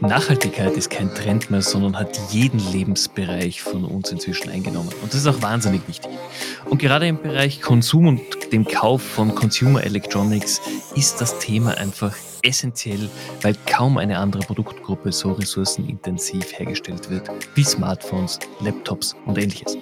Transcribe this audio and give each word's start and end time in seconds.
Nachhaltigkeit 0.00 0.76
ist 0.76 0.90
kein 0.90 1.12
Trend 1.14 1.50
mehr, 1.50 1.62
sondern 1.62 1.98
hat 1.98 2.18
jeden 2.30 2.60
Lebensbereich 2.72 3.60
von 3.62 3.84
uns 3.84 4.10
inzwischen 4.10 4.50
eingenommen. 4.50 4.90
Und 5.02 5.12
das 5.12 5.20
ist 5.20 5.26
auch 5.26 5.42
wahnsinnig 5.42 5.86
wichtig. 5.88 6.10
Und 6.64 6.78
gerade 6.78 7.06
im 7.08 7.20
Bereich 7.20 7.60
Konsum 7.60 8.06
und 8.06 8.20
dem 8.52 8.66
Kauf 8.66 9.02
von 9.02 9.34
Consumer 9.34 9.82
Electronics 9.82 10.60
ist 10.94 11.20
das 11.20 11.38
Thema 11.38 11.76
einfach 11.76 12.14
essentiell, 12.46 13.10
weil 13.42 13.56
kaum 13.66 13.98
eine 13.98 14.18
andere 14.18 14.42
Produktgruppe 14.42 15.12
so 15.12 15.32
ressourcenintensiv 15.32 16.58
hergestellt 16.58 17.10
wird 17.10 17.28
wie 17.54 17.64
Smartphones, 17.64 18.38
Laptops 18.60 19.16
und 19.26 19.36
ähnliches. 19.36 19.76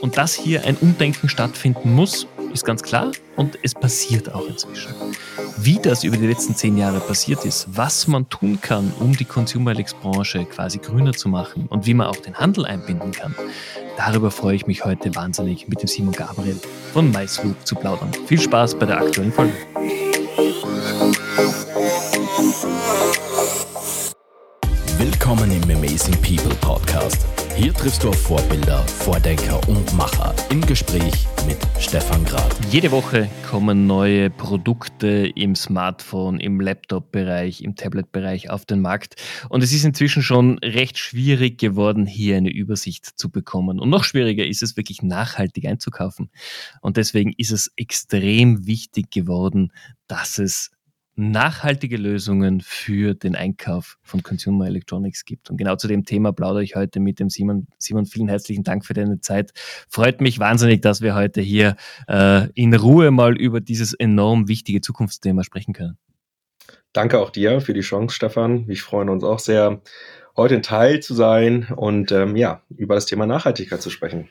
Und 0.00 0.16
dass 0.16 0.34
hier 0.34 0.64
ein 0.64 0.76
Umdenken 0.76 1.28
stattfinden 1.28 1.94
muss, 1.94 2.26
ist 2.52 2.64
ganz 2.64 2.82
klar 2.82 3.12
und 3.36 3.58
es 3.62 3.74
passiert 3.74 4.34
auch 4.34 4.46
inzwischen. 4.46 4.92
Wie 5.58 5.78
das 5.78 6.04
über 6.04 6.16
die 6.16 6.26
letzten 6.26 6.54
zehn 6.54 6.76
Jahre 6.76 7.00
passiert 7.00 7.44
ist, 7.44 7.68
was 7.70 8.08
man 8.08 8.28
tun 8.28 8.58
kann, 8.60 8.92
um 8.98 9.16
die 9.16 9.24
Consumer 9.24 9.74
Branche 9.74 10.44
quasi 10.44 10.78
grüner 10.78 11.12
zu 11.12 11.28
machen 11.28 11.66
und 11.68 11.86
wie 11.86 11.94
man 11.94 12.06
auch 12.06 12.16
den 12.16 12.34
Handel 12.34 12.64
einbinden 12.64 13.12
kann, 13.12 13.34
darüber 13.96 14.30
freue 14.30 14.56
ich 14.56 14.66
mich 14.66 14.84
heute 14.84 15.14
wahnsinnig 15.14 15.68
mit 15.68 15.82
dem 15.82 15.88
Simon 15.88 16.14
Gabriel 16.14 16.58
von 16.92 17.10
MySloop 17.10 17.66
zu 17.66 17.74
plaudern. 17.74 18.10
Viel 18.26 18.40
Spaß 18.40 18.78
bei 18.78 18.86
der 18.86 18.98
aktuellen 18.98 19.32
Folge. 19.32 19.54
Amazing 25.98 26.22
People 26.22 26.54
Podcast 26.60 27.26
hier 27.58 27.74
triffst 27.74 28.04
du 28.04 28.10
auf 28.10 28.22
Vorbilder, 28.22 28.86
Vordenker 28.86 29.60
und 29.68 29.92
Macher 29.96 30.32
im 30.48 30.60
Gespräch 30.60 31.26
mit 31.44 31.58
Stefan 31.80 32.24
Grad. 32.24 32.54
Jede 32.70 32.92
Woche 32.92 33.28
kommen 33.50 33.88
neue 33.88 34.30
Produkte 34.30 35.26
im 35.34 35.56
Smartphone, 35.56 36.38
im 36.38 36.60
Laptop-Bereich, 36.60 37.62
im 37.62 37.74
Tablet-Bereich 37.74 38.48
auf 38.48 38.64
den 38.64 38.80
Markt. 38.80 39.16
Und 39.48 39.64
es 39.64 39.72
ist 39.72 39.84
inzwischen 39.84 40.22
schon 40.22 40.58
recht 40.58 40.98
schwierig 40.98 41.58
geworden, 41.58 42.06
hier 42.06 42.36
eine 42.36 42.52
Übersicht 42.52 43.04
zu 43.04 43.28
bekommen. 43.28 43.80
Und 43.80 43.90
noch 43.90 44.04
schwieriger 44.04 44.46
ist 44.46 44.62
es 44.62 44.76
wirklich 44.76 45.02
nachhaltig 45.02 45.66
einzukaufen. 45.66 46.30
Und 46.80 46.96
deswegen 46.96 47.32
ist 47.36 47.50
es 47.50 47.72
extrem 47.74 48.68
wichtig 48.68 49.10
geworden, 49.10 49.72
dass 50.06 50.38
es 50.38 50.70
nachhaltige 51.18 51.96
Lösungen 51.96 52.60
für 52.60 53.14
den 53.14 53.34
Einkauf 53.34 53.98
von 54.02 54.22
Consumer 54.22 54.66
Electronics 54.66 55.24
gibt. 55.24 55.50
Und 55.50 55.56
genau 55.56 55.76
zu 55.76 55.88
dem 55.88 56.04
Thema 56.04 56.32
plaudere 56.32 56.62
ich 56.62 56.76
heute 56.76 57.00
mit 57.00 57.18
dem 57.18 57.28
Simon. 57.28 57.66
Simon, 57.78 58.06
vielen 58.06 58.28
herzlichen 58.28 58.62
Dank 58.62 58.86
für 58.86 58.94
deine 58.94 59.20
Zeit. 59.20 59.52
Freut 59.88 60.20
mich 60.20 60.38
wahnsinnig, 60.38 60.80
dass 60.80 61.00
wir 61.00 61.14
heute 61.14 61.40
hier 61.40 61.76
äh, 62.06 62.48
in 62.54 62.72
Ruhe 62.74 63.10
mal 63.10 63.36
über 63.36 63.60
dieses 63.60 63.92
enorm 63.94 64.48
wichtige 64.48 64.80
Zukunftsthema 64.80 65.42
sprechen 65.42 65.74
können. 65.74 65.98
Danke 66.92 67.18
auch 67.18 67.30
dir 67.30 67.60
für 67.60 67.74
die 67.74 67.80
Chance, 67.80 68.14
Stefan. 68.14 68.66
Wir 68.68 68.76
freuen 68.76 69.08
uns 69.08 69.24
auch 69.24 69.40
sehr, 69.40 69.82
heute 70.36 70.54
ein 70.54 70.62
Teil 70.62 71.00
zu 71.00 71.14
sein 71.14 71.66
und 71.76 72.12
ähm, 72.12 72.36
ja, 72.36 72.62
über 72.76 72.94
das 72.94 73.06
Thema 73.06 73.26
Nachhaltigkeit 73.26 73.82
zu 73.82 73.90
sprechen. 73.90 74.28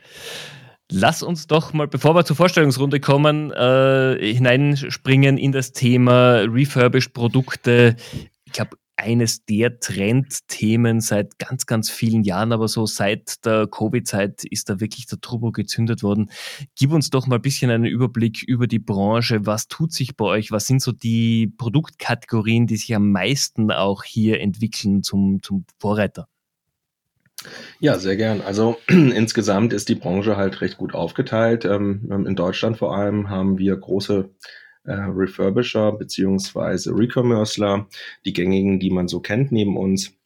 Lass 0.90 1.22
uns 1.22 1.48
doch 1.48 1.74
mal, 1.74 1.88
bevor 1.88 2.16
wir 2.16 2.24
zur 2.24 2.38
Vorstellungsrunde 2.38 3.02
kommen, 3.02 3.52
äh, 3.52 4.18
hineinspringen 4.22 5.38
in 5.38 5.52
das 5.52 5.74
Thema 5.74 6.46
Refurbished 6.48 7.14
Produkte. 7.14 7.98
Ich 8.46 8.54
glaube, 8.54 8.78
eines 8.96 9.44
der 9.46 9.80
Trendthemen 9.80 11.02
seit 11.02 11.38
ganz, 11.40 11.66
ganz 11.66 11.90
vielen 11.90 12.24
Jahren, 12.24 12.54
aber 12.54 12.70
so 12.70 12.86
seit 12.86 13.46
der 13.46 13.68
Covid-Zeit 13.68 14.46
ist 14.46 14.70
da 14.70 14.80
wirklich 14.80 15.06
der 15.08 15.20
Turbo 15.20 15.52
gezündet 15.52 16.04
worden. 16.04 16.32
Gib 16.76 16.94
uns 16.94 17.10
doch 17.10 17.28
mal 17.28 17.36
ein 17.36 17.42
bisschen 17.42 17.70
einen 17.70 17.86
Überblick 17.86 18.44
über 18.44 18.66
die 18.66 18.80
Branche. 18.80 19.46
Was 19.46 19.68
tut 19.68 19.92
sich 19.92 20.16
bei 20.16 20.26
euch? 20.26 20.52
Was 20.52 20.68
sind 20.68 20.82
so 20.82 20.94
die 20.94 21.48
Produktkategorien, 21.48 22.66
die 22.66 22.78
sich 22.78 22.96
am 22.96 23.12
meisten 23.12 23.72
auch 23.72 24.04
hier 24.04 24.40
entwickeln 24.40 25.04
zum, 25.04 25.44
zum 25.44 25.66
Vorreiter? 25.80 26.28
Ja, 27.80 28.00
sehr 28.00 28.18
gern. 28.18 28.42
Also 28.42 28.78
insgesamt 28.88 29.74
ist 29.74 29.90
die 29.90 29.96
Branche 29.96 30.38
halt 30.38 30.62
recht 30.62 30.78
gut 30.78 30.94
aufgeteilt. 30.94 31.66
Ähm, 31.66 32.08
ähm, 32.12 32.26
in 32.26 32.36
Deutschland 32.36 32.78
vor 32.78 32.96
allem 32.96 33.30
haben 33.30 33.58
wir 33.58 33.76
große 33.76 34.30
äh, 34.86 34.92
Refurbisher 34.94 35.92
beziehungsweise 35.92 36.92
Recommercer, 36.92 37.88
die 38.26 38.34
gängigen, 38.34 38.80
die 38.80 38.90
man 38.90 39.08
so 39.08 39.20
kennt 39.20 39.52
neben 39.52 39.78
uns. 39.78 40.17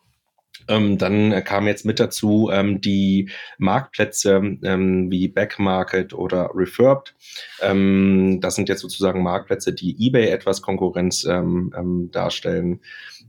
Ähm, 0.67 0.97
dann 0.97 1.43
kam 1.43 1.67
jetzt 1.67 1.85
mit 1.85 1.99
dazu 1.99 2.49
ähm, 2.51 2.81
die 2.81 3.29
Marktplätze 3.57 4.57
ähm, 4.63 5.11
wie 5.11 5.27
Backmarket 5.27 6.13
oder 6.13 6.51
Refurbed. 6.53 7.15
Ähm, 7.61 8.39
das 8.41 8.55
sind 8.55 8.69
jetzt 8.69 8.81
sozusagen 8.81 9.23
Marktplätze, 9.23 9.73
die 9.73 9.95
eBay 9.99 10.29
etwas 10.29 10.61
Konkurrenz 10.61 11.25
ähm, 11.25 11.73
ähm, 11.77 12.09
darstellen. 12.11 12.81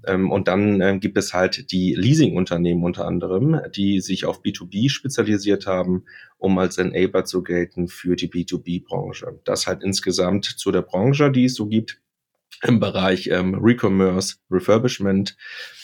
und 0.05 0.49
dann 0.49 0.99
gibt 0.99 1.16
es 1.16 1.33
halt 1.33 1.71
die 1.71 1.94
Leasingunternehmen 1.94 2.83
unter 2.83 3.06
anderem, 3.06 3.60
die 3.72 4.00
sich 4.00 4.25
auf 4.25 4.43
B2B 4.43 4.91
spezialisiert 4.91 5.66
haben, 5.66 6.04
um 6.39 6.59
als 6.59 6.78
Enabler 6.78 7.25
zu 7.25 7.44
gelten 7.44 7.87
für 7.87 8.16
die 8.16 8.28
B2B-Branche. 8.28 9.39
Das 9.44 9.69
halt 9.69 9.84
insgesamt 9.84 10.44
zu 10.44 10.72
der 10.72 10.83
Branche, 10.83 11.31
die 11.31 11.44
es 11.44 11.54
so 11.54 11.66
gibt 11.66 12.02
im 12.63 12.81
Bereich 12.81 13.29
ähm, 13.29 13.55
Recommerce, 13.55 14.37
Refurbishment. 14.51 15.37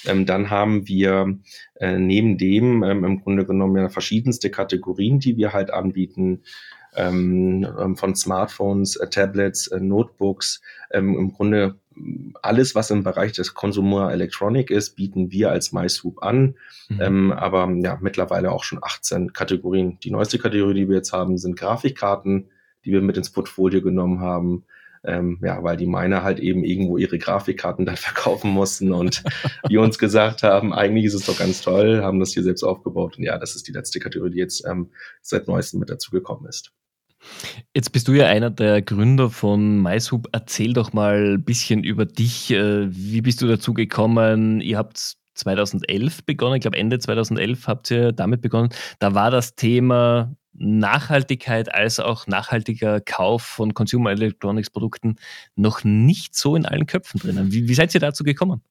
Ähm, 0.06 0.26
dann 0.26 0.50
haben 0.50 0.86
wir 0.86 1.38
äh, 1.76 1.98
neben 1.98 2.38
dem 2.38 2.82
ähm, 2.84 3.04
im 3.04 3.20
Grunde 3.20 3.44
genommen 3.44 3.76
ja 3.76 3.88
verschiedenste 3.88 4.50
Kategorien, 4.50 5.18
die 5.18 5.36
wir 5.36 5.52
halt 5.52 5.72
anbieten. 5.72 6.42
Ähm, 6.94 7.66
ähm 7.78 7.96
von 7.96 8.14
Smartphones, 8.14 8.96
äh, 8.96 9.08
Tablets, 9.08 9.66
äh, 9.68 9.80
Notebooks, 9.80 10.60
ähm, 10.90 11.16
im 11.16 11.32
Grunde 11.32 11.78
alles, 12.42 12.74
was 12.74 12.90
im 12.90 13.02
Bereich 13.02 13.32
des 13.32 13.54
Consumer 13.54 14.12
Electronic 14.12 14.70
ist, 14.70 14.96
bieten 14.96 15.32
wir 15.32 15.50
als 15.50 15.72
MySoup 15.72 16.22
an. 16.22 16.54
Mhm. 16.88 17.00
Ähm, 17.00 17.32
aber 17.32 17.70
ja, 17.82 17.98
mittlerweile 18.00 18.52
auch 18.52 18.64
schon 18.64 18.78
18 18.80 19.32
Kategorien. 19.32 19.98
Die 20.02 20.10
neueste 20.10 20.38
Kategorie, 20.38 20.74
die 20.74 20.88
wir 20.88 20.96
jetzt 20.96 21.12
haben, 21.12 21.38
sind 21.38 21.58
Grafikkarten, 21.58 22.50
die 22.84 22.92
wir 22.92 23.02
mit 23.02 23.16
ins 23.16 23.30
Portfolio 23.30 23.82
genommen 23.82 24.20
haben. 24.20 24.64
Ähm, 25.04 25.38
ja, 25.42 25.62
weil 25.62 25.76
die 25.76 25.86
Miner 25.86 26.22
halt 26.22 26.40
eben 26.40 26.64
irgendwo 26.64 26.96
ihre 26.98 27.18
Grafikkarten 27.18 27.86
dann 27.86 27.96
verkaufen 27.96 28.50
mussten 28.50 28.92
und 28.92 29.22
die 29.68 29.78
uns 29.78 29.98
gesagt 29.98 30.42
haben, 30.42 30.72
eigentlich 30.72 31.04
ist 31.04 31.14
es 31.14 31.26
doch 31.26 31.38
ganz 31.38 31.60
toll, 31.60 32.02
haben 32.02 32.20
das 32.20 32.32
hier 32.32 32.42
selbst 32.42 32.62
aufgebaut. 32.62 33.18
Und 33.18 33.24
ja, 33.24 33.38
das 33.38 33.56
ist 33.56 33.68
die 33.68 33.72
letzte 33.72 34.00
Kategorie, 34.00 34.30
die 34.30 34.38
jetzt 34.38 34.64
ähm, 34.66 34.90
seit 35.22 35.48
neuestem 35.48 35.80
mit 35.80 35.90
dazugekommen 35.90 36.48
ist. 36.48 36.72
Jetzt 37.74 37.90
bist 37.92 38.06
du 38.08 38.12
ja 38.12 38.26
einer 38.26 38.50
der 38.50 38.80
Gründer 38.82 39.30
von 39.30 39.82
MySoup. 39.82 40.28
Erzähl 40.32 40.72
doch 40.72 40.92
mal 40.92 41.34
ein 41.34 41.44
bisschen 41.44 41.82
über 41.82 42.06
dich. 42.06 42.50
Äh, 42.50 42.86
wie 42.90 43.20
bist 43.20 43.42
du 43.42 43.46
dazu 43.46 43.74
gekommen? 43.74 44.60
Ihr 44.60 44.78
habt 44.78 45.16
2011 45.38 46.24
begonnen, 46.24 46.56
ich 46.56 46.62
glaube 46.62 46.76
Ende 46.76 46.98
2011 46.98 47.66
habt 47.66 47.90
ihr 47.90 48.12
damit 48.12 48.40
begonnen. 48.40 48.70
Da 48.98 49.14
war 49.14 49.30
das 49.30 49.54
Thema 49.54 50.34
Nachhaltigkeit 50.52 51.72
als 51.72 52.00
auch 52.00 52.26
nachhaltiger 52.26 53.00
Kauf 53.00 53.42
von 53.42 53.74
Consumer 53.74 54.10
Electronics 54.10 54.70
Produkten 54.70 55.16
noch 55.54 55.84
nicht 55.84 56.34
so 56.34 56.56
in 56.56 56.66
allen 56.66 56.86
Köpfen 56.86 57.20
drinnen. 57.20 57.52
Wie, 57.52 57.68
wie 57.68 57.74
seid 57.74 57.94
ihr 57.94 58.00
dazu 58.00 58.24
gekommen? 58.24 58.62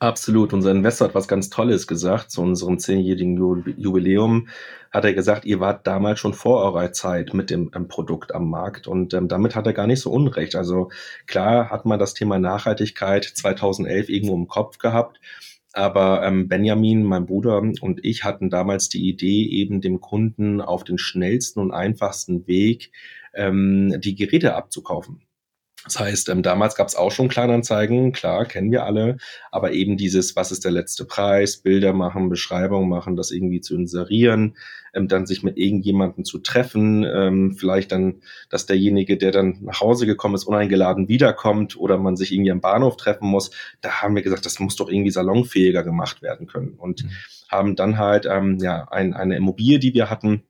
Absolut. 0.00 0.52
Unser 0.52 0.70
Investor 0.70 1.08
hat 1.08 1.14
was 1.14 1.26
ganz 1.26 1.50
Tolles 1.50 1.86
gesagt. 1.86 2.30
Zu 2.30 2.42
unserem 2.42 2.78
zehnjährigen 2.78 3.36
Jubiläum 3.36 4.48
hat 4.92 5.04
er 5.04 5.12
gesagt, 5.12 5.44
ihr 5.44 5.58
wart 5.60 5.86
damals 5.86 6.20
schon 6.20 6.34
vor 6.34 6.62
eurer 6.62 6.92
Zeit 6.92 7.34
mit 7.34 7.50
dem 7.50 7.70
Produkt 7.88 8.34
am 8.34 8.48
Markt 8.48 8.86
und 8.86 9.12
ähm, 9.12 9.28
damit 9.28 9.56
hat 9.56 9.66
er 9.66 9.72
gar 9.72 9.86
nicht 9.86 10.00
so 10.00 10.10
unrecht. 10.10 10.54
Also 10.54 10.90
klar 11.26 11.70
hat 11.70 11.84
man 11.84 11.98
das 11.98 12.14
Thema 12.14 12.38
Nachhaltigkeit 12.38 13.24
2011 13.24 14.08
irgendwo 14.08 14.36
im 14.36 14.46
Kopf 14.46 14.78
gehabt. 14.78 15.20
Aber 15.78 16.24
ähm, 16.24 16.48
Benjamin, 16.48 17.04
mein 17.04 17.24
Bruder 17.24 17.58
und 17.58 18.04
ich 18.04 18.24
hatten 18.24 18.50
damals 18.50 18.88
die 18.88 19.08
Idee, 19.08 19.44
eben 19.44 19.80
dem 19.80 20.00
Kunden 20.00 20.60
auf 20.60 20.82
den 20.82 20.98
schnellsten 20.98 21.60
und 21.60 21.70
einfachsten 21.70 22.48
Weg 22.48 22.90
ähm, 23.32 23.94
die 24.00 24.16
Geräte 24.16 24.56
abzukaufen. 24.56 25.22
Das 25.84 25.98
heißt, 26.00 26.28
ähm, 26.28 26.42
damals 26.42 26.74
gab 26.74 26.88
es 26.88 26.96
auch 26.96 27.10
schon 27.12 27.28
Kleinanzeigen, 27.28 28.12
klar, 28.12 28.44
kennen 28.44 28.70
wir 28.70 28.84
alle, 28.84 29.16
aber 29.50 29.72
eben 29.72 29.96
dieses, 29.96 30.36
was 30.36 30.50
ist 30.50 30.64
der 30.64 30.72
letzte 30.72 31.04
Preis, 31.04 31.58
Bilder 31.58 31.92
machen, 31.92 32.28
Beschreibung 32.28 32.88
machen, 32.88 33.16
das 33.16 33.30
irgendwie 33.30 33.60
zu 33.60 33.74
inserieren, 33.74 34.56
ähm, 34.92 35.08
dann 35.08 35.26
sich 35.26 35.42
mit 35.42 35.56
irgendjemandem 35.56 36.24
zu 36.24 36.40
treffen, 36.40 37.04
ähm, 37.04 37.56
vielleicht 37.56 37.92
dann, 37.92 38.22
dass 38.50 38.66
derjenige, 38.66 39.16
der 39.16 39.30
dann 39.30 39.58
nach 39.62 39.80
Hause 39.80 40.06
gekommen 40.06 40.34
ist, 40.34 40.44
uneingeladen 40.44 41.08
wiederkommt 41.08 41.76
oder 41.76 41.96
man 41.96 42.16
sich 42.16 42.32
irgendwie 42.32 42.52
am 42.52 42.60
Bahnhof 42.60 42.96
treffen 42.96 43.28
muss, 43.28 43.50
da 43.80 44.02
haben 44.02 44.16
wir 44.16 44.22
gesagt, 44.22 44.46
das 44.46 44.58
muss 44.58 44.76
doch 44.76 44.90
irgendwie 44.90 45.10
salonfähiger 45.10 45.84
gemacht 45.84 46.22
werden 46.22 46.46
können 46.48 46.74
und 46.74 47.04
mhm. 47.04 47.10
haben 47.48 47.76
dann 47.76 47.98
halt 47.98 48.26
ähm, 48.26 48.58
ja 48.60 48.88
ein, 48.90 49.14
eine 49.14 49.36
Immobilie, 49.36 49.78
die 49.78 49.94
wir 49.94 50.10
hatten, 50.10 50.42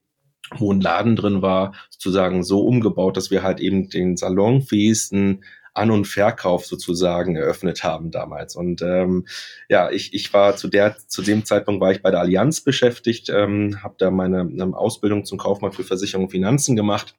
wo 0.57 0.71
ein 0.73 0.81
Laden 0.81 1.15
drin 1.15 1.41
war, 1.41 1.73
sozusagen 1.89 2.43
so 2.43 2.61
umgebaut, 2.61 3.17
dass 3.17 3.31
wir 3.31 3.43
halt 3.43 3.59
eben 3.59 3.89
den 3.89 4.17
salonfähigsten 4.17 5.43
an- 5.73 5.91
und 5.91 6.05
Verkauf 6.05 6.65
sozusagen 6.65 7.35
eröffnet 7.35 7.83
haben 7.83 8.11
damals. 8.11 8.55
Und 8.55 8.81
ähm, 8.81 9.25
ja, 9.69 9.89
ich, 9.91 10.13
ich 10.13 10.33
war 10.33 10.55
zu 10.55 10.67
der 10.67 10.97
zu 11.07 11.21
dem 11.21 11.45
Zeitpunkt 11.45 11.81
war 11.81 11.91
ich 11.91 12.01
bei 12.01 12.11
der 12.11 12.19
Allianz 12.19 12.61
beschäftigt, 12.61 13.29
ähm, 13.29 13.81
habe 13.83 13.95
da 13.97 14.11
meine 14.11 14.41
eine 14.41 14.75
Ausbildung 14.75 15.25
zum 15.25 15.37
Kaufmann 15.37 15.71
für 15.71 15.83
Versicherung 15.83 16.25
und 16.25 16.31
Finanzen 16.31 16.75
gemacht 16.75 17.15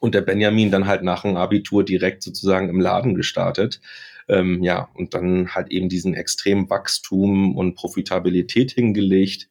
und 0.00 0.14
der 0.14 0.20
Benjamin 0.20 0.70
dann 0.70 0.86
halt 0.86 1.02
nach 1.02 1.22
dem 1.22 1.36
Abitur 1.36 1.84
direkt 1.84 2.22
sozusagen 2.22 2.68
im 2.68 2.80
Laden 2.80 3.14
gestartet. 3.14 3.80
Ähm, 4.28 4.62
ja, 4.62 4.88
und 4.94 5.14
dann 5.14 5.54
halt 5.54 5.70
eben 5.70 5.88
diesen 5.88 6.14
extremen 6.14 6.68
Wachstum 6.68 7.56
und 7.56 7.74
Profitabilität 7.74 8.72
hingelegt. 8.72 9.48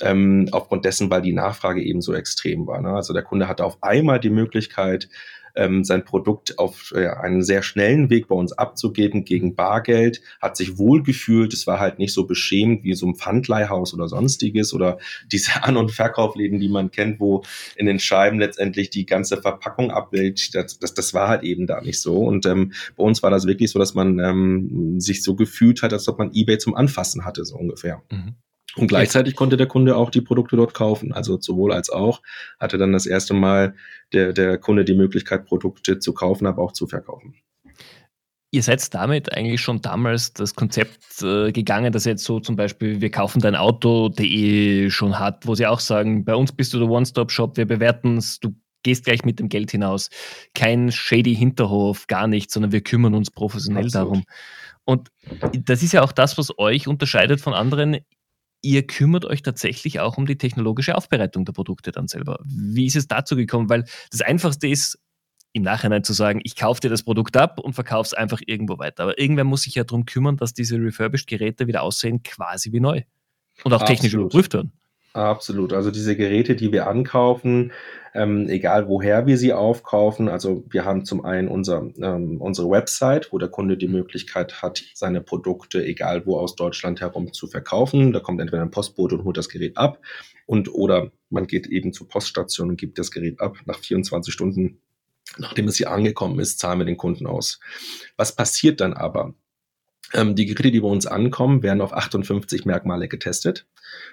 Ähm, 0.00 0.48
aufgrund 0.52 0.84
dessen, 0.84 1.10
weil 1.10 1.22
die 1.22 1.32
Nachfrage 1.32 1.82
eben 1.82 2.00
so 2.00 2.14
extrem 2.14 2.66
war. 2.66 2.80
Ne? 2.80 2.90
Also 2.90 3.12
der 3.12 3.22
Kunde 3.22 3.48
hatte 3.48 3.64
auf 3.64 3.82
einmal 3.82 4.20
die 4.20 4.30
Möglichkeit, 4.30 5.08
ähm, 5.58 5.84
sein 5.84 6.04
Produkt 6.04 6.58
auf 6.58 6.92
äh, 6.94 7.08
einen 7.08 7.42
sehr 7.42 7.62
schnellen 7.62 8.10
Weg 8.10 8.28
bei 8.28 8.34
uns 8.34 8.52
abzugeben 8.52 9.24
gegen 9.24 9.56
Bargeld, 9.56 10.22
hat 10.40 10.56
sich 10.56 10.78
wohlgefühlt. 10.78 11.52
Es 11.52 11.66
war 11.66 11.80
halt 11.80 11.98
nicht 11.98 12.14
so 12.14 12.26
beschämt 12.26 12.84
wie 12.84 12.94
so 12.94 13.06
ein 13.06 13.16
Pfandleihhaus 13.16 13.92
oder 13.92 14.08
sonstiges 14.08 14.72
oder 14.72 14.98
diese 15.30 15.64
An- 15.64 15.76
und 15.76 15.90
Verkaufläden, 15.90 16.60
die 16.60 16.68
man 16.68 16.90
kennt, 16.90 17.18
wo 17.20 17.42
in 17.76 17.86
den 17.86 17.98
Scheiben 17.98 18.38
letztendlich 18.38 18.90
die 18.90 19.04
ganze 19.04 19.42
Verpackung 19.42 19.90
abbildet. 19.90 20.54
Das, 20.54 20.78
das, 20.78 20.94
das 20.94 21.12
war 21.12 21.28
halt 21.28 21.42
eben 21.42 21.66
da 21.66 21.80
nicht 21.80 22.00
so. 22.00 22.18
Und 22.18 22.46
ähm, 22.46 22.72
bei 22.96 23.02
uns 23.02 23.22
war 23.22 23.30
das 23.30 23.46
wirklich 23.46 23.70
so, 23.70 23.78
dass 23.78 23.94
man 23.94 24.20
ähm, 24.20 25.00
sich 25.00 25.24
so 25.24 25.34
gefühlt 25.34 25.82
hat, 25.82 25.92
als 25.92 26.06
ob 26.08 26.18
man 26.18 26.30
eBay 26.32 26.58
zum 26.58 26.76
Anfassen 26.76 27.24
hatte, 27.24 27.44
so 27.44 27.56
ungefähr. 27.56 28.02
Mhm. 28.10 28.34
Und 28.76 28.86
gleichzeitig 28.86 29.34
konnte 29.34 29.56
der 29.56 29.66
Kunde 29.66 29.96
auch 29.96 30.10
die 30.10 30.20
Produkte 30.20 30.56
dort 30.56 30.74
kaufen. 30.74 31.12
Also 31.12 31.40
sowohl 31.40 31.72
als 31.72 31.90
auch 31.90 32.22
hatte 32.60 32.78
dann 32.78 32.92
das 32.92 33.06
erste 33.06 33.34
Mal 33.34 33.74
der, 34.12 34.32
der 34.32 34.58
Kunde 34.58 34.84
die 34.84 34.94
Möglichkeit, 34.94 35.46
Produkte 35.46 35.98
zu 35.98 36.12
kaufen, 36.12 36.46
aber 36.46 36.62
auch 36.62 36.72
zu 36.72 36.86
verkaufen. 36.86 37.34
Ihr 38.50 38.62
seid 38.62 38.94
damit 38.94 39.34
eigentlich 39.34 39.60
schon 39.60 39.82
damals 39.82 40.32
das 40.32 40.54
Konzept 40.54 41.22
äh, 41.22 41.52
gegangen, 41.52 41.92
das 41.92 42.06
jetzt 42.06 42.24
so 42.24 42.40
zum 42.40 42.56
Beispiel 42.56 43.02
wir 43.02 43.10
kaufen 43.10 43.40
dein 43.40 43.54
Auto.de 43.54 44.88
schon 44.88 45.18
hat, 45.18 45.46
wo 45.46 45.54
sie 45.54 45.66
auch 45.66 45.80
sagen, 45.80 46.24
bei 46.24 46.34
uns 46.34 46.52
bist 46.52 46.72
du 46.72 46.78
der 46.78 46.88
One-Stop-Shop, 46.88 47.58
wir 47.58 47.66
bewerten 47.66 48.16
es, 48.16 48.40
du 48.40 48.54
gehst 48.82 49.04
gleich 49.04 49.24
mit 49.24 49.38
dem 49.38 49.50
Geld 49.50 49.70
hinaus. 49.70 50.08
Kein 50.54 50.90
shady 50.90 51.34
Hinterhof, 51.34 52.06
gar 52.06 52.26
nicht, 52.26 52.50
sondern 52.50 52.72
wir 52.72 52.80
kümmern 52.80 53.14
uns 53.14 53.30
professionell 53.30 53.86
Absolut. 53.86 54.08
darum. 54.08 54.24
Und 54.84 55.08
das 55.66 55.82
ist 55.82 55.92
ja 55.92 56.02
auch 56.02 56.12
das, 56.12 56.38
was 56.38 56.58
euch 56.58 56.88
unterscheidet 56.88 57.42
von 57.42 57.52
anderen 57.52 57.98
ihr 58.62 58.86
kümmert 58.86 59.24
euch 59.24 59.42
tatsächlich 59.42 60.00
auch 60.00 60.16
um 60.16 60.26
die 60.26 60.38
technologische 60.38 60.96
Aufbereitung 60.96 61.44
der 61.44 61.52
Produkte 61.52 61.92
dann 61.92 62.08
selber. 62.08 62.40
Wie 62.44 62.86
ist 62.86 62.96
es 62.96 63.06
dazu 63.06 63.36
gekommen? 63.36 63.68
Weil 63.68 63.84
das 64.10 64.20
Einfachste 64.20 64.68
ist, 64.68 64.98
im 65.52 65.62
Nachhinein 65.62 66.04
zu 66.04 66.12
sagen, 66.12 66.40
ich 66.44 66.56
kaufe 66.56 66.80
dir 66.80 66.90
das 66.90 67.02
Produkt 67.02 67.36
ab 67.36 67.58
und 67.58 67.72
verkaufe 67.72 68.06
es 68.06 68.14
einfach 68.14 68.40
irgendwo 68.46 68.78
weiter. 68.78 69.04
Aber 69.04 69.18
irgendwer 69.18 69.44
muss 69.44 69.62
sich 69.62 69.74
ja 69.74 69.84
darum 69.84 70.04
kümmern, 70.04 70.36
dass 70.36 70.52
diese 70.52 70.76
Refurbished-Geräte 70.76 71.66
wieder 71.66 71.82
aussehen 71.82 72.22
quasi 72.22 72.72
wie 72.72 72.80
neu 72.80 73.02
und 73.64 73.72
auch 73.72 73.80
Absolut. 73.80 73.86
technisch 73.86 74.14
überprüft 74.14 74.54
werden. 74.54 74.72
Absolut. 75.14 75.72
Also 75.72 75.90
diese 75.90 76.16
Geräte, 76.16 76.54
die 76.54 76.70
wir 76.70 76.86
ankaufen, 76.86 77.72
ähm, 78.14 78.48
egal 78.48 78.88
woher 78.88 79.26
wir 79.26 79.38
sie 79.38 79.52
aufkaufen. 79.52 80.28
Also 80.28 80.64
wir 80.70 80.84
haben 80.84 81.04
zum 81.04 81.24
einen 81.24 81.48
unser, 81.48 81.88
ähm, 82.00 82.40
unsere 82.40 82.70
Website, 82.70 83.32
wo 83.32 83.38
der 83.38 83.48
Kunde 83.48 83.76
die 83.76 83.88
Möglichkeit 83.88 84.62
hat, 84.62 84.82
seine 84.94 85.20
Produkte, 85.20 85.84
egal 85.84 86.26
wo 86.26 86.38
aus 86.38 86.56
Deutschland 86.56 87.00
herum, 87.00 87.32
zu 87.32 87.46
verkaufen. 87.46 88.12
Da 88.12 88.20
kommt 88.20 88.40
entweder 88.40 88.62
ein 88.62 88.70
Postbote 88.70 89.16
und 89.16 89.24
holt 89.24 89.36
das 89.36 89.48
Gerät 89.48 89.76
ab 89.76 89.98
und 90.46 90.72
oder 90.72 91.10
man 91.30 91.46
geht 91.46 91.66
eben 91.66 91.92
zur 91.92 92.08
Poststation 92.08 92.70
und 92.70 92.76
gibt 92.76 92.98
das 92.98 93.10
Gerät 93.10 93.40
ab. 93.40 93.56
Nach 93.66 93.78
24 93.78 94.32
Stunden, 94.32 94.80
nachdem 95.36 95.68
es 95.68 95.76
hier 95.76 95.90
angekommen 95.90 96.38
ist, 96.38 96.58
zahlen 96.58 96.78
wir 96.78 96.86
den 96.86 96.96
Kunden 96.96 97.26
aus. 97.26 97.60
Was 98.16 98.34
passiert 98.34 98.80
dann 98.80 98.94
aber? 98.94 99.34
Ähm, 100.14 100.34
die 100.34 100.46
Geräte, 100.46 100.70
die 100.70 100.80
bei 100.80 100.88
uns 100.88 101.06
ankommen, 101.06 101.62
werden 101.62 101.80
auf 101.80 101.92
58 101.92 102.64
Merkmale 102.64 103.08
getestet. 103.08 103.66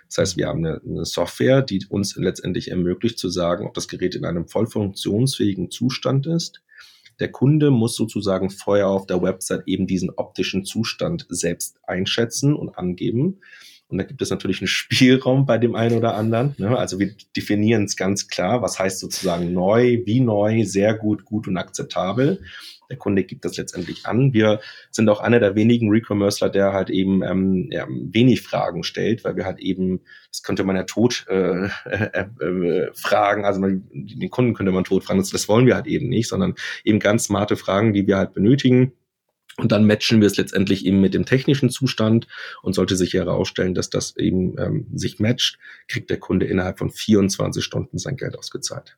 Das 0.08 0.18
heißt, 0.18 0.38
wir 0.38 0.48
haben 0.48 0.66
eine, 0.66 0.82
eine, 0.86 1.06
Software, 1.06 1.62
die 1.62 1.86
uns 1.88 2.16
letztendlich 2.16 2.72
ermöglicht 2.72 3.18
zu 3.18 3.30
sagen, 3.30 3.66
ob 3.66 3.74
das 3.74 3.88
Gerät 3.88 4.16
in 4.16 4.26
einem 4.26 4.48
voll 4.48 4.68
funktionsfähigen 4.68 5.72
Zustand 5.72 6.28
ist. 6.28 6.62
Der 7.20 7.32
Kunde 7.32 7.72
muss 7.72 7.96
sozusagen 7.96 8.50
vorher 8.50 8.90
auf 8.90 9.08
der 9.08 9.22
Website 9.22 9.64
eben 9.68 9.88
diesen 9.88 10.10
optischen 10.10 10.66
Zustand 10.66 11.26
selbst 11.30 11.78
einschätzen 11.84 12.54
und 12.54 12.78
angeben. 12.78 13.40
Und 13.88 14.00
da 14.00 14.04
gibt 14.04 14.22
es 14.22 14.32
natürlich 14.32 14.62
einen 14.62 14.68
Spielraum 14.68 15.46
bei 15.46 15.58
dem 15.58 15.76
einen 15.76 15.98
oder 15.98 16.16
anderen. 16.16 16.56
Ne? 16.58 16.78
Also 16.78 17.00
wir 17.00 17.14
definieren 17.36 17.84
es 17.84 17.96
ganz 17.96 18.28
klar, 18.28 18.62
was 18.62 18.80
heißt 18.80 19.00
sozusagen 19.00 19.54
neu, 19.54 20.02
wie 20.06 20.22
neu, 20.22 20.64
sehr 20.66 20.96
gut, 20.96 21.24
gut 21.24 21.48
und 21.48 21.58
akzeptabel. 21.58 22.42
Der 22.90 22.98
Kunde 22.98 23.24
gibt 23.24 23.46
das 23.46 23.58
letztendlich 23.58 24.06
an. 24.06 24.34
Wir 24.34 24.60
sind 24.92 25.10
auch 25.10 25.20
einer 25.20 25.40
der 25.40 25.56
wenigen 25.56 25.90
Recommercer, 25.90 26.50
der 26.50 26.74
halt 26.74 26.90
eben 26.90 27.24
ähm, 27.24 27.70
ja, 27.72 27.88
wenig 27.90 28.42
Fragen 28.42 28.84
stellt, 28.84 29.24
weil 29.24 29.36
wir 29.36 29.46
halt 29.46 29.60
eben, 29.60 30.02
das 30.32 30.44
könnte 30.44 30.64
man 30.64 30.76
ja 30.76 30.84
tot 30.84 31.26
äh, 31.28 31.68
äh, 31.86 32.26
äh, 32.44 32.92
fragen, 32.94 33.46
also 33.46 33.60
man, 33.60 33.88
den 33.92 34.30
Kunden 34.30 34.54
könnte 34.54 34.72
man 34.72 34.84
tot 34.84 35.04
fragen, 35.04 35.20
das, 35.20 35.32
das 35.32 35.48
wollen 35.48 35.66
wir 35.66 35.76
halt 35.76 35.88
eben 35.88 36.10
nicht, 36.10 36.28
sondern 36.28 36.56
eben 36.84 37.00
ganz 37.00 37.26
smarte 37.26 37.56
Fragen, 37.56 37.94
die 37.94 38.06
wir 38.08 38.18
halt 38.18 38.34
benötigen. 38.34 38.94
Und 39.58 39.72
dann 39.72 39.86
matchen 39.86 40.20
wir 40.20 40.28
es 40.28 40.38
letztendlich 40.38 40.86
eben 40.86 41.00
mit 41.00 41.14
dem 41.14 41.26
technischen 41.26 41.70
Zustand 41.70 42.28
und 42.62 42.74
sollte 42.74 42.98
sich 42.98 43.14
herausstellen, 43.14 43.74
dass 43.74 43.90
das 43.90 44.18
eben 44.18 44.56
ähm, 44.60 44.88
sich 44.94 45.20
matcht, 45.20 45.58
kriegt 45.88 46.10
der 46.10 46.20
Kunde 46.20 46.46
innerhalb 46.46 46.78
von 46.78 46.90
24 46.90 47.64
Stunden 47.64 47.98
sein 47.98 48.18
Geld 48.18 48.38
ausgezahlt. 48.38 48.98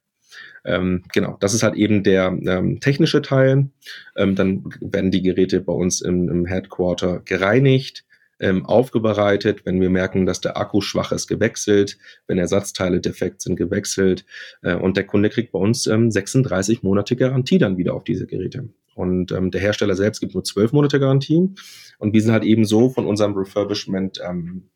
Ähm, 0.65 1.03
genau, 1.13 1.37
das 1.39 1.53
ist 1.53 1.63
halt 1.63 1.75
eben 1.75 2.03
der 2.03 2.37
ähm, 2.45 2.79
technische 2.79 3.21
Teil. 3.21 3.69
Ähm, 4.15 4.35
dann 4.35 4.65
werden 4.81 5.11
die 5.11 5.21
Geräte 5.21 5.61
bei 5.61 5.73
uns 5.73 6.01
im, 6.01 6.27
im 6.27 6.45
Headquarter 6.45 7.21
gereinigt, 7.23 8.03
ähm, 8.39 8.65
aufbereitet. 8.65 9.65
Wenn 9.65 9.79
wir 9.79 9.89
merken, 9.89 10.25
dass 10.25 10.41
der 10.41 10.57
Akku 10.57 10.81
schwach 10.81 11.11
ist, 11.11 11.27
gewechselt. 11.27 11.97
Wenn 12.27 12.37
Ersatzteile 12.37 12.99
defekt 12.99 13.41
sind, 13.41 13.55
gewechselt. 13.55 14.25
Äh, 14.61 14.75
und 14.75 14.97
der 14.97 15.05
Kunde 15.05 15.29
kriegt 15.29 15.51
bei 15.51 15.59
uns 15.59 15.87
ähm, 15.87 16.11
36 16.11 16.83
Monate 16.83 17.15
Garantie 17.15 17.59
dann 17.59 17.77
wieder 17.77 17.93
auf 17.93 18.03
diese 18.03 18.27
Geräte. 18.27 18.69
Und 18.97 19.31
ähm, 19.31 19.51
der 19.51 19.61
Hersteller 19.61 19.95
selbst 19.95 20.19
gibt 20.19 20.33
nur 20.33 20.43
12 20.43 20.73
Monate 20.73 20.99
Garantie. 20.99 21.53
Und 21.99 22.13
wir 22.13 22.21
sind 22.21 22.31
halt 22.31 22.43
eben 22.43 22.65
so 22.65 22.89
von 22.89 23.05
unserem 23.05 23.35
Refurbishment 23.35 24.19
ähm, 24.27 24.69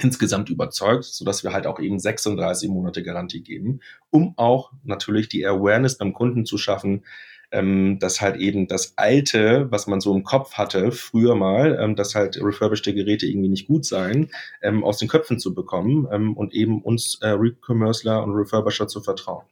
insgesamt 0.00 0.48
überzeugt, 0.48 1.04
so 1.04 1.24
dass 1.24 1.44
wir 1.44 1.52
halt 1.52 1.66
auch 1.66 1.78
eben 1.78 1.98
36 1.98 2.70
Monate 2.70 3.02
Garantie 3.02 3.42
geben, 3.42 3.80
um 4.10 4.32
auch 4.38 4.72
natürlich 4.84 5.28
die 5.28 5.46
Awareness 5.46 5.98
beim 5.98 6.14
Kunden 6.14 6.46
zu 6.46 6.56
schaffen, 6.56 7.04
ähm, 7.50 7.98
dass 7.98 8.22
halt 8.22 8.36
eben 8.36 8.68
das 8.68 8.94
Alte, 8.96 9.66
was 9.70 9.86
man 9.86 10.00
so 10.00 10.14
im 10.14 10.22
Kopf 10.22 10.54
hatte, 10.54 10.90
früher 10.90 11.34
mal, 11.34 11.78
ähm, 11.78 11.94
dass 11.94 12.14
halt 12.14 12.42
refurbished 12.42 12.84
Geräte 12.94 13.26
irgendwie 13.26 13.48
nicht 13.48 13.66
gut 13.66 13.84
seien, 13.84 14.30
ähm, 14.62 14.82
aus 14.82 14.96
den 14.96 15.08
Köpfen 15.08 15.38
zu 15.38 15.54
bekommen 15.54 16.08
ähm, 16.10 16.36
und 16.36 16.54
eben 16.54 16.80
uns 16.80 17.18
äh, 17.20 17.28
Recommercer 17.28 18.22
und 18.22 18.32
Refurbisher 18.32 18.88
zu 18.88 19.02
vertrauen, 19.02 19.44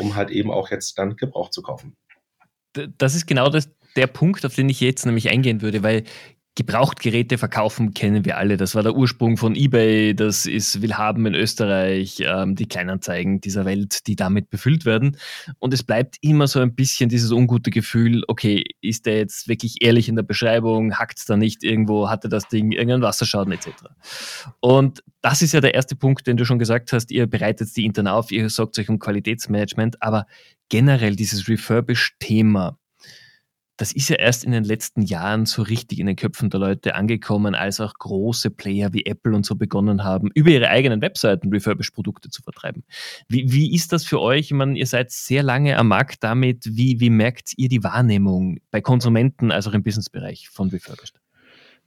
um 0.00 0.16
halt 0.16 0.30
eben 0.30 0.50
auch 0.50 0.70
jetzt 0.70 0.98
dann 0.98 1.16
Gebrauch 1.16 1.50
zu 1.50 1.62
kaufen. 1.62 1.96
Das 2.98 3.14
ist 3.14 3.26
genau 3.26 3.48
das, 3.48 3.70
der 3.96 4.06
Punkt, 4.06 4.44
auf 4.44 4.54
den 4.54 4.68
ich 4.68 4.80
jetzt 4.80 5.06
nämlich 5.06 5.30
eingehen 5.30 5.62
würde, 5.62 5.82
weil 5.82 6.04
Gebrauchtgeräte 6.56 7.36
verkaufen 7.36 7.94
kennen 7.94 8.24
wir 8.24 8.38
alle. 8.38 8.56
Das 8.56 8.76
war 8.76 8.84
der 8.84 8.94
Ursprung 8.94 9.36
von 9.36 9.56
eBay, 9.56 10.14
das 10.14 10.46
ist 10.46 10.82
Willhaben 10.82 11.26
in 11.26 11.34
Österreich, 11.34 12.22
ähm, 12.24 12.54
die 12.54 12.66
Kleinanzeigen 12.66 13.40
dieser 13.40 13.64
Welt, 13.64 14.06
die 14.06 14.14
damit 14.14 14.50
befüllt 14.50 14.84
werden. 14.84 15.16
Und 15.58 15.74
es 15.74 15.82
bleibt 15.82 16.16
immer 16.20 16.46
so 16.46 16.60
ein 16.60 16.76
bisschen 16.76 17.08
dieses 17.08 17.32
ungute 17.32 17.70
Gefühl, 17.70 18.22
okay, 18.28 18.62
ist 18.80 19.06
der 19.06 19.18
jetzt 19.18 19.48
wirklich 19.48 19.78
ehrlich 19.80 20.08
in 20.08 20.14
der 20.14 20.22
Beschreibung, 20.22 20.94
hackt 20.94 21.18
es 21.18 21.24
da 21.24 21.36
nicht 21.36 21.64
irgendwo, 21.64 22.08
hatte 22.08 22.28
das 22.28 22.46
Ding 22.46 22.70
irgendeinen 22.70 23.02
Wasserschaden 23.02 23.52
etc. 23.52 23.70
Und 24.60 25.02
das 25.22 25.42
ist 25.42 25.54
ja 25.54 25.60
der 25.60 25.74
erste 25.74 25.96
Punkt, 25.96 26.28
den 26.28 26.36
du 26.36 26.44
schon 26.44 26.60
gesagt 26.60 26.92
hast, 26.92 27.10
ihr 27.10 27.26
bereitet 27.26 27.76
die 27.76 27.84
intern 27.84 28.06
auf, 28.06 28.30
ihr 28.30 28.48
sorgt 28.48 28.78
euch 28.78 28.88
um 28.88 29.00
Qualitätsmanagement, 29.00 30.00
aber 30.02 30.26
generell 30.74 31.14
dieses 31.14 31.48
Refurbish-Thema, 31.48 32.76
das 33.76 33.92
ist 33.92 34.08
ja 34.08 34.16
erst 34.16 34.42
in 34.42 34.50
den 34.50 34.64
letzten 34.64 35.02
Jahren 35.02 35.46
so 35.46 35.62
richtig 35.62 36.00
in 36.00 36.06
den 36.06 36.16
Köpfen 36.16 36.50
der 36.50 36.58
Leute 36.58 36.96
angekommen, 36.96 37.54
als 37.54 37.78
auch 37.78 37.94
große 37.94 38.50
Player 38.50 38.92
wie 38.92 39.06
Apple 39.06 39.36
und 39.36 39.46
so 39.46 39.54
begonnen 39.54 40.02
haben, 40.02 40.32
über 40.34 40.50
ihre 40.50 40.70
eigenen 40.70 41.00
Webseiten 41.00 41.52
Refurbished-Produkte 41.52 42.28
zu 42.28 42.42
vertreiben. 42.42 42.82
Wie, 43.28 43.52
wie 43.52 43.72
ist 43.72 43.92
das 43.92 44.04
für 44.04 44.20
euch? 44.20 44.46
Ich 44.46 44.52
meine, 44.52 44.76
ihr 44.76 44.86
seid 44.88 45.12
sehr 45.12 45.44
lange 45.44 45.76
am 45.78 45.86
Markt 45.86 46.24
damit. 46.24 46.64
Wie, 46.68 46.98
wie 46.98 47.10
merkt 47.10 47.52
ihr 47.56 47.68
die 47.68 47.84
Wahrnehmung 47.84 48.58
bei 48.72 48.80
Konsumenten, 48.80 49.52
als 49.52 49.68
auch 49.68 49.74
im 49.74 49.84
Businessbereich 49.84 50.48
von 50.48 50.70
Refurbished? 50.70 51.20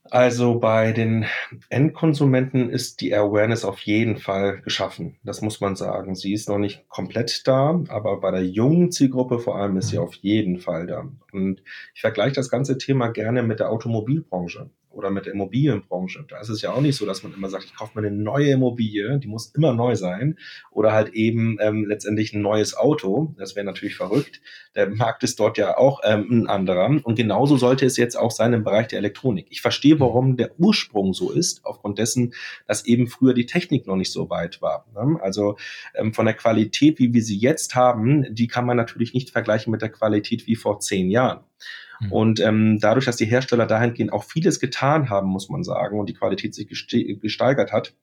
Also 0.10 0.60
bei 0.60 0.92
den 0.92 1.26
Endkonsumenten 1.70 2.70
ist 2.70 3.02
die 3.02 3.14
Awareness 3.14 3.66
auf 3.66 3.80
jeden 3.80 4.18
Fall 4.18 4.62
geschaffen. 4.62 5.18
Das 5.24 5.42
muss 5.42 5.60
man 5.60 5.76
sagen. 5.76 6.16
Sie 6.16 6.34
ist 6.34 6.50
noch 6.50 6.58
nicht 6.58 6.88
komplett 6.90 7.48
da, 7.48 7.82
aber 7.90 8.20
bei 8.20 8.32
der 8.32 8.46
jungen 8.46 8.92
Zielgruppe 8.92 9.40
vor 9.40 9.58
allem 9.58 9.78
ist 9.78 9.90
sie 9.90 9.98
auf 9.98 10.14
jeden 10.16 10.60
Fall 10.60 10.88
da. 10.88 11.08
Und 11.32 11.62
ich 11.94 12.02
vergleiche 12.02 12.36
das 12.36 12.50
ganze 12.50 12.78
Thema 12.78 13.10
gerne 13.10 13.44
mit 13.44 13.60
der 13.60 13.70
Automobilbranche 13.70 14.70
oder 14.98 15.12
mit 15.12 15.28
der 15.28 15.34
Immobilienbranche. 15.34 16.26
Da 16.28 16.40
ist 16.40 16.50
es 16.50 16.62
ja 16.62 16.72
auch 16.72 16.82
nicht 16.82 16.96
so, 16.96 17.06
dass 17.06 17.22
man 17.22 17.34
immer 17.34 17.50
sagt, 17.50 17.66
ich 17.66 17.76
kaufe 17.76 18.00
mir 18.00 18.08
eine 18.08 18.16
neue 18.16 18.50
Immobilie, 18.50 19.20
die 19.20 19.28
muss 19.28 19.54
immer 19.56 19.74
neu 19.74 19.96
sein 19.96 20.38
oder 20.72 20.92
halt 20.92 21.14
eben 21.14 21.58
ähm, 21.62 21.86
letztendlich 21.86 22.34
ein 22.34 22.42
neues 22.42 22.76
Auto. 22.76 23.36
Das 23.38 23.56
wäre 23.56 23.66
natürlich 23.66 23.96
verrückt. 23.96 24.42
Der 24.76 24.90
Markt 24.90 25.24
ist 25.24 25.40
dort 25.40 25.58
ja 25.60 25.78
auch 25.78 26.02
ähm, 26.04 26.28
ein 26.30 26.48
anderer 26.48 26.88
und 27.04 27.16
genauso 27.16 27.58
sollte 27.58 27.86
es 27.86 27.96
jetzt 27.98 28.16
auch 28.16 28.32
sein 28.32 28.54
im 28.54 28.64
Bereich 28.64 28.88
der 28.88 29.00
Elektronik. 29.00 29.48
Ich 29.50 29.62
verstehe, 29.62 30.00
warum 30.00 30.36
der 30.36 30.60
Ursprung 30.60 31.14
so 31.14 31.32
ist, 31.32 31.64
aufgrund 31.64 32.00
dessen, 32.00 32.34
dass 32.68 32.86
eben 32.86 33.08
früher 33.08 33.34
die 33.34 33.46
Technik 33.46 33.86
noch 33.86 33.96
nicht 33.96 34.12
so 34.12 34.30
weit 34.30 34.62
war. 34.62 34.88
Ne? 34.96 35.20
Also 35.22 35.58
ähm, 35.94 36.14
von 36.14 36.26
der 36.26 36.36
Qualität, 36.36 36.98
wie 36.98 37.14
wir 37.14 37.22
sie 37.22 37.38
jetzt 37.38 37.76
haben, 37.76 38.26
die 38.34 38.48
kann 38.48 38.66
man 38.66 38.78
natürlich 38.78 39.14
nicht 39.14 39.30
vergleichen 39.30 39.72
mit 39.72 39.82
der 39.82 39.90
Qualität 39.90 40.48
wie 40.48 40.56
vor 40.56 40.80
zehn 40.80 41.12
Jahren. 41.12 41.42
Mhm. 42.00 42.12
Und 42.12 42.40
ähm, 42.40 42.80
dadurch, 42.80 43.06
dass 43.06 43.18
die 43.18 43.26
Hersteller 43.26 43.66
dahingehend 43.66 44.14
auch 44.14 44.24
vieles 44.24 44.60
getan 44.60 45.10
haben, 45.10 45.28
muss 45.28 45.50
man 45.50 45.64
sagen, 45.64 46.00
und 46.00 46.10
die 46.10 46.14
Qualität 46.14 46.56
sich 46.56 46.68
gesteigert 46.68 47.72
hat, 47.72 47.94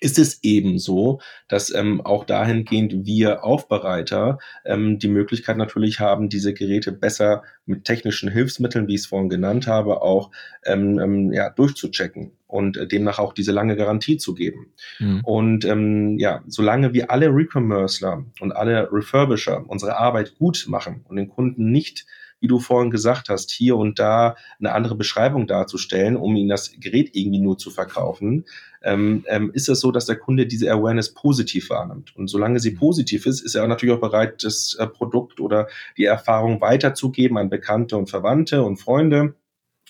ist 0.00 0.18
es 0.18 0.42
eben 0.42 0.78
so, 0.78 1.20
dass 1.48 1.74
ähm, 1.74 2.00
auch 2.00 2.24
dahingehend 2.24 3.06
wir 3.06 3.44
Aufbereiter 3.44 4.38
ähm, 4.64 4.98
die 4.98 5.08
Möglichkeit 5.08 5.56
natürlich 5.56 6.00
haben, 6.00 6.28
diese 6.28 6.52
Geräte 6.52 6.92
besser 6.92 7.42
mit 7.64 7.84
technischen 7.84 8.30
Hilfsmitteln, 8.30 8.86
wie 8.88 8.94
ich 8.94 9.02
es 9.02 9.06
vorhin 9.06 9.30
genannt 9.30 9.66
habe, 9.66 10.02
auch 10.02 10.30
ähm, 10.66 10.98
ähm, 10.98 11.32
ja, 11.32 11.48
durchzuchecken 11.48 12.32
und 12.46 12.76
äh, 12.76 12.86
demnach 12.86 13.18
auch 13.18 13.32
diese 13.32 13.52
lange 13.52 13.76
Garantie 13.76 14.18
zu 14.18 14.34
geben. 14.34 14.72
Mhm. 14.98 15.20
Und 15.24 15.64
ähm, 15.64 16.18
ja, 16.18 16.42
solange 16.48 16.92
wir 16.92 17.10
alle 17.10 17.28
Recommercer 17.28 18.24
und 18.40 18.52
alle 18.52 18.92
Refurbisher 18.92 19.64
unsere 19.66 19.96
Arbeit 19.96 20.36
gut 20.36 20.66
machen 20.68 21.04
und 21.08 21.16
den 21.16 21.28
Kunden 21.28 21.70
nicht 21.70 22.04
wie 22.40 22.46
du 22.46 22.58
vorhin 22.58 22.90
gesagt 22.90 23.28
hast, 23.28 23.50
hier 23.50 23.76
und 23.76 23.98
da 23.98 24.36
eine 24.58 24.72
andere 24.72 24.94
Beschreibung 24.94 25.46
darzustellen, 25.46 26.16
um 26.16 26.36
ihnen 26.36 26.48
das 26.48 26.72
Gerät 26.78 27.10
irgendwie 27.14 27.40
nur 27.40 27.58
zu 27.58 27.70
verkaufen, 27.70 28.44
ähm, 28.82 29.24
ähm, 29.28 29.50
ist 29.54 29.68
es 29.68 29.80
so, 29.80 29.90
dass 29.90 30.06
der 30.06 30.16
Kunde 30.16 30.46
diese 30.46 30.70
Awareness 30.70 31.14
positiv 31.14 31.70
wahrnimmt. 31.70 32.14
Und 32.16 32.28
solange 32.28 32.60
sie 32.60 32.72
mhm. 32.72 32.78
positiv 32.78 33.26
ist, 33.26 33.40
ist 33.40 33.54
er 33.54 33.66
natürlich 33.66 33.94
auch 33.94 34.00
bereit, 34.00 34.44
das 34.44 34.76
äh, 34.78 34.86
Produkt 34.86 35.40
oder 35.40 35.68
die 35.96 36.04
Erfahrung 36.04 36.60
weiterzugeben 36.60 37.38
an 37.38 37.50
Bekannte 37.50 37.96
und 37.96 38.10
Verwandte 38.10 38.62
und 38.62 38.76
Freunde 38.76 39.34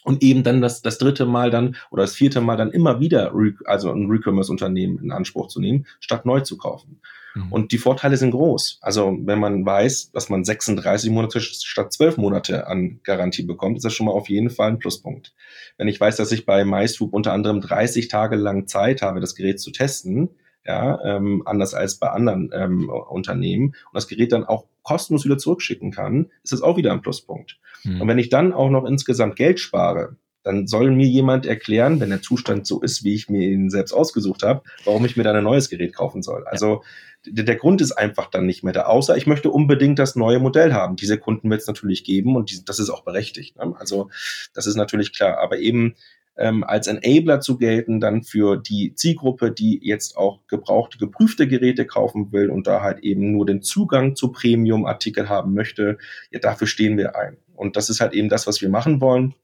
und 0.05 0.23
eben 0.23 0.43
dann 0.43 0.61
das, 0.61 0.83
das 0.83 0.99
dritte 0.99 1.27
Mal 1.27 1.51
dann 1.51 1.77
oder 1.91 2.03
das 2.03 2.15
vierte 2.15 2.41
Mal 2.41 2.57
dann 2.57 2.71
immer 2.71 3.01
wieder, 3.01 3.33
also 3.65 3.91
ein 3.91 4.09
Recommerce-Unternehmen 4.09 4.99
in 5.03 5.11
Anspruch 5.11 5.49
zu 5.49 5.61
nehmen, 5.61 5.87
statt 5.99 6.27
neu 6.27 6.41
zu 6.41 6.57
kaufen. 6.57 7.01
Mhm. 7.35 7.53
Und 7.53 7.73
die 7.73 7.79
Vorteile 7.79 8.17
sind 8.17 8.31
groß. 8.31 8.79
Also 8.81 9.17
wenn 9.23 9.39
man 9.39 9.67
weiß, 9.67 10.13
dass 10.13 10.29
man 10.29 10.45
36 10.45 11.11
Monate 11.11 11.41
statt 11.41 11.93
12 11.93 12.17
Monate 12.17 12.67
an 12.67 13.01
Garantie 13.03 13.43
bekommt, 13.43 13.77
ist 13.77 13.85
das 13.85 13.93
schon 13.93 14.07
mal 14.07 14.13
auf 14.13 14.29
jeden 14.29 14.51
Fall 14.51 14.71
ein 14.71 14.79
Pluspunkt. 14.79 15.35
Wenn 15.77 15.89
ich 15.89 16.01
weiß, 16.01 16.17
dass 16.17 16.33
ich 16.33 16.47
bei 16.47 16.65
MySwoop 16.65 17.13
unter 17.13 17.33
anderem 17.33 17.61
30 17.61 18.09
Tage 18.09 18.37
lang 18.37 18.67
Zeit 18.67 19.03
habe, 19.03 19.21
das 19.21 19.35
Gerät 19.35 19.61
zu 19.61 19.71
testen, 19.71 20.31
ja, 20.67 20.99
ähm, 21.05 21.43
anders 21.45 21.75
als 21.75 21.97
bei 21.97 22.09
anderen 22.09 22.51
ähm, 22.55 22.89
Unternehmen 22.89 23.67
und 23.67 23.95
das 23.95 24.09
Gerät 24.09 24.33
dann 24.33 24.45
auch 24.45 24.65
kostenlos 24.83 25.25
wieder 25.25 25.37
zurückschicken 25.37 25.91
kann, 25.91 26.31
ist 26.43 26.53
das 26.53 26.63
auch 26.63 26.77
wieder 26.77 26.93
ein 26.93 27.03
Pluspunkt. 27.03 27.59
Mhm. 27.85 28.01
Und 28.01 28.09
wenn 28.09 28.19
ich 28.19 28.31
dann 28.31 28.53
auch 28.53 28.71
noch 28.71 28.85
insgesamt 28.85 29.37
Geld 29.37 29.61
spare, 29.61 30.17
dann 30.45 30.67
soll 30.67 30.91
mir 30.91 31.07
jemand 31.07 31.47
erklären, 31.47 31.99
wenn 32.01 32.11
der 32.11 32.23
Zustand 32.23 32.67
so 32.67 32.81
ist, 32.81 33.03
wie 33.03 33.15
ich 33.15 33.29
mir 33.29 33.49
ihn 33.49 33.71
selbst 33.71 33.93
ausgesucht 33.93 34.43
habe, 34.43 34.63
warum 34.85 35.05
ich 35.05 35.17
mir 35.17 35.25
dann 35.25 35.37
ein 35.37 35.45
neues 35.45 35.71
Gerät 35.71 35.95
kaufen 35.95 36.23
soll. 36.23 36.47
Also 36.47 36.83
der, 37.27 37.57
Grund 37.57 37.81
ist 37.81 37.93
einfach 37.93 38.31
dann 38.31 38.45
nicht 38.45 38.63
mehr 38.63 38.75
da, 38.75 38.83
außer 38.83 39.17
ich 39.17 39.27
möchte 39.27 39.51
unbedingt 39.51 39.99
das 39.99 40.15
neue 40.15 40.39
Modell 40.39 40.75
haben. 40.75 40.97
Diese 40.97 41.19
Kunden 41.19 41.51
wird 41.51 41.63
es 41.63 41.67
natürlich 41.67 42.05
geben 42.05 42.37
und 42.37 42.51
die, 42.51 42.65
das 42.65 42.79
ist 42.79 42.91
auch 42.91 43.03
berechtigt. 43.03 43.57
Ne? 43.57 43.75
Also 43.79 44.11
das 44.53 44.67
ist 44.67 44.77
natürlich 44.77 45.17
klar. 45.17 45.39
Aber 45.39 45.59
eben 45.59 45.95
ähm, 46.37 46.65
als 46.65 46.87
Enabler 46.87 47.41
zu 47.41 47.57
gelten, 47.57 48.01
dann 48.01 48.23
für 48.23 48.57
die 48.57 48.95
Zielgruppe, 48.95 49.53
die 49.53 49.81
jetzt 49.83 50.17
auch 50.17 50.41
gebrauchte, 50.49 50.99
geprüfte 50.99 51.49
Geräte 51.49 51.87
kaufen 51.87 52.33
will 52.33 52.51
und 52.51 52.67
da 52.67 52.83
halt 52.83 53.01
eben 53.01 53.33
nur 53.33 53.47
den 53.47 53.63
Zugang 53.63 54.17
zu 54.17 54.33
Premium-Artikel 54.33 55.29
haben 55.29 55.55
möchte, 55.55 55.99
ja, 56.31 56.41
dafür 56.41 56.67
stehen 56.67 56.99
wir 56.99 57.17
ein. 57.17 57.39
Und 57.55 57.77
das 57.77 57.89
ist 57.89 58.01
halt 58.01 58.13
eben 58.13 58.29
das, 58.29 58.47
was 58.47 58.61
wir 58.61 58.69
machen 58.69 59.01
wollen. 59.01 59.35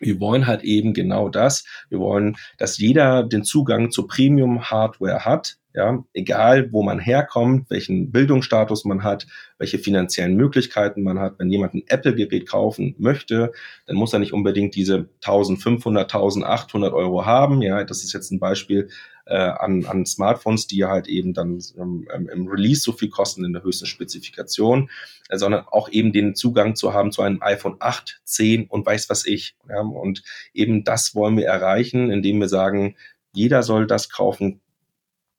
Wir 0.00 0.18
wollen 0.18 0.46
halt 0.46 0.62
eben 0.62 0.94
genau 0.94 1.28
das. 1.28 1.64
Wir 1.88 2.00
wollen, 2.00 2.36
dass 2.58 2.78
jeder 2.78 3.22
den 3.22 3.44
Zugang 3.44 3.90
zur 3.90 4.08
Premium-Hardware 4.08 5.24
hat, 5.24 5.58
ja, 5.72 6.04
egal 6.14 6.72
wo 6.72 6.82
man 6.82 6.98
herkommt, 6.98 7.70
welchen 7.70 8.10
Bildungsstatus 8.10 8.84
man 8.84 9.04
hat, 9.04 9.26
welche 9.58 9.78
finanziellen 9.78 10.34
Möglichkeiten 10.34 11.02
man 11.02 11.20
hat. 11.20 11.38
Wenn 11.38 11.50
jemand 11.50 11.74
ein 11.74 11.84
Apple-Gerät 11.86 12.48
kaufen 12.48 12.96
möchte, 12.98 13.52
dann 13.86 13.96
muss 13.96 14.12
er 14.12 14.18
nicht 14.18 14.32
unbedingt 14.32 14.74
diese 14.74 15.08
1500, 15.24 16.12
1800 16.12 16.92
Euro 16.92 17.24
haben. 17.24 17.62
Ja, 17.62 17.84
das 17.84 18.02
ist 18.02 18.12
jetzt 18.12 18.32
ein 18.32 18.40
Beispiel 18.40 18.88
äh, 19.26 19.36
an, 19.36 19.84
an 19.84 20.06
Smartphones, 20.06 20.66
die 20.66 20.84
halt 20.84 21.06
eben 21.06 21.34
dann 21.34 21.62
ähm, 21.78 22.08
im 22.32 22.48
Release 22.48 22.80
so 22.80 22.90
viel 22.90 23.08
kosten 23.08 23.44
in 23.44 23.52
der 23.52 23.62
höchsten 23.62 23.86
Spezifikation, 23.86 24.90
äh, 25.28 25.38
sondern 25.38 25.66
auch 25.68 25.88
eben 25.88 26.12
den 26.12 26.34
Zugang 26.34 26.74
zu 26.74 26.94
haben 26.94 27.12
zu 27.12 27.22
einem 27.22 27.40
iPhone 27.42 27.76
8, 27.78 28.22
10 28.24 28.66
und 28.66 28.84
weiß 28.84 29.08
was 29.08 29.24
ich. 29.24 29.56
Ja, 29.68 29.82
und 29.82 30.24
eben 30.52 30.82
das 30.82 31.14
wollen 31.14 31.36
wir 31.36 31.46
erreichen, 31.46 32.10
indem 32.10 32.40
wir 32.40 32.48
sagen, 32.48 32.96
jeder 33.32 33.62
soll 33.62 33.86
das 33.86 34.10
kaufen 34.10 34.60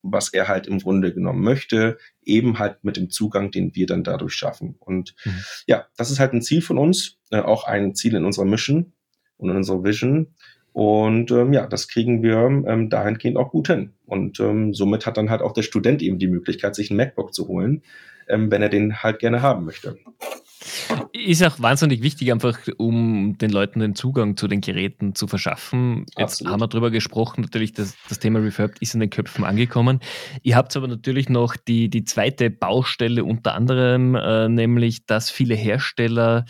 was 0.03 0.33
er 0.33 0.47
halt 0.47 0.67
im 0.67 0.79
Grunde 0.79 1.13
genommen 1.13 1.43
möchte, 1.43 1.97
eben 2.23 2.59
halt 2.59 2.83
mit 2.83 2.97
dem 2.97 3.09
Zugang, 3.09 3.51
den 3.51 3.75
wir 3.75 3.85
dann 3.85 4.03
dadurch 4.03 4.33
schaffen. 4.33 4.75
Und 4.79 5.15
mhm. 5.25 5.43
ja, 5.67 5.85
das 5.97 6.11
ist 6.11 6.19
halt 6.19 6.33
ein 6.33 6.41
Ziel 6.41 6.61
von 6.61 6.77
uns, 6.77 7.17
äh, 7.31 7.39
auch 7.39 7.65
ein 7.65 7.95
Ziel 7.95 8.15
in 8.15 8.25
unserer 8.25 8.45
Mission 8.45 8.93
und 9.37 9.49
in 9.49 9.55
unserer 9.55 9.83
Vision. 9.83 10.27
Und 10.73 11.31
ähm, 11.31 11.51
ja, 11.51 11.67
das 11.67 11.87
kriegen 11.87 12.23
wir 12.23 12.37
ähm, 12.37 12.89
dahingehend 12.89 13.37
auch 13.37 13.51
gut 13.51 13.67
hin. 13.67 13.93
Und 14.05 14.39
ähm, 14.39 14.73
somit 14.73 15.05
hat 15.05 15.17
dann 15.17 15.29
halt 15.29 15.41
auch 15.41 15.53
der 15.53 15.63
Student 15.63 16.01
eben 16.01 16.17
die 16.17 16.27
Möglichkeit, 16.27 16.75
sich 16.75 16.89
ein 16.91 16.97
MacBook 16.97 17.33
zu 17.33 17.47
holen, 17.47 17.83
ähm, 18.29 18.49
wenn 18.51 18.61
er 18.61 18.69
den 18.69 19.03
halt 19.03 19.19
gerne 19.19 19.41
haben 19.41 19.65
möchte. 19.65 19.97
Ist 21.13 21.43
auch 21.43 21.59
wahnsinnig 21.59 22.01
wichtig, 22.01 22.31
einfach 22.31 22.57
um 22.77 23.37
den 23.37 23.51
Leuten 23.51 23.79
den 23.79 23.95
Zugang 23.95 24.37
zu 24.37 24.47
den 24.47 24.61
Geräten 24.61 25.15
zu 25.15 25.27
verschaffen. 25.27 26.05
Jetzt 26.17 26.41
Absolut. 26.41 26.53
haben 26.53 26.59
wir 26.61 26.67
darüber 26.67 26.91
gesprochen, 26.91 27.41
natürlich, 27.41 27.73
das, 27.73 27.95
das 28.09 28.19
Thema 28.19 28.39
Refurb 28.39 28.75
ist 28.79 28.93
in 28.93 28.99
den 28.99 29.09
Köpfen 29.09 29.43
angekommen. 29.43 29.99
Ihr 30.43 30.55
habt 30.55 30.75
aber 30.75 30.87
natürlich 30.87 31.29
noch 31.29 31.55
die, 31.55 31.89
die 31.89 32.03
zweite 32.03 32.49
Baustelle 32.49 33.23
unter 33.23 33.55
anderem, 33.55 34.15
äh, 34.15 34.49
nämlich, 34.49 35.05
dass 35.05 35.29
viele 35.31 35.55
Hersteller 35.55 36.45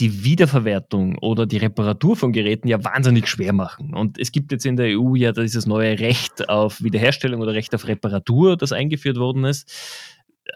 die 0.00 0.22
Wiederverwertung 0.22 1.18
oder 1.18 1.46
die 1.46 1.56
Reparatur 1.56 2.14
von 2.14 2.32
Geräten 2.32 2.68
ja 2.68 2.84
wahnsinnig 2.84 3.26
schwer 3.26 3.52
machen. 3.52 3.94
Und 3.94 4.18
es 4.18 4.30
gibt 4.30 4.52
jetzt 4.52 4.64
in 4.64 4.76
der 4.76 4.96
EU 4.96 5.16
ja 5.16 5.32
dieses 5.32 5.66
neue 5.66 5.98
Recht 5.98 6.48
auf 6.48 6.80
Wiederherstellung 6.82 7.40
oder 7.40 7.52
Recht 7.52 7.74
auf 7.74 7.88
Reparatur, 7.88 8.56
das 8.56 8.72
eingeführt 8.72 9.16
worden 9.16 9.44
ist 9.44 9.68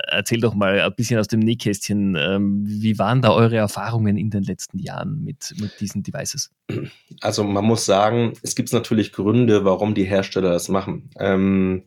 erzähl 0.09 0.41
doch 0.41 0.55
mal 0.55 0.81
ein 0.81 0.95
bisschen 0.95 1.19
aus 1.19 1.29
dem 1.29 1.41
Nähkästchen. 1.41 2.17
Ähm, 2.17 2.63
wie 2.65 2.99
waren 2.99 3.23
da 3.23 3.33
eure 3.33 3.57
Erfahrungen 3.57 4.17
in 4.17 4.31
den 4.31 4.43
letzten 4.43 4.79
Jahren 4.79 5.23
mit, 5.23 5.55
mit 5.61 5.81
diesen 5.81 6.03
Devices? 6.03 6.51
Also 7.21 7.45
man 7.45 7.65
muss 7.65 7.85
sagen, 7.85 8.33
es 8.43 8.55
gibt 8.55 8.73
natürlich 8.73 9.13
Gründe, 9.13 9.65
warum 9.65 9.95
die 9.95 10.05
Hersteller 10.05 10.53
das 10.53 10.69
machen. 10.69 11.11
Ähm, 11.19 11.85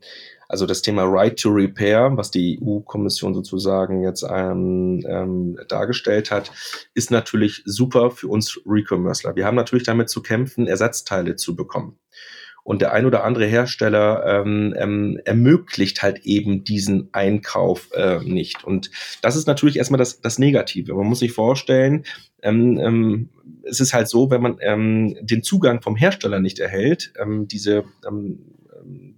also 0.48 0.66
das 0.66 0.82
Thema 0.82 1.04
Right 1.04 1.40
to 1.40 1.50
Repair, 1.50 2.12
was 2.16 2.30
die 2.32 2.60
EU-Kommission 2.62 3.34
sozusagen 3.34 4.04
jetzt 4.04 4.24
ähm, 4.30 5.04
ähm, 5.08 5.58
dargestellt 5.68 6.30
hat, 6.30 6.52
ist 6.94 7.10
natürlich 7.10 7.64
super 7.66 8.12
für 8.12 8.28
uns 8.28 8.60
Recommercer. 8.66 9.36
Wir 9.36 9.46
haben 9.46 9.56
natürlich 9.56 9.86
damit 9.86 10.10
zu 10.10 10.22
kämpfen, 10.22 10.68
Ersatzteile 10.68 11.36
zu 11.36 11.56
bekommen. 11.56 11.98
Und 12.66 12.82
der 12.82 12.94
ein 12.94 13.06
oder 13.06 13.24
andere 13.24 13.46
Hersteller 13.46 14.26
ähm, 14.26 14.74
ähm, 14.76 15.20
ermöglicht 15.24 16.02
halt 16.02 16.26
eben 16.26 16.64
diesen 16.64 17.10
Einkauf 17.12 17.92
äh, 17.94 18.18
nicht. 18.24 18.64
Und 18.64 18.90
das 19.22 19.36
ist 19.36 19.46
natürlich 19.46 19.78
erstmal 19.78 20.00
das, 20.00 20.20
das 20.20 20.40
Negative. 20.40 20.96
Man 20.96 21.06
muss 21.06 21.20
sich 21.20 21.32
vorstellen, 21.32 22.06
ähm, 22.42 22.80
ähm, 22.80 23.30
es 23.64 23.80
ist 23.80 23.94
halt 23.94 24.10
so, 24.10 24.32
wenn 24.32 24.42
man 24.42 24.58
ähm, 24.62 25.16
den 25.22 25.44
Zugang 25.44 25.84
vom 25.84 25.96
Hersteller 25.96 26.40
nicht 26.40 26.58
erhält, 26.58 27.14
ähm, 27.22 27.48
diese, 27.48 27.84
ähm, 28.08 28.40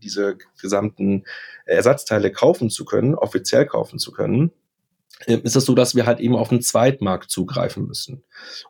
diese 0.03 0.37
gesamten 0.61 1.23
Ersatzteile 1.65 2.33
kaufen 2.33 2.69
zu 2.69 2.83
können, 2.83 3.15
offiziell 3.15 3.65
kaufen 3.65 3.97
zu 3.97 4.11
können, 4.11 4.51
ähm, 5.25 5.41
ist 5.43 5.55
es 5.55 5.65
so, 5.65 5.73
dass 5.73 5.95
wir 5.95 6.05
halt 6.05 6.19
eben 6.19 6.35
auf 6.35 6.49
den 6.49 6.61
Zweitmarkt 6.61 7.31
zugreifen 7.31 7.87
müssen. 7.87 8.23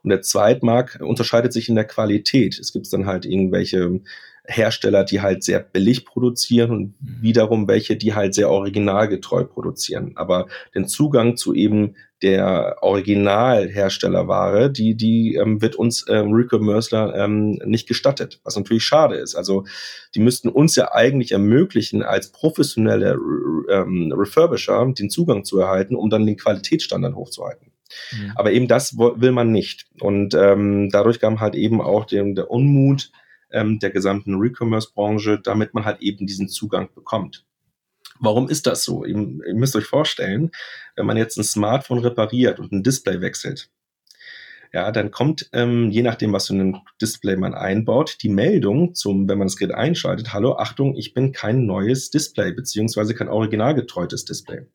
Und 0.03 0.09
der 0.11 0.21
Zweitmarkt 0.21 1.01
unterscheidet 1.01 1.51
sich 1.51 1.67
in 1.67 1.75
der 1.75 1.85
Qualität. 1.85 2.57
Es 2.57 2.71
gibt 2.71 2.91
dann 2.93 3.05
halt 3.05 3.25
irgendwelche 3.25 4.01
Hersteller, 4.47 5.03
die 5.03 5.21
halt 5.21 5.43
sehr 5.43 5.59
billig 5.59 6.05
produzieren 6.05 6.71
und 6.71 7.01
mhm. 7.01 7.17
wiederum 7.21 7.67
welche, 7.67 7.97
die 7.97 8.13
halt 8.13 8.33
sehr 8.33 8.49
originalgetreu 8.49 9.43
produzieren. 9.43 10.13
Aber 10.15 10.47
den 10.73 10.87
Zugang 10.87 11.35
zu 11.35 11.53
eben 11.53 11.95
der 12.21 12.77
Originalherstellerware, 12.81 14.71
die, 14.71 14.95
die 14.95 15.35
ähm, 15.35 15.61
wird 15.61 15.75
uns 15.75 16.05
ähm, 16.09 16.31
Recommercer 16.33 17.13
ähm, 17.15 17.59
nicht 17.65 17.87
gestattet, 17.87 18.39
was 18.43 18.55
natürlich 18.55 18.83
schade 18.83 19.15
ist. 19.15 19.35
Also 19.35 19.65
die 20.15 20.19
müssten 20.19 20.49
uns 20.49 20.75
ja 20.75 20.93
eigentlich 20.93 21.31
ermöglichen, 21.33 22.01
als 22.01 22.31
professionelle 22.31 23.19
ähm, 23.69 24.11
Refurbisher 24.15 24.91
den 24.97 25.09
Zugang 25.09 25.43
zu 25.43 25.59
erhalten, 25.59 25.95
um 25.95 26.09
dann 26.09 26.25
den 26.25 26.37
Qualitätsstandard 26.37 27.15
hochzuhalten. 27.15 27.71
Mhm. 28.11 28.31
Aber 28.35 28.51
eben 28.51 28.67
das 28.67 28.97
will 28.97 29.31
man 29.31 29.51
nicht. 29.51 29.85
Und 29.99 30.33
ähm, 30.33 30.89
dadurch 30.91 31.19
kam 31.19 31.39
halt 31.39 31.55
eben 31.55 31.81
auch 31.81 32.05
dem, 32.05 32.33
der 32.33 32.49
Unmut, 32.49 33.11
ähm, 33.51 33.79
der 33.79 33.91
gesamten 33.91 34.35
Recommerce-Branche, 34.35 35.39
damit 35.43 35.73
man 35.73 35.85
halt 35.85 36.01
eben 36.01 36.25
diesen 36.27 36.47
Zugang 36.47 36.89
bekommt. 36.93 37.45
Warum 38.19 38.49
ist 38.49 38.65
das 38.65 38.83
so? 38.83 39.05
Ihr, 39.05 39.15
ihr 39.15 39.53
müsst 39.53 39.75
euch 39.75 39.85
vorstellen, 39.85 40.51
wenn 40.95 41.05
man 41.05 41.17
jetzt 41.17 41.37
ein 41.37 41.43
Smartphone 41.43 41.99
repariert 41.99 42.59
und 42.59 42.71
ein 42.71 42.83
Display 42.83 43.21
wechselt, 43.21 43.69
ja, 44.73 44.91
dann 44.91 45.11
kommt, 45.11 45.49
ähm, 45.53 45.89
je 45.91 46.01
nachdem, 46.01 46.33
was 46.33 46.47
für 46.47 46.53
ein 46.53 46.81
Display 47.01 47.37
man 47.37 47.53
einbaut, 47.53 48.17
die 48.21 48.29
Meldung 48.29 48.93
zum, 48.95 49.27
wenn 49.29 49.37
man 49.37 49.47
das 49.47 49.55
Gerät 49.55 49.75
einschaltet, 49.75 50.33
hallo, 50.33 50.57
Achtung, 50.57 50.95
ich 50.95 51.13
bin 51.13 51.31
kein 51.31 51.65
neues 51.65 52.09
Display, 52.09 52.51
beziehungsweise 52.51 53.15
kein 53.15 53.29
originalgetreutes 53.29 54.25
Display. 54.25 54.65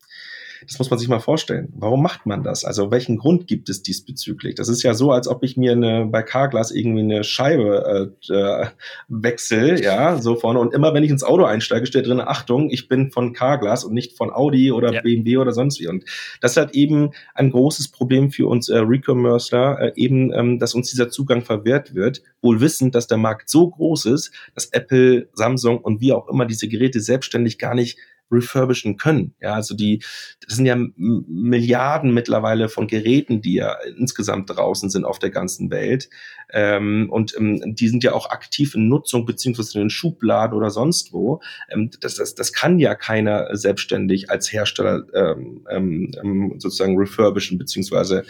Das 0.66 0.78
muss 0.78 0.90
man 0.90 0.98
sich 0.98 1.08
mal 1.08 1.20
vorstellen. 1.20 1.72
Warum 1.76 2.02
macht 2.02 2.26
man 2.26 2.42
das? 2.42 2.64
Also 2.64 2.90
welchen 2.90 3.16
Grund 3.16 3.46
gibt 3.46 3.68
es 3.68 3.82
diesbezüglich? 3.82 4.54
Das 4.54 4.68
ist 4.68 4.82
ja 4.82 4.94
so, 4.94 5.10
als 5.10 5.28
ob 5.28 5.42
ich 5.42 5.56
mir 5.56 5.72
eine, 5.72 6.06
bei 6.06 6.22
Carglass 6.22 6.70
irgendwie 6.70 7.00
eine 7.00 7.24
Scheibe 7.24 8.12
äh, 8.28 8.32
äh, 8.32 8.66
wechsel, 9.08 9.82
ja, 9.82 10.18
so 10.18 10.36
vorne. 10.36 10.60
Und 10.60 10.74
immer 10.74 10.94
wenn 10.94 11.04
ich 11.04 11.10
ins 11.10 11.24
Auto 11.24 11.44
einsteige, 11.44 11.86
steht 11.86 12.06
drin, 12.06 12.20
Achtung, 12.20 12.70
ich 12.70 12.88
bin 12.88 13.10
von 13.10 13.32
Carglass 13.32 13.84
und 13.84 13.94
nicht 13.94 14.16
von 14.16 14.32
Audi 14.32 14.72
oder 14.72 14.92
ja. 14.92 15.00
BMW 15.00 15.38
oder 15.38 15.52
sonst 15.52 15.80
wie. 15.80 15.88
Und 15.88 16.04
das 16.40 16.56
halt 16.56 16.74
eben 16.74 17.10
ein 17.34 17.50
großes 17.50 17.88
Problem 17.88 18.30
für 18.30 18.46
uns 18.46 18.68
äh, 18.68 18.78
Recommercer, 18.78 19.78
äh, 19.80 19.92
eben, 19.96 20.32
ähm, 20.32 20.58
dass 20.58 20.74
uns 20.74 20.90
dieser 20.90 21.10
Zugang 21.10 21.42
verwehrt 21.42 21.94
wird, 21.94 22.22
wohl 22.40 22.60
wissend, 22.60 22.94
dass 22.94 23.06
der 23.06 23.18
Markt 23.18 23.48
so 23.48 23.68
groß 23.68 24.06
ist, 24.06 24.32
dass 24.54 24.66
Apple, 24.66 25.28
Samsung 25.32 25.78
und 25.78 26.00
wie 26.00 26.12
auch 26.12 26.28
immer 26.28 26.46
diese 26.46 26.68
Geräte 26.68 27.00
selbstständig 27.00 27.58
gar 27.58 27.74
nicht 27.74 27.98
refurbischen 28.32 28.96
können. 28.96 29.34
Ja, 29.40 29.54
also 29.54 29.74
die, 29.74 30.02
das 30.46 30.56
sind 30.56 30.66
ja 30.66 30.76
Milliarden 30.96 32.12
mittlerweile 32.12 32.68
von 32.68 32.86
Geräten, 32.86 33.42
die 33.42 33.54
ja 33.54 33.76
insgesamt 33.96 34.50
draußen 34.50 34.90
sind 34.90 35.04
auf 35.04 35.18
der 35.18 35.30
ganzen 35.30 35.70
Welt. 35.70 36.08
Ähm, 36.52 37.08
und 37.10 37.34
ähm, 37.36 37.74
die 37.74 37.88
sind 37.88 38.04
ja 38.04 38.12
auch 38.12 38.30
aktiv 38.30 38.74
in 38.74 38.88
Nutzung 38.88 39.26
beziehungsweise 39.26 39.78
in 39.78 39.84
den 39.84 39.90
Schubladen 39.90 40.56
oder 40.56 40.70
sonst 40.70 41.12
wo. 41.12 41.40
Ähm, 41.70 41.90
das, 42.00 42.16
das, 42.16 42.34
das 42.34 42.52
kann 42.52 42.78
ja 42.78 42.94
keiner 42.94 43.56
selbstständig 43.56 44.30
als 44.30 44.52
Hersteller 44.52 45.04
ähm, 45.14 45.66
ähm, 45.70 46.10
ähm 46.22 46.54
sozusagen 46.58 46.98
refurbischen 46.98 47.58
beziehungsweise 47.58 48.24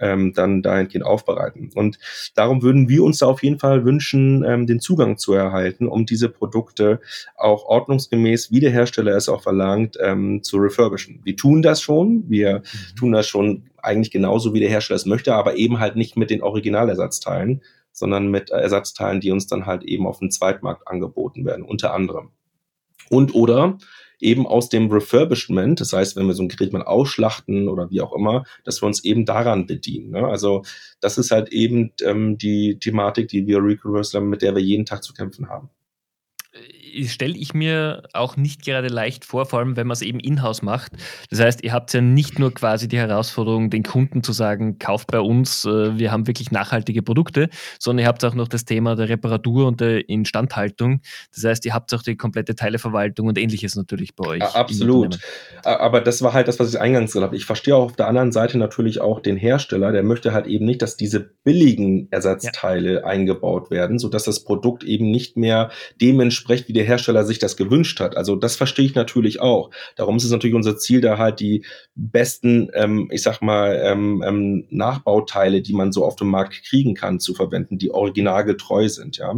ähm, 0.00 0.32
dann 0.34 0.62
dahingehend 0.62 1.04
aufbereiten. 1.04 1.70
Und 1.74 1.98
darum 2.34 2.62
würden 2.62 2.88
wir 2.88 3.02
uns 3.02 3.18
da 3.18 3.26
auf 3.26 3.42
jeden 3.42 3.58
Fall 3.58 3.84
wünschen, 3.84 4.44
ähm, 4.44 4.66
den 4.66 4.80
Zugang 4.80 5.18
zu 5.18 5.32
erhalten, 5.32 5.86
um 5.86 6.06
diese 6.06 6.28
Produkte 6.28 7.00
auch 7.36 7.64
ordnungsgemäß, 7.64 8.50
wie 8.50 8.60
der 8.60 8.70
Hersteller 8.70 9.16
es 9.16 9.28
auch 9.28 9.42
verlangt, 9.42 9.96
ähm, 10.00 10.42
zu 10.42 10.58
refurbischen. 10.58 11.20
Wir 11.24 11.36
tun 11.36 11.62
das 11.62 11.80
schon, 11.80 12.24
wir 12.28 12.58
mhm. 12.58 12.96
tun 12.96 13.12
das 13.12 13.26
schon 13.26 13.64
eigentlich 13.82 14.10
genauso, 14.10 14.52
wie 14.52 14.60
der 14.60 14.70
Hersteller 14.70 14.96
es 14.96 15.06
möchte, 15.06 15.34
aber 15.34 15.56
eben 15.56 15.78
halt 15.78 15.96
nicht 15.96 16.16
mit 16.16 16.30
den 16.30 16.42
Originalersatzteilen, 16.42 17.62
sondern 17.92 18.30
mit 18.30 18.50
Ersatzteilen, 18.50 19.20
die 19.20 19.30
uns 19.30 19.46
dann 19.46 19.66
halt 19.66 19.82
eben 19.84 20.06
auf 20.06 20.18
dem 20.18 20.30
Zweitmarkt 20.30 20.86
angeboten 20.86 21.44
werden, 21.46 21.64
unter 21.64 21.94
anderem. 21.94 22.30
Und 23.08 23.34
oder 23.34 23.78
eben 24.20 24.46
aus 24.46 24.68
dem 24.68 24.90
Refurbishment, 24.90 25.80
das 25.80 25.92
heißt, 25.92 26.16
wenn 26.16 26.26
wir 26.26 26.34
so 26.34 26.42
ein 26.42 26.48
Gerät 26.48 26.72
mal 26.72 26.82
ausschlachten 26.82 27.68
oder 27.68 27.90
wie 27.90 28.00
auch 28.00 28.14
immer, 28.14 28.44
dass 28.64 28.82
wir 28.82 28.86
uns 28.86 29.04
eben 29.04 29.24
daran 29.24 29.66
bedienen. 29.66 30.10
Ne? 30.10 30.26
Also 30.26 30.62
das 31.00 31.18
ist 31.18 31.30
halt 31.30 31.50
eben 31.50 31.92
ähm, 32.02 32.38
die 32.38 32.78
Thematik, 32.78 33.28
die 33.28 33.46
wir 33.46 33.62
Recursor, 33.62 34.20
mit 34.20 34.42
der 34.42 34.54
wir 34.54 34.62
jeden 34.62 34.86
Tag 34.86 35.02
zu 35.02 35.12
kämpfen 35.12 35.48
haben 35.48 35.70
stelle 37.04 37.36
ich 37.36 37.54
mir 37.54 38.02
auch 38.12 38.36
nicht 38.36 38.64
gerade 38.64 38.88
leicht 38.88 39.24
vor, 39.24 39.46
vor 39.46 39.58
allem 39.58 39.76
wenn 39.76 39.86
man 39.86 39.94
es 39.94 40.02
eben 40.02 40.20
in-house 40.20 40.62
macht. 40.62 40.92
Das 41.30 41.40
heißt, 41.40 41.64
ihr 41.64 41.72
habt 41.72 41.92
ja 41.92 42.00
nicht 42.00 42.38
nur 42.38 42.52
quasi 42.54 42.88
die 42.88 42.98
Herausforderung, 42.98 43.70
den 43.70 43.82
Kunden 43.82 44.22
zu 44.22 44.32
sagen, 44.32 44.78
kauft 44.78 45.08
bei 45.08 45.20
uns, 45.20 45.64
äh, 45.64 45.98
wir 45.98 46.12
haben 46.12 46.26
wirklich 46.26 46.50
nachhaltige 46.50 47.02
Produkte, 47.02 47.48
sondern 47.78 48.04
ihr 48.04 48.08
habt 48.08 48.24
auch 48.24 48.34
noch 48.34 48.48
das 48.48 48.64
Thema 48.64 48.96
der 48.96 49.08
Reparatur 49.08 49.66
und 49.66 49.80
der 49.80 50.08
Instandhaltung. 50.08 51.00
Das 51.34 51.44
heißt, 51.44 51.64
ihr 51.66 51.74
habt 51.74 51.92
auch 51.94 52.02
die 52.02 52.16
komplette 52.16 52.54
Teileverwaltung 52.54 53.28
und 53.28 53.38
ähnliches 53.38 53.76
natürlich 53.76 54.14
bei 54.14 54.26
euch. 54.26 54.42
Absolut. 54.42 55.18
Aber 55.64 56.00
das 56.00 56.22
war 56.22 56.32
halt 56.32 56.48
das, 56.48 56.58
was 56.58 56.72
ich 56.72 56.80
eingangs 56.80 57.12
gesagt 57.12 57.24
habe. 57.24 57.36
Ich 57.36 57.44
verstehe 57.44 57.76
auch 57.76 57.86
auf 57.86 57.96
der 57.96 58.08
anderen 58.08 58.32
Seite 58.32 58.58
natürlich 58.58 59.00
auch 59.00 59.20
den 59.20 59.36
Hersteller, 59.36 59.92
der 59.92 60.02
möchte 60.02 60.32
halt 60.32 60.46
eben 60.46 60.64
nicht, 60.64 60.82
dass 60.82 60.96
diese 60.96 61.20
billigen 61.20 62.08
Ersatzteile 62.10 62.94
ja. 62.94 63.04
eingebaut 63.04 63.70
werden, 63.70 63.98
sodass 63.98 64.24
das 64.24 64.44
Produkt 64.44 64.84
eben 64.84 65.10
nicht 65.10 65.36
mehr 65.36 65.70
dem 66.00 66.20
entspricht, 66.20 66.68
wie 66.68 66.72
der 66.72 66.84
Hersteller 66.86 67.24
sich 67.24 67.38
das 67.38 67.56
gewünscht 67.56 68.00
hat. 68.00 68.16
Also 68.16 68.36
das 68.36 68.56
verstehe 68.56 68.86
ich 68.86 68.94
natürlich 68.94 69.40
auch. 69.40 69.70
Darum 69.96 70.16
ist 70.16 70.24
es 70.24 70.30
natürlich 70.30 70.56
unser 70.56 70.78
Ziel, 70.78 71.00
da 71.00 71.18
halt 71.18 71.40
die 71.40 71.64
besten, 71.94 72.70
ähm, 72.74 73.08
ich 73.12 73.22
sag 73.22 73.42
mal, 73.42 73.80
ähm, 73.84 74.22
ähm, 74.26 74.66
Nachbauteile, 74.70 75.62
die 75.62 75.74
man 75.74 75.92
so 75.92 76.04
auf 76.04 76.16
dem 76.16 76.28
Markt 76.28 76.62
kriegen 76.64 76.94
kann, 76.94 77.20
zu 77.20 77.34
verwenden, 77.34 77.78
die 77.78 77.90
originalgetreu 77.90 78.88
sind, 78.88 79.18
ja. 79.18 79.34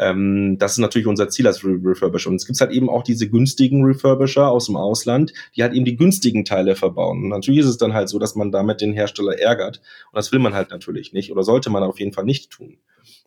Ähm, 0.00 0.56
das 0.58 0.72
ist 0.72 0.78
natürlich 0.78 1.06
unser 1.06 1.28
Ziel 1.28 1.46
als 1.46 1.62
Re 1.62 1.78
Refurbisher. 1.84 2.30
Und 2.30 2.36
es 2.36 2.46
gibt 2.46 2.58
halt 2.60 2.70
eben 2.70 2.88
auch 2.88 3.02
diese 3.02 3.28
günstigen 3.28 3.84
Refurbisher 3.84 4.48
aus 4.48 4.66
dem 4.66 4.76
Ausland, 4.76 5.34
die 5.54 5.62
halt 5.62 5.74
eben 5.74 5.84
die 5.84 5.96
günstigen 5.96 6.46
Teile 6.46 6.74
verbauen. 6.74 7.24
Und 7.24 7.28
natürlich 7.28 7.60
ist 7.60 7.66
es 7.66 7.76
dann 7.76 7.92
halt 7.92 8.08
so, 8.08 8.18
dass 8.18 8.34
man 8.34 8.50
damit 8.50 8.80
den 8.80 8.94
Hersteller 8.94 9.38
ärgert. 9.38 9.82
Und 10.10 10.16
das 10.16 10.32
will 10.32 10.38
man 10.38 10.54
halt 10.54 10.70
natürlich 10.70 11.12
nicht 11.12 11.30
oder 11.30 11.42
sollte 11.42 11.68
man 11.68 11.82
auf 11.82 12.00
jeden 12.00 12.14
Fall 12.14 12.24
nicht 12.24 12.50
tun. 12.50 12.78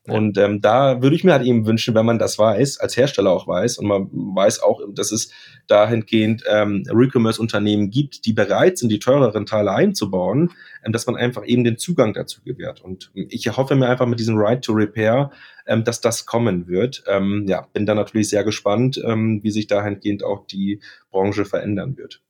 Und 0.06 0.38
ähm, 0.38 0.60
da 0.60 1.02
würde 1.02 1.16
ich 1.16 1.24
mir 1.24 1.32
halt 1.32 1.46
eben 1.46 1.66
wünschen, 1.66 1.96
wenn 1.96 2.06
man 2.06 2.20
das 2.20 2.38
weiß, 2.38 2.80
als 2.80 2.98
Hersteller 2.98 3.32
auch 3.32 3.48
weiß, 3.48 3.78
und 3.78 3.88
man 3.88 4.10
weiß 4.12 4.62
auch, 4.62 4.82
dass 4.94 5.14
es 5.14 5.32
dahingehend 5.68 6.44
ähm, 6.50 6.84
Recommerce-Unternehmen 6.90 7.90
gibt, 7.90 8.26
die 8.26 8.34
bereit 8.34 8.78
sind, 8.78 8.92
die 8.92 9.00
teureren 9.00 9.46
Teile 9.46 9.72
einzubauen, 9.72 10.52
ähm, 10.84 10.92
dass 10.92 11.06
man 11.08 11.16
einfach 11.16 11.46
eben 11.46 11.64
den 11.64 11.78
Zugang 11.78 12.14
dazu 12.14 12.42
gewährt. 12.44 12.82
Und 12.82 13.12
ich 13.14 13.56
hoffe 13.56 13.76
mir 13.76 13.88
einfach 13.88 14.06
mit 14.06 14.20
diesem 14.20 14.38
Right 14.38 14.62
to 14.62 14.74
Repair, 14.74 15.32
ähm, 15.66 15.86
dass 15.86 16.02
das 16.02 16.26
kommen 16.26 16.68
wird. 16.68 17.04
Ähm, 17.08 17.46
ja, 17.48 17.66
bin 17.72 17.86
da 17.86 17.96
natürlich 17.96 18.28
sehr 18.28 18.44
gespannt, 18.44 19.02
ähm, 19.06 19.40
wie 19.42 19.52
sich 19.52 19.68
dahingehend 19.68 20.24
auch 20.24 20.46
die 20.46 20.82
Branche 21.12 21.46
verändern 21.46 21.96
wird. 21.96 22.22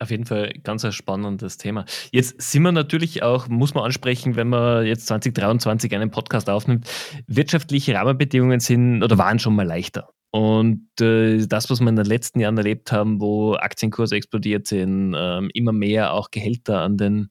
Auf 0.00 0.10
jeden 0.10 0.26
Fall 0.26 0.52
ganz 0.62 0.84
ein 0.84 0.92
spannendes 0.92 1.56
Thema. 1.56 1.84
Jetzt 2.12 2.40
sind 2.40 2.62
wir 2.62 2.70
natürlich 2.70 3.24
auch, 3.24 3.48
muss 3.48 3.74
man 3.74 3.84
ansprechen, 3.84 4.36
wenn 4.36 4.48
man 4.48 4.86
jetzt 4.86 5.06
2023 5.08 5.92
einen 5.94 6.10
Podcast 6.10 6.48
aufnimmt, 6.48 6.88
wirtschaftliche 7.26 7.94
Rahmenbedingungen 7.94 8.60
sind 8.60 9.02
oder 9.02 9.18
waren 9.18 9.40
schon 9.40 9.56
mal 9.56 9.66
leichter. 9.66 10.10
Und 10.30 10.88
äh, 11.00 11.46
das, 11.46 11.70
was 11.70 11.80
wir 11.80 11.88
in 11.88 11.96
den 11.96 12.04
letzten 12.04 12.38
Jahren 12.38 12.58
erlebt 12.58 12.92
haben, 12.92 13.20
wo 13.20 13.54
Aktienkurse 13.54 14.14
explodiert 14.14 14.66
sind, 14.66 15.14
äh, 15.14 15.40
immer 15.54 15.72
mehr 15.72 16.12
auch 16.12 16.30
Gehälter 16.30 16.82
an 16.82 16.96
den, 16.96 17.28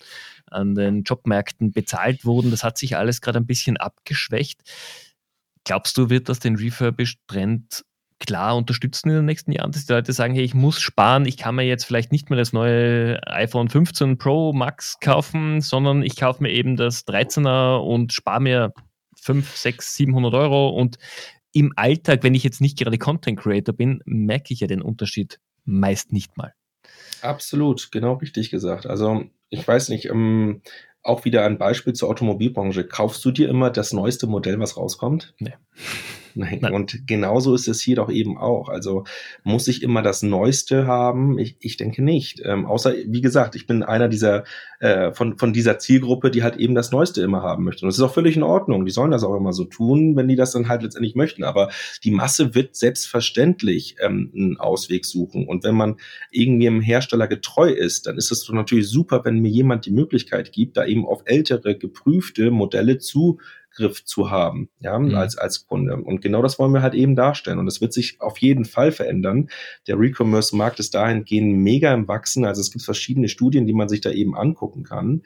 an 0.48 0.76
den 0.76 1.04
Jobmärkten 1.04 1.72
bezahlt 1.72 2.26
wurden, 2.26 2.52
das 2.52 2.64
hat 2.64 2.78
sich 2.78 2.98
alles 2.98 3.22
gerade 3.22 3.40
ein 3.40 3.46
bisschen 3.46 3.78
abgeschwächt. 3.78 4.62
Glaubst 5.64 5.98
du, 5.98 6.10
wird 6.10 6.28
das 6.28 6.40
den 6.40 6.56
Refurbished-Trend 6.56 7.86
klar 8.20 8.56
unterstützen 8.56 9.10
in 9.10 9.16
den 9.16 9.26
nächsten 9.26 9.52
Jahren, 9.52 9.72
dass 9.72 9.86
die 9.86 9.94
Leute 9.94 10.14
sagen, 10.14 10.34
hey, 10.34 10.44
ich 10.44 10.54
muss 10.54 10.80
sparen, 10.80 11.26
ich 11.26 11.38
kann 11.38 11.56
mir 11.56 11.64
jetzt 11.64 11.86
vielleicht 11.86 12.12
nicht 12.12 12.30
mehr 12.30 12.38
das 12.38 12.54
neue 12.54 13.20
iPhone 13.28 13.70
15 13.70 14.18
Pro 14.18 14.54
Max 14.54 15.00
kaufen, 15.00 15.62
sondern 15.62 16.04
ich 16.04 16.16
kaufe 16.16 16.42
mir 16.42 16.52
eben 16.52 16.76
das 16.76 17.06
13er 17.08 17.78
und 17.78 18.14
spare 18.14 18.42
mir 18.42 18.74
5, 19.22 19.56
6, 19.56 19.96
700 19.96 20.34
Euro 20.34 20.70
und 20.70 20.98
im 21.54 21.74
Alltag, 21.76 22.24
wenn 22.24 22.36
ich 22.36 22.44
jetzt 22.44 22.62
nicht 22.62 22.78
gerade 22.78 22.98
Content 22.98 23.40
Creator 23.40 23.76
bin, 23.76 24.02
merke 24.06 24.54
ich 24.54 24.60
ja 24.60 24.68
den 24.68 24.82
Unterschied 24.82 25.40
meist 25.66 26.14
nicht 26.14 26.38
mal. 26.38 26.54
Absolut, 27.22 27.92
genau 27.92 28.14
richtig 28.14 28.52
gesagt. 28.52 28.86
Also 28.86 29.26
ich 29.50 29.68
weiß 29.68 29.90
nicht, 29.90 30.06
ähm, 30.06 30.62
auch 31.04 31.26
wieder 31.26 31.46
ein 31.46 31.58
Beispiel 31.58 31.94
zur 31.94 32.10
Automobilbranche. 32.10 32.86
Kaufst 32.86 33.24
du 33.26 33.32
dir 33.32 33.50
immer 33.50 33.70
das 33.70 33.94
neueste 33.94 34.28
Modell, 34.28 34.60
was 34.60 34.78
rauskommt? 34.78 35.34
Nee. 35.40 35.54
Nein. 36.38 36.60
Nein. 36.62 36.74
Und 36.74 37.08
genauso 37.08 37.56
ist 37.56 37.68
es 37.68 37.82
hier 37.82 37.96
doch 37.96 38.12
eben 38.12 38.38
auch. 38.38 38.70
Also 38.70 39.06
muss 39.44 39.68
ich 39.68 39.82
immer 39.82 40.04
das 40.04 40.22
Neueste 40.22 40.86
haben? 40.86 41.40
Ich, 41.40 41.58
ich 41.60 41.78
denke 41.78 42.04
nicht. 42.04 42.42
Ähm, 42.46 42.68
außer, 42.68 42.94
wie 43.08 43.22
gesagt, 43.22 43.56
ich 43.56 43.66
bin 43.66 43.82
einer 43.82 44.08
dieser, 44.08 44.44
äh, 44.80 45.12
von, 45.14 45.40
von 45.40 45.52
dieser 45.52 45.80
Zielgruppe, 45.80 46.30
die 46.30 46.44
halt 46.44 46.58
eben 46.58 46.76
das 46.76 46.92
Neueste 46.92 47.22
immer 47.22 47.42
haben 47.42 47.64
möchte. 47.64 47.84
Und 47.84 47.88
das 47.88 47.98
ist 47.98 48.04
auch 48.04 48.14
völlig 48.14 48.36
in 48.36 48.44
Ordnung. 48.44 48.86
Die 48.86 48.92
sollen 48.92 49.10
das 49.10 49.24
auch 49.24 49.36
immer 49.36 49.52
so 49.52 49.64
tun, 49.64 50.16
wenn 50.16 50.28
die 50.28 50.36
das 50.36 50.52
dann 50.52 50.68
halt 50.68 50.84
letztendlich 50.84 51.16
möchten. 51.16 51.44
Aber 51.44 51.72
die 52.04 52.12
Masse 52.12 52.54
wird 52.54 52.76
selbstverständlich 52.76 53.96
ähm, 54.00 54.32
einen 54.36 54.58
Ausweg 54.58 55.06
suchen. 55.06 55.48
Und 55.48 55.64
wenn 55.64 55.76
man 55.76 55.96
irgendwie 56.30 56.68
einem 56.68 56.82
Hersteller 56.82 57.28
getreu 57.28 57.72
ist, 57.72 58.06
dann 58.06 58.18
ist 58.18 58.32
es 58.32 58.44
doch 58.44 58.54
natürlich 58.54 58.90
super, 58.90 59.26
wenn 59.26 59.40
mir 59.40 59.50
jemand 59.50 59.88
die 59.88 59.92
Möglichkeit 59.92 60.52
gibt, 60.52 60.78
da 60.78 60.86
eben 60.86 61.08
auf 61.08 61.24
ältere, 61.26 61.76
geprüfte 61.76 62.52
Modelle 62.52 63.00
zu 63.00 63.40
Griff 63.78 64.04
zu 64.04 64.32
haben, 64.32 64.70
ja, 64.80 64.98
mhm. 64.98 65.16
als, 65.16 65.38
als 65.38 65.68
Kunde. 65.68 65.96
Und 65.96 66.22
genau 66.22 66.42
das 66.42 66.58
wollen 66.60 66.74
wir 66.74 66.82
halt 66.82 66.96
eben 66.96 67.16
darstellen. 67.16 67.60
Und 67.60 67.68
das 67.68 67.80
wird 67.80 67.94
sich 67.94 68.20
auf 68.20 68.40
jeden 68.40 68.66
Fall 68.66 68.92
verändern. 68.92 69.50
Der 69.88 70.00
Recommerce-Markt 70.00 70.80
ist 70.80 70.96
dahingehend 70.96 71.56
mega 71.58 71.94
im 71.94 72.08
Wachsen. 72.08 72.44
Also 72.44 72.60
es 72.60 72.72
gibt 72.72 72.84
verschiedene 72.84 73.30
Studien, 73.30 73.68
die 73.68 73.74
man 73.74 73.88
sich 73.88 74.02
da 74.02 74.10
eben 74.10 74.36
angucken 74.36 74.84
kann. 74.84 75.22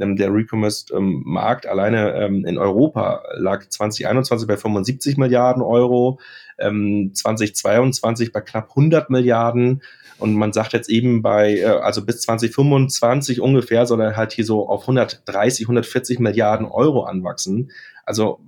Ähm, 0.00 0.16
der 0.16 0.32
Recommerce-Markt 0.32 1.66
alleine 1.66 2.14
ähm, 2.14 2.44
in 2.44 2.58
Europa 2.58 3.22
lag 3.34 3.68
2021 3.68 4.46
bei 4.46 4.56
75 4.56 5.16
Milliarden 5.16 5.62
Euro, 5.62 6.20
2022 6.58 8.28
ähm, 8.28 8.32
bei 8.32 8.40
knapp 8.40 8.70
100 8.70 9.10
Milliarden. 9.10 9.82
Und 10.18 10.34
man 10.34 10.52
sagt 10.52 10.72
jetzt 10.72 10.88
eben 10.88 11.22
bei, 11.22 11.58
äh, 11.58 11.64
also 11.64 12.04
bis 12.04 12.22
2025 12.22 13.40
ungefähr 13.40 13.86
soll 13.86 14.00
er 14.00 14.16
halt 14.16 14.32
hier 14.32 14.44
so 14.44 14.68
auf 14.68 14.82
130, 14.82 15.64
140 15.66 16.18
Milliarden 16.20 16.66
Euro 16.66 17.04
anwachsen. 17.04 17.70
Also 18.06 18.40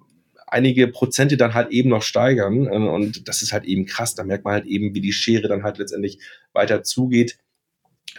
einige 0.51 0.89
Prozente 0.89 1.37
dann 1.37 1.55
halt 1.55 1.71
eben 1.71 1.91
noch 1.91 2.03
steigern. 2.03 2.67
Äh, 2.67 2.77
und 2.77 3.29
das 3.29 3.43
ist 3.43 3.53
halt 3.53 3.65
eben 3.65 3.87
krass. 3.87 4.15
Da 4.15 4.25
merkt 4.25 4.45
man 4.45 4.55
halt 4.55 4.67
eben, 4.67 4.95
wie 4.95 5.01
die 5.01 5.13
Schere 5.13 5.49
dann 5.49 5.63
halt 5.63 5.79
letztendlich 5.79 6.19
weiter 6.53 6.83
zugeht. 6.83 7.39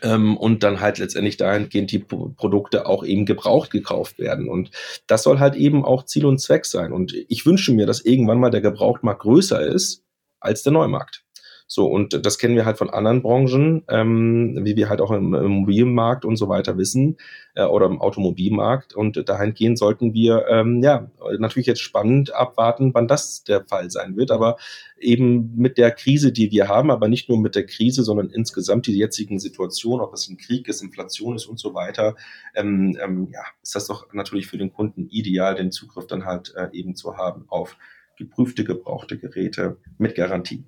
Ähm, 0.04 0.38
und 0.38 0.64
dann 0.64 0.80
halt 0.80 1.00
letztendlich 1.00 1.38
dahingehend 1.38 1.92
die 1.92 2.00
Produkte 2.00 2.86
auch 2.86 3.04
eben 3.04 3.26
gebraucht 3.26 3.72
gekauft 3.72 4.20
werden. 4.20 4.48
Und 4.48 4.72
das 5.08 5.24
soll 5.24 5.40
halt 5.40 5.56
eben 5.56 5.84
auch 5.84 6.06
Ziel 6.06 6.26
und 6.26 6.40
Zweck 6.40 6.66
sein. 6.66 6.94
Und 6.94 7.14
ich 7.28 7.46
wünsche 7.46 7.74
mir, 7.74 7.86
dass 7.86 8.06
irgendwann 8.06 8.40
mal 8.40 8.52
der 8.52 8.62
Gebrauchtmarkt 8.62 9.22
größer 9.22 9.62
ist 9.62 10.04
als 10.40 10.64
der 10.64 10.74
Neumarkt. 10.74 11.26
So, 11.72 11.86
und 11.86 12.26
das 12.26 12.40
kennen 12.40 12.56
wir 12.56 12.66
halt 12.66 12.80
von 12.80 12.90
anderen 12.90 13.22
Branchen, 13.22 13.84
ähm, 13.90 14.58
wie 14.64 14.76
wir 14.76 14.90
halt 14.90 15.02
auch 15.02 15.12
im, 15.12 15.36
im 15.36 15.52
Mobilmarkt 15.52 16.26
und 16.26 16.36
so 16.36 16.50
weiter 16.50 16.80
wissen 16.80 17.18
äh, 17.54 17.64
oder 17.64 17.86
im 17.86 18.02
Automobilmarkt. 18.02 18.96
Und 18.96 19.30
dahingehend 19.30 19.78
sollten 19.78 20.16
wir 20.16 20.48
ähm, 20.50 20.82
ja 20.82 21.12
natürlich 21.38 21.68
jetzt 21.68 21.82
spannend 21.82 22.34
abwarten, 22.34 22.92
wann 22.96 23.08
das 23.08 23.44
der 23.44 23.64
Fall 23.66 23.92
sein 23.92 24.18
wird. 24.18 24.32
Aber 24.32 24.58
eben 24.98 25.56
mit 25.58 25.78
der 25.78 25.92
Krise, 25.92 26.32
die 26.32 26.50
wir 26.50 26.70
haben, 26.70 26.90
aber 26.90 27.08
nicht 27.08 27.30
nur 27.30 27.40
mit 27.40 27.54
der 27.54 27.68
Krise, 27.68 28.02
sondern 28.02 28.32
insgesamt 28.32 28.88
die 28.88 28.98
jetzigen 28.98 29.38
Situation, 29.38 30.02
ob 30.02 30.12
es 30.16 30.28
ein 30.28 30.38
Krieg 30.38 30.68
ist, 30.70 30.82
Inflation 30.82 31.36
ist 31.36 31.46
und 31.46 31.60
so 31.60 31.76
weiter, 31.76 32.16
ähm, 32.56 32.98
ähm, 33.00 33.28
ja, 33.32 33.42
ist 33.62 33.76
das 33.76 33.86
doch 33.86 34.12
natürlich 34.12 34.48
für 34.48 34.58
den 34.58 34.74
Kunden 34.74 35.08
ideal, 35.10 35.54
den 35.54 35.72
Zugriff 35.72 36.08
dann 36.08 36.26
halt 36.26 36.52
äh, 36.56 36.70
eben 36.72 36.96
zu 36.96 37.16
haben 37.16 37.46
auf 37.48 37.78
geprüfte, 38.18 38.64
gebrauchte 38.64 39.20
Geräte 39.20 39.78
mit 40.00 40.16
Garantie 40.16 40.64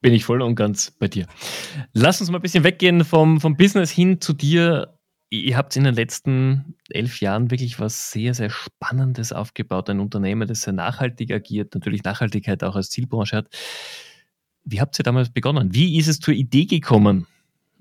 bin 0.00 0.14
ich 0.14 0.24
voll 0.24 0.42
und 0.42 0.54
ganz 0.54 0.90
bei 0.90 1.08
dir. 1.08 1.26
Lass 1.92 2.20
uns 2.20 2.30
mal 2.30 2.38
ein 2.38 2.42
bisschen 2.42 2.64
weggehen 2.64 3.04
vom, 3.04 3.40
vom 3.40 3.56
Business 3.56 3.90
hin 3.90 4.20
zu 4.20 4.32
dir. 4.32 4.98
Ihr 5.30 5.56
habt 5.56 5.76
in 5.76 5.84
den 5.84 5.94
letzten 5.94 6.74
elf 6.88 7.20
Jahren 7.20 7.50
wirklich 7.50 7.78
was 7.78 8.10
sehr, 8.10 8.34
sehr 8.34 8.50
Spannendes 8.50 9.32
aufgebaut. 9.32 9.88
Ein 9.88 10.00
Unternehmen, 10.00 10.48
das 10.48 10.62
sehr 10.62 10.72
nachhaltig 10.72 11.32
agiert, 11.32 11.74
natürlich 11.74 12.02
Nachhaltigkeit 12.02 12.64
auch 12.64 12.74
als 12.74 12.90
Zielbranche 12.90 13.36
hat. 13.36 13.48
Wie 14.64 14.80
habt 14.80 14.98
ihr 14.98 15.04
damals 15.04 15.30
begonnen? 15.30 15.74
Wie 15.74 15.98
ist 15.98 16.08
es 16.08 16.20
zur 16.20 16.34
Idee 16.34 16.66
gekommen, 16.66 17.26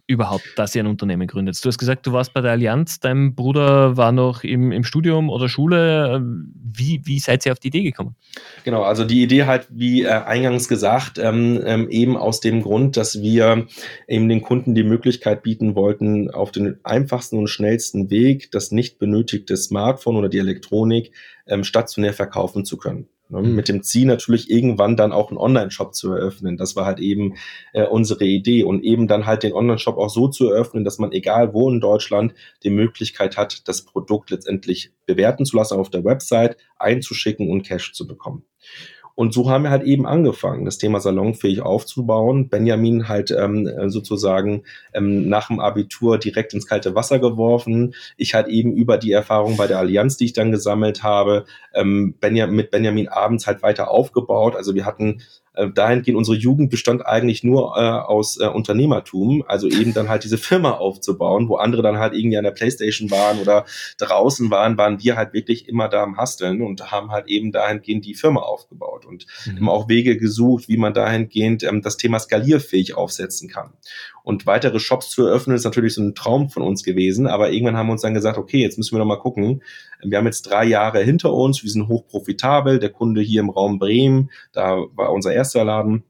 überhaupt, 0.10 0.44
dass 0.56 0.74
ihr 0.74 0.84
ein 0.84 0.88
Unternehmen 0.88 1.28
gründet? 1.28 1.64
Du 1.64 1.68
hast 1.68 1.78
gesagt, 1.78 2.08
du 2.08 2.12
warst 2.12 2.34
bei 2.34 2.42
der 2.42 2.52
Allianz, 2.52 3.00
dein 3.00 3.36
Bruder 3.36 3.96
war 3.96 4.12
noch 4.12 4.44
im, 4.44 4.72
im 4.72 4.84
Studium 4.84 5.30
oder 5.30 5.48
Schule. 5.48 6.22
Wie, 6.22 7.02
wie 7.06 7.20
seid 7.20 7.46
ihr 7.46 7.52
auf 7.52 7.60
die 7.60 7.68
Idee 7.68 7.84
gekommen? 7.84 8.16
Genau, 8.64 8.82
also 8.82 9.06
die 9.06 9.22
Idee 9.22 9.46
halt, 9.46 9.68
wie 9.70 10.04
äh, 10.04 10.10
eingangs 10.10 10.68
gesagt, 10.68 11.20
ähm, 11.20 11.62
ähm, 11.64 11.90
eben 11.90 12.18
aus 12.18 12.40
dem 12.40 12.64
Grund, 12.64 12.98
dass 12.98 13.22
wir 13.22 13.68
eben 14.08 14.28
den 14.28 14.42
Kunden 14.42 14.74
die 14.74 14.84
Möglichkeit 14.84 15.44
bieten 15.44 15.76
wollten, 15.76 16.32
auf 16.32 16.52
den 16.52 16.80
einfachsten 16.84 17.38
und 17.38 17.48
schnellsten 17.48 18.10
Weg 18.10 18.52
das 18.52 18.72
nicht 18.72 18.98
benötigte 18.98 19.56
Smartphone 19.58 20.16
oder 20.16 20.30
die 20.30 20.40
Elektronik 20.40 21.12
ähm, 21.46 21.64
stationär 21.64 22.14
verkaufen 22.14 22.66
zu 22.66 22.78
können. 22.78 23.08
Ne? 23.30 23.42
Mhm. 23.42 23.56
Mit 23.56 23.70
dem 23.70 23.84
Ziel 23.84 24.08
natürlich 24.08 24.50
irgendwann 24.50 24.98
dann 24.98 25.12
auch 25.12 25.30
einen 25.30 25.38
Online-Shop 25.38 25.94
zu 25.94 26.12
eröffnen. 26.12 26.58
Das 26.58 26.76
war 26.76 26.86
halt 26.86 27.00
eben 27.00 27.36
äh, 27.74 27.86
unsere 27.86 28.26
Idee 28.26 28.64
und 28.64 28.84
eben 28.84 29.08
dann 29.08 29.26
halt 29.26 29.44
den 29.44 29.54
Online-Shop 29.54 29.98
auch 29.98 30.10
so 30.10 30.28
zu 30.28 30.50
eröffnen, 30.50 30.84
dass 30.84 31.00
man 31.00 31.12
egal 31.12 31.54
wo 31.54 31.70
in 31.70 31.80
Deutschland 31.80 32.34
die 32.64 32.70
Möglichkeit 32.72 33.38
hat, 33.38 33.68
das 33.68 33.86
Produkt 33.86 34.32
letztendlich 34.32 34.92
bewerten 35.06 35.46
zu 35.46 35.58
lassen 35.58 35.80
auf 35.80 35.90
der 35.90 36.04
Website, 36.04 36.58
einzuschicken 36.78 37.50
und 37.50 37.64
Cash 37.64 37.94
zu 37.94 38.08
bekommen. 38.08 38.44
Und 39.20 39.34
so 39.34 39.50
haben 39.50 39.64
wir 39.64 39.70
halt 39.70 39.84
eben 39.84 40.08
angefangen, 40.08 40.64
das 40.64 40.78
Thema 40.78 41.02
salonfähig 41.02 41.60
aufzubauen. 41.60 42.48
Benjamin 42.48 43.10
halt 43.10 43.32
ähm, 43.32 43.70
sozusagen 43.90 44.64
ähm, 44.94 45.28
nach 45.28 45.50
dem 45.50 45.60
Abitur 45.60 46.18
direkt 46.18 46.54
ins 46.54 46.68
kalte 46.68 46.96
Wasser 46.96 47.20
geworfen. 47.20 47.96
Ich 48.16 48.34
halt 48.34 48.48
eben 48.48 48.72
über 48.72 48.98
die 48.98 49.12
Erfahrung 49.12 49.58
bei 49.58 49.68
der 49.68 49.80
Allianz, 49.80 50.16
die 50.16 50.24
ich 50.24 50.32
dann 50.32 50.54
gesammelt 50.54 51.04
habe, 51.04 51.44
ähm, 51.74 52.16
Benjamin, 52.22 52.56
mit 52.56 52.72
Benjamin 52.72 53.10
abends 53.10 53.46
halt 53.46 53.62
weiter 53.62 53.92
aufgebaut. 53.92 54.56
Also 54.56 54.74
wir 54.74 54.86
hatten 54.86 55.22
äh, 55.60 55.70
dahingehend 55.70 56.18
unsere 56.18 56.38
Jugend 56.38 56.70
bestand 56.70 57.06
eigentlich 57.06 57.44
nur 57.44 57.76
äh, 57.76 57.82
aus 57.82 58.40
äh, 58.40 58.48
Unternehmertum, 58.48 59.44
also 59.48 59.68
eben 59.68 59.94
dann 59.94 60.08
halt 60.08 60.24
diese 60.24 60.38
Firma 60.38 60.72
aufzubauen, 60.72 61.50
wo 61.50 61.58
andere 61.58 61.82
dann 61.82 62.00
halt 62.00 62.14
irgendwie 62.14 62.38
an 62.38 62.44
der 62.44 62.52
Playstation 62.52 63.12
waren 63.12 63.40
oder 63.40 63.66
draußen 63.98 64.50
waren, 64.52 64.78
waren 64.78 65.04
wir 65.04 65.18
halt 65.18 65.34
wirklich 65.34 65.68
immer 65.68 65.90
da 65.90 66.04
am 66.04 66.18
Hasteln 66.18 66.62
und 66.62 66.92
haben 66.92 67.12
halt 67.12 67.28
eben 67.28 67.52
dahingehend 67.52 68.06
die 68.06 68.14
Firma 68.14 68.42
aufgebaut 68.42 69.06
und 69.06 69.26
mhm. 69.46 69.58
immer 69.58 69.72
auch 69.74 69.90
Wege 69.90 70.18
gesucht, 70.18 70.70
wie 70.70 70.78
man 70.78 70.94
dahingehend 70.94 71.64
ähm, 71.64 71.82
das 71.82 71.98
Thema 71.98 72.20
skalierfähig 72.20 72.96
aufsetzen 72.96 73.50
kann. 73.50 73.74
Und 74.30 74.46
weitere 74.46 74.80
Shops 74.80 75.10
zu 75.10 75.26
eröffnen, 75.26 75.56
ist 75.56 75.64
natürlich 75.64 75.96
so 75.96 76.04
ein 76.04 76.14
Traum 76.14 76.52
von 76.52 76.62
uns 76.62 76.84
gewesen. 76.84 77.26
Aber 77.26 77.52
irgendwann 77.52 77.76
haben 77.76 77.88
wir 77.88 77.94
uns 77.94 78.04
dann 78.04 78.14
gesagt, 78.14 78.38
okay, 78.38 78.62
jetzt 78.62 78.78
müssen 78.78 78.94
wir 78.94 79.00
noch 79.00 79.08
mal 79.08 79.16
gucken. 79.16 79.64
Wir 80.04 80.20
haben 80.20 80.28
jetzt 80.28 80.44
drei 80.44 80.66
Jahre 80.66 81.02
hinter 81.02 81.34
uns, 81.34 81.64
wir 81.64 81.72
sind 81.72 81.88
hoch 81.88 82.06
profitabel. 82.06 82.78
Der 82.78 82.92
Kunde 82.92 83.22
hier 83.22 83.40
im 83.40 83.50
Raum 83.50 83.80
Bremen, 83.80 84.30
da 84.52 84.78
war 84.94 85.12
unser 85.14 85.34
erster 85.34 85.49
Laden, 85.54 86.04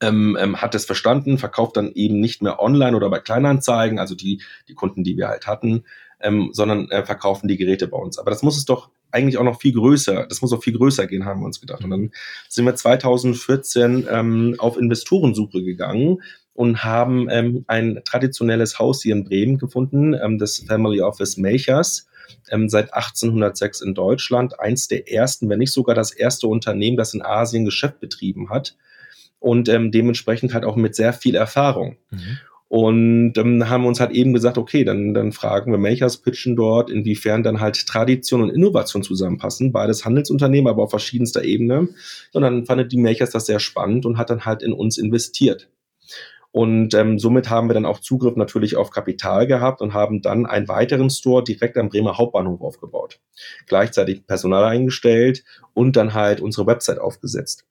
ähm, 0.00 0.36
ähm, 0.40 0.60
hat 0.60 0.74
es 0.74 0.84
verstanden, 0.84 1.38
verkauft 1.38 1.76
dann 1.76 1.92
eben 1.92 2.20
nicht 2.20 2.42
mehr 2.42 2.60
online 2.60 2.96
oder 2.96 3.08
bei 3.08 3.18
Kleinanzeigen, 3.20 3.98
also 3.98 4.14
die, 4.14 4.42
die 4.68 4.74
Kunden, 4.74 5.04
die 5.04 5.16
wir 5.16 5.28
halt 5.28 5.46
hatten, 5.46 5.84
ähm, 6.20 6.50
sondern 6.52 6.90
äh, 6.90 7.04
verkaufen 7.04 7.48
die 7.48 7.56
Geräte 7.56 7.86
bei 7.88 7.98
uns. 7.98 8.18
Aber 8.18 8.30
das 8.30 8.42
muss 8.42 8.56
es 8.56 8.64
doch 8.64 8.90
eigentlich 9.10 9.38
auch 9.38 9.44
noch 9.44 9.60
viel 9.60 9.72
größer, 9.72 10.26
das 10.26 10.42
muss 10.42 10.52
auch 10.52 10.62
viel 10.62 10.76
größer 10.76 11.06
gehen, 11.06 11.24
haben 11.24 11.40
wir 11.40 11.46
uns 11.46 11.60
gedacht. 11.60 11.84
Und 11.84 11.90
dann 11.90 12.10
sind 12.48 12.64
wir 12.64 12.74
2014 12.74 14.06
ähm, 14.10 14.56
auf 14.58 14.76
Investorensuche 14.76 15.62
gegangen 15.62 16.22
und 16.52 16.84
haben 16.84 17.28
ähm, 17.30 17.64
ein 17.66 18.00
traditionelles 18.04 18.78
Haus 18.78 19.02
hier 19.02 19.14
in 19.14 19.24
Bremen 19.24 19.58
gefunden, 19.58 20.14
ähm, 20.14 20.38
das 20.38 20.58
Family 20.58 21.00
Office 21.00 21.36
Melchers, 21.36 22.06
ähm, 22.50 22.68
seit 22.68 22.94
1806 22.94 23.80
in 23.80 23.94
Deutschland, 23.94 24.60
eins 24.60 24.88
der 24.88 25.10
ersten, 25.12 25.48
wenn 25.48 25.58
nicht 25.58 25.72
sogar 25.72 25.94
das 25.94 26.12
erste 26.12 26.46
Unternehmen, 26.46 26.96
das 26.96 27.14
in 27.14 27.22
Asien 27.22 27.64
Geschäft 27.64 28.00
betrieben 28.00 28.50
hat 28.50 28.76
und 29.38 29.68
ähm, 29.68 29.90
dementsprechend 29.90 30.54
halt 30.54 30.64
auch 30.64 30.76
mit 30.76 30.94
sehr 30.94 31.12
viel 31.12 31.34
Erfahrung. 31.34 31.96
Mhm. 32.10 32.38
Und 32.68 33.38
ähm, 33.38 33.68
haben 33.68 33.86
uns 33.86 34.00
halt 34.00 34.10
eben 34.10 34.32
gesagt, 34.32 34.58
okay, 34.58 34.82
dann, 34.82 35.14
dann 35.14 35.30
fragen 35.30 35.70
wir 35.70 35.78
Melchers 35.78 36.16
pitchen 36.16 36.56
dort, 36.56 36.90
inwiefern 36.90 37.44
dann 37.44 37.60
halt 37.60 37.86
Tradition 37.86 38.42
und 38.42 38.50
Innovation 38.50 39.04
zusammenpassen. 39.04 39.70
Beides 39.70 40.04
Handelsunternehmen, 40.04 40.68
aber 40.68 40.82
auf 40.82 40.90
verschiedenster 40.90 41.44
Ebene. 41.44 41.88
Und 42.32 42.42
dann 42.42 42.66
fand 42.66 42.90
die 42.90 42.96
Melchers 42.96 43.30
das 43.30 43.46
sehr 43.46 43.60
spannend 43.60 44.04
und 44.04 44.18
hat 44.18 44.30
dann 44.30 44.44
halt 44.44 44.64
in 44.64 44.72
uns 44.72 44.98
investiert. 44.98 45.68
Und 46.56 46.94
ähm, 46.94 47.18
somit 47.18 47.50
haben 47.50 47.68
wir 47.68 47.74
dann 47.74 47.84
auch 47.84 48.00
Zugriff 48.00 48.34
natürlich 48.34 48.76
auf 48.76 48.88
Kapital 48.88 49.46
gehabt 49.46 49.82
und 49.82 49.92
haben 49.92 50.22
dann 50.22 50.46
einen 50.46 50.68
weiteren 50.68 51.10
Store 51.10 51.44
direkt 51.44 51.76
am 51.76 51.90
Bremer 51.90 52.16
Hauptbahnhof 52.16 52.62
aufgebaut. 52.62 53.20
Gleichzeitig 53.66 54.26
Personal 54.26 54.64
eingestellt 54.64 55.44
und 55.74 55.96
dann 55.96 56.14
halt 56.14 56.40
unsere 56.40 56.66
Website 56.66 56.98
aufgesetzt. 56.98 57.66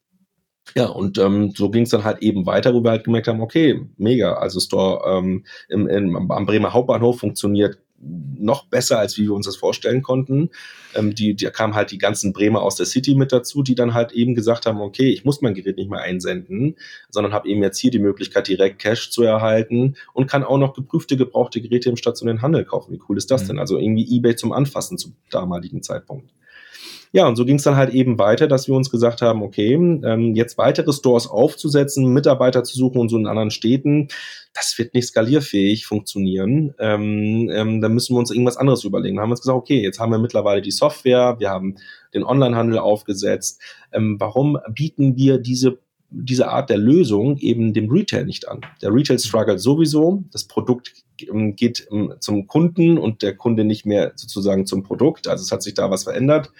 Ja, 0.75 0.85
und 0.85 1.17
ähm, 1.17 1.51
so 1.55 1.71
ging 1.71 1.81
es 1.81 1.89
dann 1.89 2.03
halt 2.03 2.21
eben 2.21 2.45
weiter, 2.45 2.75
wo 2.75 2.83
wir 2.83 2.91
halt 2.91 3.05
gemerkt 3.05 3.27
haben, 3.27 3.41
okay, 3.41 3.81
mega, 3.97 4.33
also 4.33 4.59
Store 4.59 5.17
ähm, 5.17 5.45
im, 5.67 5.87
im, 5.87 6.31
am 6.31 6.45
Bremer 6.45 6.73
Hauptbahnhof 6.73 7.21
funktioniert 7.21 7.79
noch 7.99 8.65
besser, 8.65 8.99
als 8.99 9.17
wie 9.17 9.23
wir 9.23 9.33
uns 9.33 9.45
das 9.45 9.55
vorstellen 9.55 10.01
konnten. 10.01 10.49
Ähm, 10.93 11.15
die, 11.15 11.35
da 11.35 11.49
kamen 11.49 11.75
halt 11.75 11.91
die 11.91 11.97
ganzen 11.97 12.33
Bremer 12.33 12.61
aus 12.61 12.75
der 12.75 12.85
City 12.85 13.15
mit 13.15 13.31
dazu, 13.31 13.63
die 13.63 13.75
dann 13.75 13.93
halt 13.93 14.11
eben 14.11 14.35
gesagt 14.35 14.65
haben, 14.65 14.81
okay, 14.81 15.09
ich 15.09 15.25
muss 15.25 15.41
mein 15.41 15.53
Gerät 15.53 15.77
nicht 15.77 15.89
mehr 15.89 16.01
einsenden, 16.01 16.75
sondern 17.09 17.33
habe 17.33 17.47
eben 17.47 17.61
jetzt 17.63 17.79
hier 17.79 17.91
die 17.91 17.99
Möglichkeit, 17.99 18.47
direkt 18.47 18.79
Cash 18.79 19.11
zu 19.11 19.23
erhalten 19.23 19.95
und 20.13 20.27
kann 20.29 20.43
auch 20.43 20.57
noch 20.57 20.73
geprüfte, 20.73 21.17
gebrauchte 21.17 21.61
Geräte 21.61 21.89
im 21.89 21.97
stationären 21.97 22.41
Handel 22.41 22.65
kaufen. 22.65 22.93
Wie 22.93 23.01
cool 23.09 23.17
ist 23.17 23.31
das 23.31 23.43
mhm. 23.43 23.47
denn? 23.47 23.59
Also 23.59 23.77
irgendwie 23.77 24.15
Ebay 24.15 24.35
zum 24.35 24.51
Anfassen 24.51 24.97
zum 24.97 25.15
damaligen 25.29 25.81
Zeitpunkt. 25.81 26.29
Ja, 27.11 27.27
und 27.27 27.35
so 27.35 27.45
ging 27.45 27.55
es 27.55 27.63
dann 27.63 27.75
halt 27.75 27.93
eben 27.93 28.19
weiter, 28.19 28.47
dass 28.47 28.67
wir 28.67 28.75
uns 28.75 28.89
gesagt 28.89 29.21
haben, 29.21 29.41
okay, 29.41 29.73
ähm, 29.73 30.35
jetzt 30.35 30.57
weitere 30.57 30.91
Stores 30.91 31.27
aufzusetzen, 31.27 32.13
Mitarbeiter 32.13 32.63
zu 32.63 32.77
suchen 32.77 32.99
und 32.99 33.09
so 33.09 33.17
in 33.17 33.27
anderen 33.27 33.51
Städten, 33.51 34.09
das 34.53 34.77
wird 34.77 34.93
nicht 34.93 35.07
skalierfähig 35.07 35.85
funktionieren. 35.85 36.73
Ähm, 36.79 37.49
ähm, 37.53 37.81
da 37.81 37.89
müssen 37.89 38.15
wir 38.15 38.19
uns 38.19 38.31
irgendwas 38.31 38.57
anderes 38.57 38.83
überlegen. 38.83 39.17
Da 39.17 39.21
haben 39.21 39.29
wir 39.29 39.33
uns 39.33 39.41
gesagt, 39.41 39.57
okay, 39.57 39.81
jetzt 39.81 39.99
haben 39.99 40.11
wir 40.11 40.19
mittlerweile 40.19 40.61
die 40.61 40.71
Software, 40.71 41.35
wir 41.39 41.49
haben 41.49 41.75
den 42.13 42.23
Onlinehandel 42.23 42.79
aufgesetzt. 42.79 43.61
Ähm, 43.91 44.17
warum 44.19 44.57
bieten 44.73 45.17
wir 45.17 45.37
diese 45.37 45.79
diese 46.11 46.47
Art 46.47 46.69
der 46.69 46.77
Lösung 46.77 47.37
eben 47.37 47.73
dem 47.73 47.89
Retail 47.89 48.25
nicht 48.25 48.47
an. 48.47 48.61
Der 48.81 48.93
Retail 48.93 49.19
struggelt 49.19 49.59
sowieso, 49.59 50.23
das 50.31 50.45
Produkt 50.45 50.93
ähm, 51.21 51.55
geht 51.55 51.87
ähm, 51.91 52.13
zum 52.19 52.47
Kunden 52.47 52.97
und 52.97 53.21
der 53.21 53.35
Kunde 53.35 53.63
nicht 53.63 53.85
mehr 53.85 54.13
sozusagen 54.15 54.65
zum 54.65 54.83
Produkt. 54.83 55.27
Also 55.27 55.43
es 55.43 55.51
hat 55.51 55.63
sich 55.63 55.73
da 55.73 55.89
was 55.91 56.03
verändert. 56.03 56.51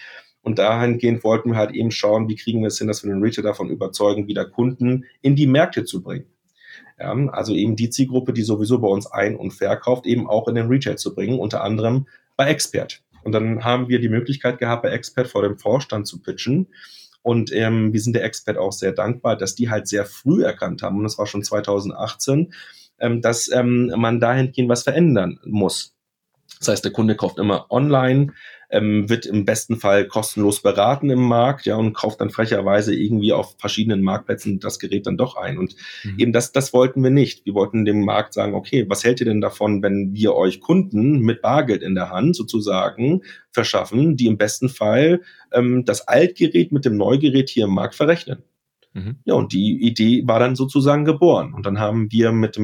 Und 0.45 0.60
dahingehend 0.60 1.23
wollten 1.23 1.49
wir 1.49 1.58
halt 1.58 1.71
eben 1.71 1.89
schauen, 1.89 2.29
wie 2.29 2.36
kriegen 2.36 2.62
wir 2.62 2.67
es 2.67 2.77
hin, 2.77 2.88
dass 2.88 3.03
wir 3.03 3.12
den 3.12 3.23
Retail 3.23 3.41
davon 3.41 3.71
überzeugen, 3.71 4.27
wieder 4.27 4.45
Kunden 4.45 5.05
in 5.23 5.36
die 5.36 5.47
Märkte 5.47 5.86
zu 5.86 6.03
bringen. 6.03 6.27
Ja, 6.99 7.13
also 7.29 7.55
eben 7.55 7.75
die 7.75 7.89
Zielgruppe, 7.89 8.31
die 8.31 8.43
sowieso 8.43 8.77
bei 8.77 8.88
uns 8.88 9.08
ein- 9.08 9.38
und 9.38 9.51
verkauft, 9.51 10.05
eben 10.05 10.29
auch 10.29 10.47
in 10.47 10.53
den 10.53 10.67
Retail 10.67 10.97
zu 10.97 11.15
bringen, 11.15 11.39
unter 11.39 11.63
anderem 11.63 12.08
bei 12.38 12.47
Expert. 12.47 13.01
Und 13.23 13.31
dann 13.31 13.63
haben 13.63 13.89
wir 13.89 13.99
die 13.99 14.08
Möglichkeit 14.08 14.60
gehabt, 14.60 14.84
bei 14.84 14.89
Expert 14.89 15.27
vor 15.27 15.41
dem 15.41 15.58
Vorstand 15.58 16.05
zu 16.05 16.21
pitchen. 16.21 16.67
Und 17.23 17.51
ähm, 17.51 17.91
wir 17.91 17.99
sind 17.99 18.13
der 18.13 18.23
Expert 18.23 18.60
auch 18.60 18.71
sehr 18.71 18.91
dankbar, 18.91 19.36
dass 19.36 19.55
die 19.55 19.71
halt 19.71 19.88
sehr 19.88 20.05
früh 20.05 20.43
erkannt 20.43 20.84
haben, 20.84 20.97
und 20.97 21.03
das 21.05 21.17
war 21.17 21.25
schon 21.25 21.41
2018, 21.41 22.53
ähm, 22.99 23.21
dass 23.21 23.51
ähm, 23.51 23.91
man 23.97 24.19
dahingehend 24.19 24.69
was 24.69 24.84
verändern 24.84 25.39
muss. 25.43 25.94
Das 26.60 26.69
heißt, 26.69 26.86
der 26.86 26.91
Kunde 26.91 27.15
kauft 27.15 27.38
immer 27.38 27.67
online, 27.69 28.34
ähm, 28.69 29.10
wird 29.10 29.25
im 29.25 29.45
besten 29.45 29.77
Fall 29.77 30.08
kostenlos 30.08 30.62
beraten 30.62 31.10
im 31.10 31.21
Markt, 31.21 31.65
ja, 31.65 31.75
und 31.75 31.93
kauft 31.93 32.21
dann 32.21 32.29
frecherweise 32.29 32.95
irgendwie 32.95 33.34
auf 33.34 33.55
verschiedenen 33.60 34.01
Marktplätzen 34.01 34.60
das 34.60 34.79
Gerät 34.79 35.05
dann 35.05 35.17
doch 35.17 35.36
ein. 35.36 35.58
Und 35.58 35.75
mhm. 36.03 36.19
eben 36.19 36.34
das, 36.34 36.51
das 36.51 36.73
wollten 36.73 37.03
wir 37.03 37.12
nicht. 37.12 37.45
Wir 37.45 37.53
wollten 37.53 37.86
dem 37.86 38.03
Markt 38.03 38.34
sagen, 38.34 38.55
okay, 38.55 38.86
was 38.89 39.03
hält 39.03 39.19
ihr 39.19 39.25
denn 39.25 39.41
davon, 39.41 39.84
wenn 39.84 40.13
wir 40.13 40.34
euch 40.34 40.62
Kunden 40.62 41.19
mit 41.19 41.41
Bargeld 41.41 41.84
in 41.84 41.95
der 41.95 42.10
Hand 42.10 42.36
sozusagen 42.36 43.21
verschaffen, 43.51 44.17
die 44.17 44.27
im 44.27 44.38
besten 44.38 44.69
Fall 44.69 45.21
ähm, 45.51 45.86
das 45.86 46.08
Altgerät 46.08 46.71
mit 46.71 46.86
dem 46.86 46.97
Neugerät 46.97 47.49
hier 47.49 47.65
im 47.65 47.73
Markt 47.73 47.95
verrechnen? 47.95 48.43
Mhm. 48.93 49.17
Ja, 49.25 49.36
und 49.36 49.53
die 49.53 49.86
Idee 49.86 50.23
war 50.25 50.39
dann 50.39 50.55
sozusagen 50.55 51.05
geboren. 51.05 51.53
Und 51.53 51.65
dann 51.65 51.79
haben 51.79 52.12
wir 52.12 52.31
mit 52.31 52.60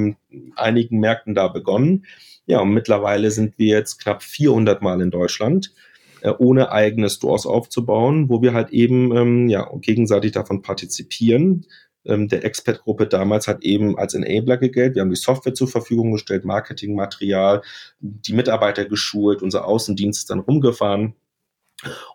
einigen 0.55 0.99
Märkten 0.99 1.35
da 1.35 1.47
begonnen. 1.47 2.05
Ja, 2.51 2.59
und 2.59 2.73
mittlerweile 2.73 3.31
sind 3.31 3.57
wir 3.59 3.77
jetzt 3.77 4.01
knapp 4.01 4.23
400 4.23 4.81
Mal 4.81 4.99
in 4.99 5.09
Deutschland, 5.09 5.73
äh, 6.19 6.33
ohne 6.37 6.69
eigene 6.73 7.09
Stores 7.09 7.45
aufzubauen, 7.45 8.27
wo 8.27 8.41
wir 8.41 8.51
halt 8.51 8.71
eben 8.71 9.15
ähm, 9.15 9.47
ja, 9.47 9.69
gegenseitig 9.79 10.33
davon 10.33 10.61
partizipieren. 10.61 11.65
Ähm, 12.03 12.27
der 12.27 12.43
Expert-Gruppe 12.43 13.07
damals 13.07 13.47
hat 13.47 13.63
eben 13.63 13.97
als 13.97 14.15
Enabler 14.15 14.57
gegelt. 14.57 14.95
Wir 14.95 15.01
haben 15.01 15.11
die 15.11 15.15
Software 15.15 15.53
zur 15.53 15.69
Verfügung 15.69 16.11
gestellt, 16.11 16.43
Marketingmaterial, 16.43 17.61
die 18.01 18.33
Mitarbeiter 18.33 18.83
geschult, 18.83 19.41
unser 19.41 19.65
Außendienst 19.65 20.19
ist 20.19 20.29
dann 20.29 20.39
rumgefahren 20.39 21.15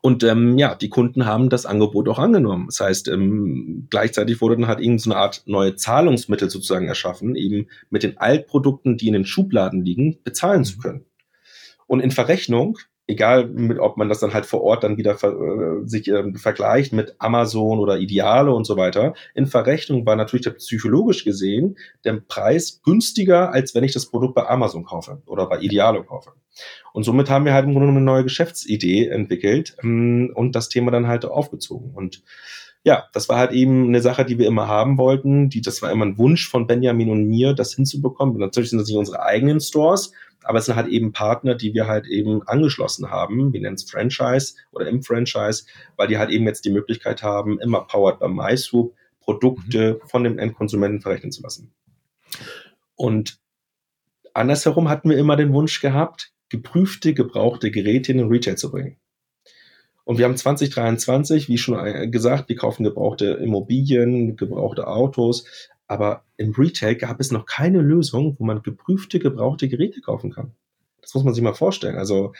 und 0.02 0.22
ähm, 0.24 0.58
ja, 0.58 0.74
die 0.74 0.88
Kunden 0.88 1.26
haben 1.26 1.48
das 1.48 1.66
Angebot 1.66 2.08
auch 2.08 2.18
angenommen. 2.18 2.66
Das 2.66 2.80
heißt, 2.80 3.08
ähm, 3.08 3.86
gleichzeitig 3.90 4.40
wurde 4.40 4.56
dann 4.56 4.68
halt 4.68 4.78
irgendeine 4.78 4.98
so 5.00 5.10
eine 5.10 5.20
Art 5.20 5.42
neue 5.46 5.76
Zahlungsmittel 5.76 6.50
sozusagen 6.50 6.88
erschaffen, 6.88 7.36
eben 7.36 7.68
mit 7.90 8.02
den 8.02 8.18
Altprodukten, 8.18 8.96
die 8.96 9.08
in 9.08 9.14
den 9.14 9.26
Schubladen 9.26 9.84
liegen, 9.84 10.18
bezahlen 10.22 10.64
zu 10.64 10.76
mhm. 10.76 10.82
können. 10.82 11.04
Und 11.86 12.00
in 12.00 12.10
Verrechnung 12.10 12.78
egal 13.06 13.46
mit, 13.46 13.78
ob 13.78 13.96
man 13.96 14.08
das 14.08 14.20
dann 14.20 14.34
halt 14.34 14.46
vor 14.46 14.62
Ort 14.62 14.84
dann 14.84 14.96
wieder 14.96 15.16
ver, 15.16 15.32
äh, 15.32 15.86
sich 15.86 16.08
äh, 16.08 16.32
vergleicht 16.34 16.92
mit 16.92 17.14
Amazon 17.18 17.78
oder 17.78 17.98
Ideale 17.98 18.52
und 18.52 18.64
so 18.64 18.76
weiter. 18.76 19.14
In 19.34 19.46
Verrechnung 19.46 20.06
war 20.06 20.16
natürlich 20.16 20.52
psychologisch 20.56 21.24
gesehen 21.24 21.76
der 22.04 22.14
Preis 22.14 22.80
günstiger, 22.84 23.52
als 23.52 23.74
wenn 23.74 23.84
ich 23.84 23.92
das 23.92 24.06
Produkt 24.06 24.34
bei 24.34 24.46
Amazon 24.46 24.84
kaufe 24.84 25.22
oder 25.26 25.46
bei 25.46 25.60
Idealo 25.60 26.02
kaufe. 26.02 26.32
Und 26.92 27.04
somit 27.04 27.30
haben 27.30 27.44
wir 27.44 27.54
halt 27.54 27.66
im 27.66 27.72
Grunde 27.72 27.88
eine 27.88 28.00
neue 28.00 28.24
Geschäftsidee 28.24 29.08
entwickelt 29.08 29.76
ähm, 29.82 30.32
und 30.34 30.54
das 30.54 30.68
Thema 30.68 30.90
dann 30.90 31.06
halt 31.06 31.24
aufgezogen. 31.24 31.92
Und 31.94 32.22
ja, 32.84 33.04
das 33.12 33.28
war 33.28 33.38
halt 33.38 33.50
eben 33.50 33.88
eine 33.88 34.00
Sache, 34.00 34.24
die 34.24 34.38
wir 34.38 34.46
immer 34.46 34.68
haben 34.68 34.96
wollten. 34.96 35.50
Die, 35.50 35.60
das 35.60 35.82
war 35.82 35.90
immer 35.90 36.06
ein 36.06 36.18
Wunsch 36.18 36.48
von 36.48 36.66
Benjamin 36.66 37.10
und 37.10 37.24
mir, 37.24 37.52
das 37.52 37.74
hinzubekommen. 37.74 38.38
natürlich 38.38 38.70
sind 38.70 38.78
das 38.78 38.88
nicht 38.88 38.96
unsere 38.96 39.22
eigenen 39.22 39.60
Stores, 39.60 40.12
aber 40.44 40.58
es 40.58 40.66
sind 40.66 40.76
halt 40.76 40.86
eben 40.86 41.12
Partner, 41.12 41.56
die 41.56 41.74
wir 41.74 41.88
halt 41.88 42.06
eben 42.06 42.46
angeschlossen 42.46 43.10
haben. 43.10 43.52
Wir 43.52 43.60
nennen 43.60 43.74
es 43.74 43.90
Franchise 43.90 44.54
oder 44.70 44.86
im 44.86 45.02
Franchise, 45.02 45.64
weil 45.96 46.06
die 46.06 46.18
halt 46.18 46.30
eben 46.30 46.46
jetzt 46.46 46.64
die 46.64 46.70
Möglichkeit 46.70 47.24
haben, 47.24 47.58
immer 47.58 47.80
powered 47.80 48.20
by 48.20 48.28
MySwoop 48.28 48.94
Produkte 49.26 50.00
mhm. 50.00 50.08
von 50.08 50.24
dem 50.24 50.38
Endkonsumenten 50.38 51.02
verrechnen 51.02 51.32
zu 51.32 51.42
lassen. 51.42 51.74
Und 52.94 53.40
andersherum 54.32 54.88
hatten 54.88 55.10
wir 55.10 55.18
immer 55.18 55.36
den 55.36 55.52
Wunsch 55.52 55.80
gehabt, 55.80 56.32
geprüfte, 56.48 57.14
gebrauchte 57.14 57.70
Geräte 57.70 58.12
in 58.12 58.18
den 58.18 58.28
Retail 58.28 58.56
zu 58.56 58.70
bringen. 58.70 58.96
Und 60.04 60.18
wir 60.18 60.24
haben 60.24 60.36
2023, 60.36 61.48
wie 61.48 61.58
schon 61.58 62.10
gesagt, 62.12 62.48
wir 62.48 62.56
kaufen 62.56 62.84
gebrauchte 62.84 63.26
Immobilien, 63.42 64.36
gebrauchte 64.36 64.86
Autos, 64.86 65.44
aber 65.88 66.24
im 66.36 66.52
Retail 66.52 66.94
gab 66.94 67.20
es 67.20 67.32
noch 67.32 67.46
keine 67.46 67.80
Lösung, 67.80 68.36
wo 68.38 68.44
man 68.44 68.62
geprüfte, 68.62 69.18
gebrauchte 69.18 69.68
Geräte 69.68 70.00
kaufen 70.00 70.32
kann. 70.32 70.52
Das 71.00 71.14
muss 71.14 71.24
man 71.24 71.34
sich 71.34 71.42
mal 71.42 71.54
vorstellen. 71.54 71.96
Also 71.96 72.32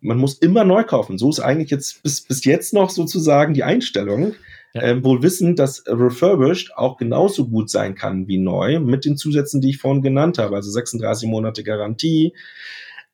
man 0.00 0.18
muss 0.18 0.34
immer 0.34 0.64
neu 0.64 0.84
kaufen. 0.84 1.16
So 1.16 1.30
ist 1.30 1.40
eigentlich 1.40 1.70
jetzt 1.70 2.02
bis, 2.02 2.20
bis 2.22 2.44
jetzt 2.44 2.74
noch 2.74 2.90
sozusagen 2.90 3.54
die 3.54 3.64
Einstellung. 3.64 4.34
Ja. 4.74 4.82
Ähm, 4.82 5.04
wohl 5.04 5.22
wissend, 5.22 5.58
dass 5.58 5.84
refurbished 5.86 6.76
auch 6.76 6.96
genauso 6.96 7.48
gut 7.48 7.70
sein 7.70 7.94
kann 7.94 8.26
wie 8.26 8.38
neu, 8.38 8.80
mit 8.80 9.04
den 9.04 9.16
Zusätzen, 9.16 9.60
die 9.60 9.70
ich 9.70 9.78
vorhin 9.78 10.02
genannt 10.02 10.38
habe. 10.38 10.56
Also 10.56 10.70
36 10.70 11.28
Monate 11.28 11.62
Garantie, 11.62 12.34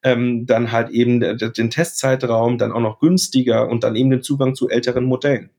ähm, 0.02 0.46
dann 0.46 0.72
halt 0.72 0.90
eben 0.90 1.20
den 1.20 1.70
Testzeitraum, 1.70 2.58
dann 2.58 2.72
auch 2.72 2.80
noch 2.80 3.00
günstiger 3.00 3.68
und 3.68 3.84
dann 3.84 3.96
eben 3.96 4.10
den 4.10 4.22
Zugang 4.22 4.54
zu 4.54 4.68
älteren 4.68 5.04
Modellen. 5.04 5.50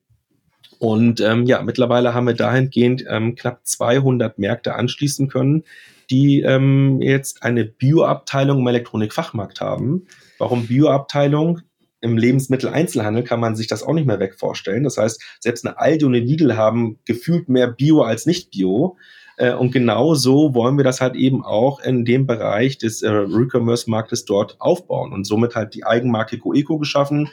Und 0.80 1.22
ähm, 1.22 1.46
ja, 1.46 1.62
mittlerweile 1.62 2.16
haben 2.16 2.26
wir 2.26 2.34
dahingehend 2.34 3.06
ähm, 3.08 3.36
knapp 3.36 3.60
200 3.64 4.40
Märkte 4.40 4.74
anschließen 4.74 5.28
können, 5.28 5.64
die 6.10 6.42
ähm, 6.42 7.02
jetzt 7.02 7.44
eine 7.44 7.66
Bioabteilung 7.66 8.60
im 8.60 8.68
Elektronikfachmarkt 8.68 9.62
haben. 9.62 10.08
Warum 10.40 10.66
Bioabteilung? 10.66 11.62
Im 12.02 12.18
Lebensmitteleinzelhandel 12.18 13.24
kann 13.24 13.40
man 13.40 13.56
sich 13.56 13.68
das 13.68 13.84
auch 13.84 13.94
nicht 13.94 14.08
mehr 14.08 14.20
weg 14.20 14.34
vorstellen. 14.34 14.84
Das 14.84 14.98
heißt, 14.98 15.22
selbst 15.40 15.68
eine 15.68 15.78
Aldi 15.78 16.06
und 16.06 16.16
eine 16.16 16.26
Lidl 16.26 16.58
haben 16.58 16.98
gefühlt 17.06 17.48
mehr 17.48 17.68
Bio 17.68 18.02
als 18.02 18.26
nicht 18.26 18.50
Bio. 18.50 18.98
Äh, 19.42 19.56
und 19.56 19.72
genau 19.72 20.14
so 20.14 20.54
wollen 20.54 20.78
wir 20.78 20.84
das 20.84 21.02
halt 21.02 21.16
eben 21.16 21.44
auch 21.44 21.80
in 21.80 22.06
dem 22.06 22.28
Bereich 22.28 22.78
des 22.78 23.02
äh, 23.02 23.10
Recommerce-Marktes 23.10 24.26
dort 24.26 24.62
aufbauen 24.62 25.12
und 25.14 25.26
somit 25.26 25.56
halt 25.56 25.74
die 25.74 25.84
Eigenmarke 25.84 26.38
Coeco 26.38 26.78
geschaffen, 26.78 27.28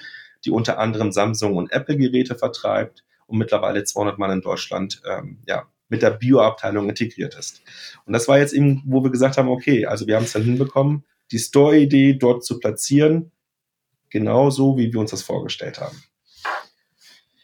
die 0.47 0.51
unter 0.51 0.79
anderem 0.79 1.13
Samsung 1.13 1.57
und 1.57 1.71
Apple 1.71 1.99
Geräte 1.99 2.35
vertreibt 2.35 3.05
und 3.27 3.37
mittlerweile 3.37 3.85
200 3.85 4.19
Mann 4.19 4.31
in 4.31 4.41
Deutschland 4.41 5.03
ähm, 5.07 5.41
ja, 5.47 5.69
mit 5.91 6.01
der 6.01 6.13
Bioabteilung 6.13 6.89
integriert 6.89 7.37
ist. 7.37 7.61
Und 8.07 8.15
das 8.15 8.27
war 8.27 8.39
jetzt 8.39 8.55
eben, 8.55 8.83
wo 8.87 9.05
wir 9.05 9.11
gesagt 9.11 9.37
haben, 9.37 9.51
okay, 9.51 9.85
also 9.85 10.07
wir 10.07 10.17
haben 10.17 10.25
es 10.25 10.33
dann 10.33 10.45
hinbekommen, 10.45 11.05
die 11.31 11.39
Store-Idee 11.39 12.15
dort 12.15 12.43
zu 12.43 12.59
platzieren, 12.59 13.33
genauso 14.09 14.79
wie 14.79 14.91
wir 14.91 15.01
uns 15.01 15.11
das 15.11 15.23
vorgestellt 15.23 15.79
haben. 15.79 16.03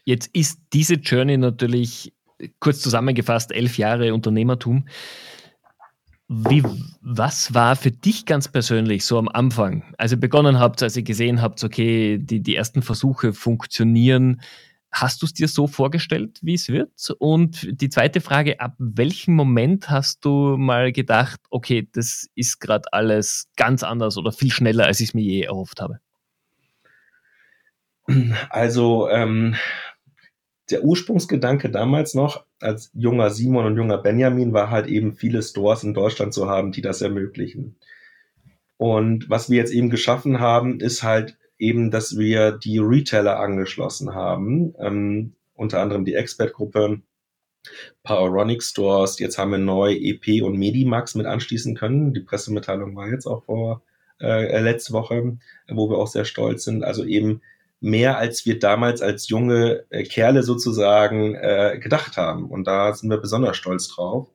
Jetzt 0.07 0.31
ist 0.33 0.59
diese 0.73 0.95
Journey 0.95 1.37
natürlich 1.37 2.15
kurz 2.61 2.81
zusammengefasst 2.81 3.53
elf 3.53 3.79
Jahre 3.79 4.15
Unternehmertum. 4.15 4.89
Wie, 6.29 6.63
was 7.03 7.53
war 7.53 7.77
für 7.77 7.91
dich 7.91 8.25
ganz 8.25 8.49
persönlich 8.49 9.05
so 9.05 9.19
am 9.19 9.29
Anfang, 9.29 9.95
als 9.99 10.13
ihr 10.13 10.21
begonnen 10.21 10.59
habt, 10.59 10.83
als 10.83 10.97
ihr 10.97 11.03
gesehen 11.03 11.43
habt, 11.43 11.63
okay, 11.63 12.19
die, 12.19 12.41
die 12.41 12.57
ersten 12.57 12.83
Versuche 12.83 13.35
funktionieren, 13.35 14.41
Hast 14.95 15.23
du 15.23 15.27
es 15.27 15.35
dir 15.35 15.49
so 15.49 15.67
vorgestellt, 15.67 16.39
wie 16.41 16.55
es 16.55 16.69
wird? 16.69 16.93
Und 17.19 17.67
die 17.81 17.89
zweite 17.89 18.21
Frage, 18.21 18.61
ab 18.61 18.77
welchem 18.79 19.35
Moment 19.35 19.91
hast 19.91 20.25
du 20.25 20.57
mal 20.57 20.93
gedacht, 20.93 21.41
okay, 21.51 21.89
das 21.93 22.29
ist 22.37 22.61
gerade 22.61 22.93
alles 22.93 23.49
ganz 23.57 23.83
anders 23.83 24.17
oder 24.17 24.31
viel 24.31 24.53
schneller, 24.53 24.87
als 24.87 25.01
ich 25.01 25.09
es 25.09 25.15
mir 25.15 25.25
je 25.25 25.41
erhofft 25.41 25.81
habe? 25.81 25.99
Also 28.51 29.09
ähm, 29.09 29.57
der 30.71 30.85
Ursprungsgedanke 30.85 31.71
damals 31.71 32.15
noch 32.15 32.45
als 32.61 32.91
junger 32.95 33.31
Simon 33.31 33.67
und 33.67 33.77
junger 33.77 33.99
Benjamin 33.99 34.53
war 34.53 34.71
halt 34.71 34.87
eben 34.87 35.15
viele 35.15 35.43
Stores 35.43 35.85
in 35.85 35.95
Deutschland 35.95 36.33
zu 36.33 36.49
haben, 36.49 36.73
die 36.73 36.83
das 36.83 37.03
ermöglichen. 37.03 37.77
Und 38.77 39.29
was 39.29 39.51
wir 39.51 39.59
jetzt 39.59 39.73
eben 39.73 39.91
geschaffen 39.91 40.41
haben, 40.41 40.81
ist 40.81 41.03
halt 41.03 41.37
eben, 41.59 41.91
dass 41.91 42.19
wir 42.19 42.53
die 42.53 42.79
Retailer 42.79 43.39
angeschlossen 43.39 44.15
haben, 44.15 44.75
ähm, 44.79 45.35
unter 45.55 45.81
anderem 45.81 46.05
die 46.05 46.15
Expert-Gruppe, 46.15 47.01
Poweronic 48.03 48.63
Stores. 48.63 49.19
Jetzt 49.19 49.39
haben 49.39 49.53
wir 49.53 49.59
neu 49.59 49.95
EP 49.95 50.43
und 50.43 50.59
Medimax 50.59 51.15
mit 51.15 51.27
anschließen 51.27 51.75
können. 51.77 52.13
Die 52.13 52.21
Pressemitteilung 52.21 52.97
war 52.97 53.09
jetzt 53.09 53.27
auch 53.27 53.45
vor 53.45 53.83
äh, 54.21 54.61
letzte 54.61 54.93
Woche, 54.93 55.39
wo 55.69 55.89
wir 55.89 55.99
auch 55.99 56.07
sehr 56.07 56.25
stolz 56.25 56.65
sind. 56.65 56.85
Also 56.85 57.05
eben 57.05 57.41
mehr, 57.85 58.19
als 58.19 58.47
wir 58.47 58.59
damals 58.59 59.03
als 59.03 59.29
junge 59.29 59.85
äh, 59.91 60.05
Kerle 60.05 60.43
sozusagen 60.43 61.35
äh, 61.35 61.79
gedacht 61.81 62.17
haben. 62.17 62.47
Und 62.51 62.67
da 62.67 62.93
sind 62.95 63.11
wir 63.11 63.19
besonders 63.19 63.57
stolz 63.57 63.89
drauf 63.89 64.29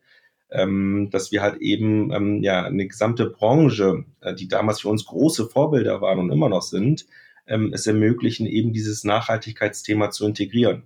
ähm, 0.51 1.09
dass 1.11 1.31
wir 1.31 1.41
halt 1.41 1.61
eben 1.61 2.11
ähm, 2.11 2.43
ja 2.43 2.63
eine 2.63 2.87
gesamte 2.87 3.27
Branche, 3.27 4.05
äh, 4.21 4.33
die 4.33 4.47
damals 4.47 4.81
für 4.81 4.89
uns 4.89 5.05
große 5.05 5.47
Vorbilder 5.47 6.01
waren 6.01 6.19
und 6.19 6.31
immer 6.31 6.49
noch 6.49 6.63
sind, 6.63 7.05
ähm, 7.47 7.71
es 7.73 7.87
ermöglichen, 7.87 8.47
eben 8.47 8.73
dieses 8.73 9.03
Nachhaltigkeitsthema 9.03 10.11
zu 10.11 10.25
integrieren. 10.25 10.83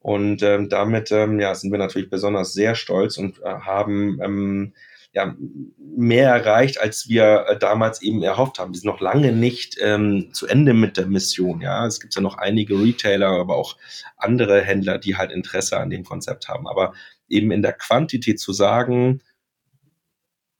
Und 0.00 0.42
ähm, 0.42 0.68
damit 0.68 1.12
ähm, 1.12 1.40
ja, 1.40 1.54
sind 1.54 1.72
wir 1.72 1.78
natürlich 1.78 2.10
besonders 2.10 2.52
sehr 2.52 2.74
stolz 2.74 3.18
und 3.18 3.40
äh, 3.40 3.44
haben 3.44 4.18
ähm, 4.22 4.72
ja, 5.12 5.34
mehr 5.78 6.28
erreicht, 6.28 6.80
als 6.80 7.08
wir 7.08 7.46
äh, 7.48 7.58
damals 7.58 8.00
eben 8.00 8.22
erhofft 8.22 8.58
haben. 8.58 8.72
Wir 8.72 8.80
sind 8.80 8.86
noch 8.86 9.00
lange 9.00 9.32
nicht 9.32 9.76
ähm, 9.80 10.30
zu 10.32 10.46
Ende 10.46 10.72
mit 10.72 10.96
der 10.96 11.06
Mission. 11.06 11.60
Ja, 11.60 11.86
es 11.86 12.00
gibt 12.00 12.14
ja 12.14 12.20
noch 12.20 12.38
einige 12.38 12.80
Retailer, 12.80 13.28
aber 13.28 13.56
auch 13.56 13.76
andere 14.16 14.60
Händler, 14.62 14.98
die 14.98 15.16
halt 15.16 15.32
Interesse 15.32 15.78
an 15.78 15.90
dem 15.90 16.04
Konzept 16.04 16.48
haben. 16.48 16.68
Aber 16.68 16.94
eben 17.28 17.50
in 17.50 17.62
der 17.62 17.72
Quantität 17.72 18.38
zu 18.38 18.52
sagen, 18.52 19.20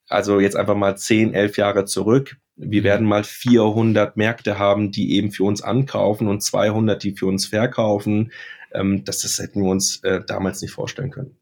also 0.09 0.41
jetzt 0.41 0.57
einfach 0.57 0.75
mal 0.75 0.97
10, 0.97 1.33
11 1.33 1.57
Jahre 1.57 1.85
zurück, 1.85 2.37
wir 2.57 2.83
mhm. 2.83 2.85
werden 2.85 3.07
mal 3.07 3.23
400 3.23 4.17
Märkte 4.17 4.59
haben, 4.59 4.91
die 4.91 5.15
eben 5.15 5.31
für 5.31 5.45
uns 5.45 5.63
ankaufen 5.63 6.27
und 6.27 6.43
200, 6.43 7.03
die 7.03 7.17
für 7.17 7.27
uns 7.27 7.47
verkaufen. 7.47 8.33
Ähm, 8.73 9.05
das, 9.05 9.21
das 9.21 9.39
hätten 9.39 9.63
wir 9.63 9.71
uns 9.71 10.03
äh, 10.03 10.21
damals 10.27 10.61
nicht 10.61 10.73
vorstellen 10.73 11.11
können. 11.11 11.37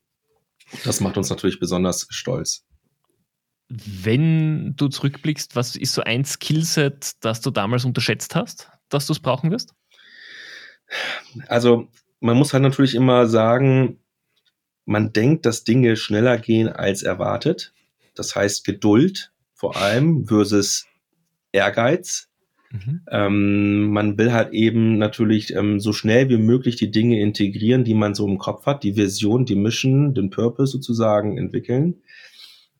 Das 0.84 1.00
macht 1.00 1.16
uns 1.16 1.30
natürlich 1.30 1.58
besonders 1.58 2.06
stolz. 2.10 2.67
Wenn 3.68 4.74
du 4.76 4.88
zurückblickst, 4.88 5.54
was 5.54 5.76
ist 5.76 5.92
so 5.92 6.02
ein 6.02 6.24
Skillset, 6.24 7.12
das 7.20 7.40
du 7.40 7.50
damals 7.50 7.84
unterschätzt 7.84 8.34
hast, 8.34 8.70
dass 8.88 9.06
du 9.06 9.12
es 9.12 9.20
brauchen 9.20 9.50
wirst? 9.50 9.74
Also 11.48 11.88
man 12.20 12.36
muss 12.36 12.52
halt 12.52 12.62
natürlich 12.62 12.94
immer 12.94 13.26
sagen, 13.26 13.98
man 14.86 15.12
denkt, 15.12 15.44
dass 15.44 15.64
Dinge 15.64 15.96
schneller 15.96 16.38
gehen 16.38 16.68
als 16.68 17.02
erwartet. 17.02 17.74
Das 18.14 18.34
heißt 18.34 18.64
Geduld 18.64 19.32
vor 19.54 19.76
allem 19.76 20.26
versus 20.26 20.86
Ehrgeiz. 21.52 22.28
Mhm. 22.70 23.00
Ähm, 23.10 23.90
man 23.90 24.18
will 24.18 24.32
halt 24.32 24.52
eben 24.52 24.98
natürlich 24.98 25.54
ähm, 25.54 25.80
so 25.80 25.92
schnell 25.92 26.28
wie 26.28 26.38
möglich 26.38 26.76
die 26.76 26.90
Dinge 26.90 27.20
integrieren, 27.20 27.84
die 27.84 27.94
man 27.94 28.14
so 28.14 28.26
im 28.26 28.38
Kopf 28.38 28.66
hat, 28.66 28.82
die 28.82 28.96
Vision, 28.96 29.44
die 29.44 29.56
Mission, 29.56 30.14
den 30.14 30.30
Purpose 30.30 30.72
sozusagen 30.72 31.38
entwickeln. 31.38 32.02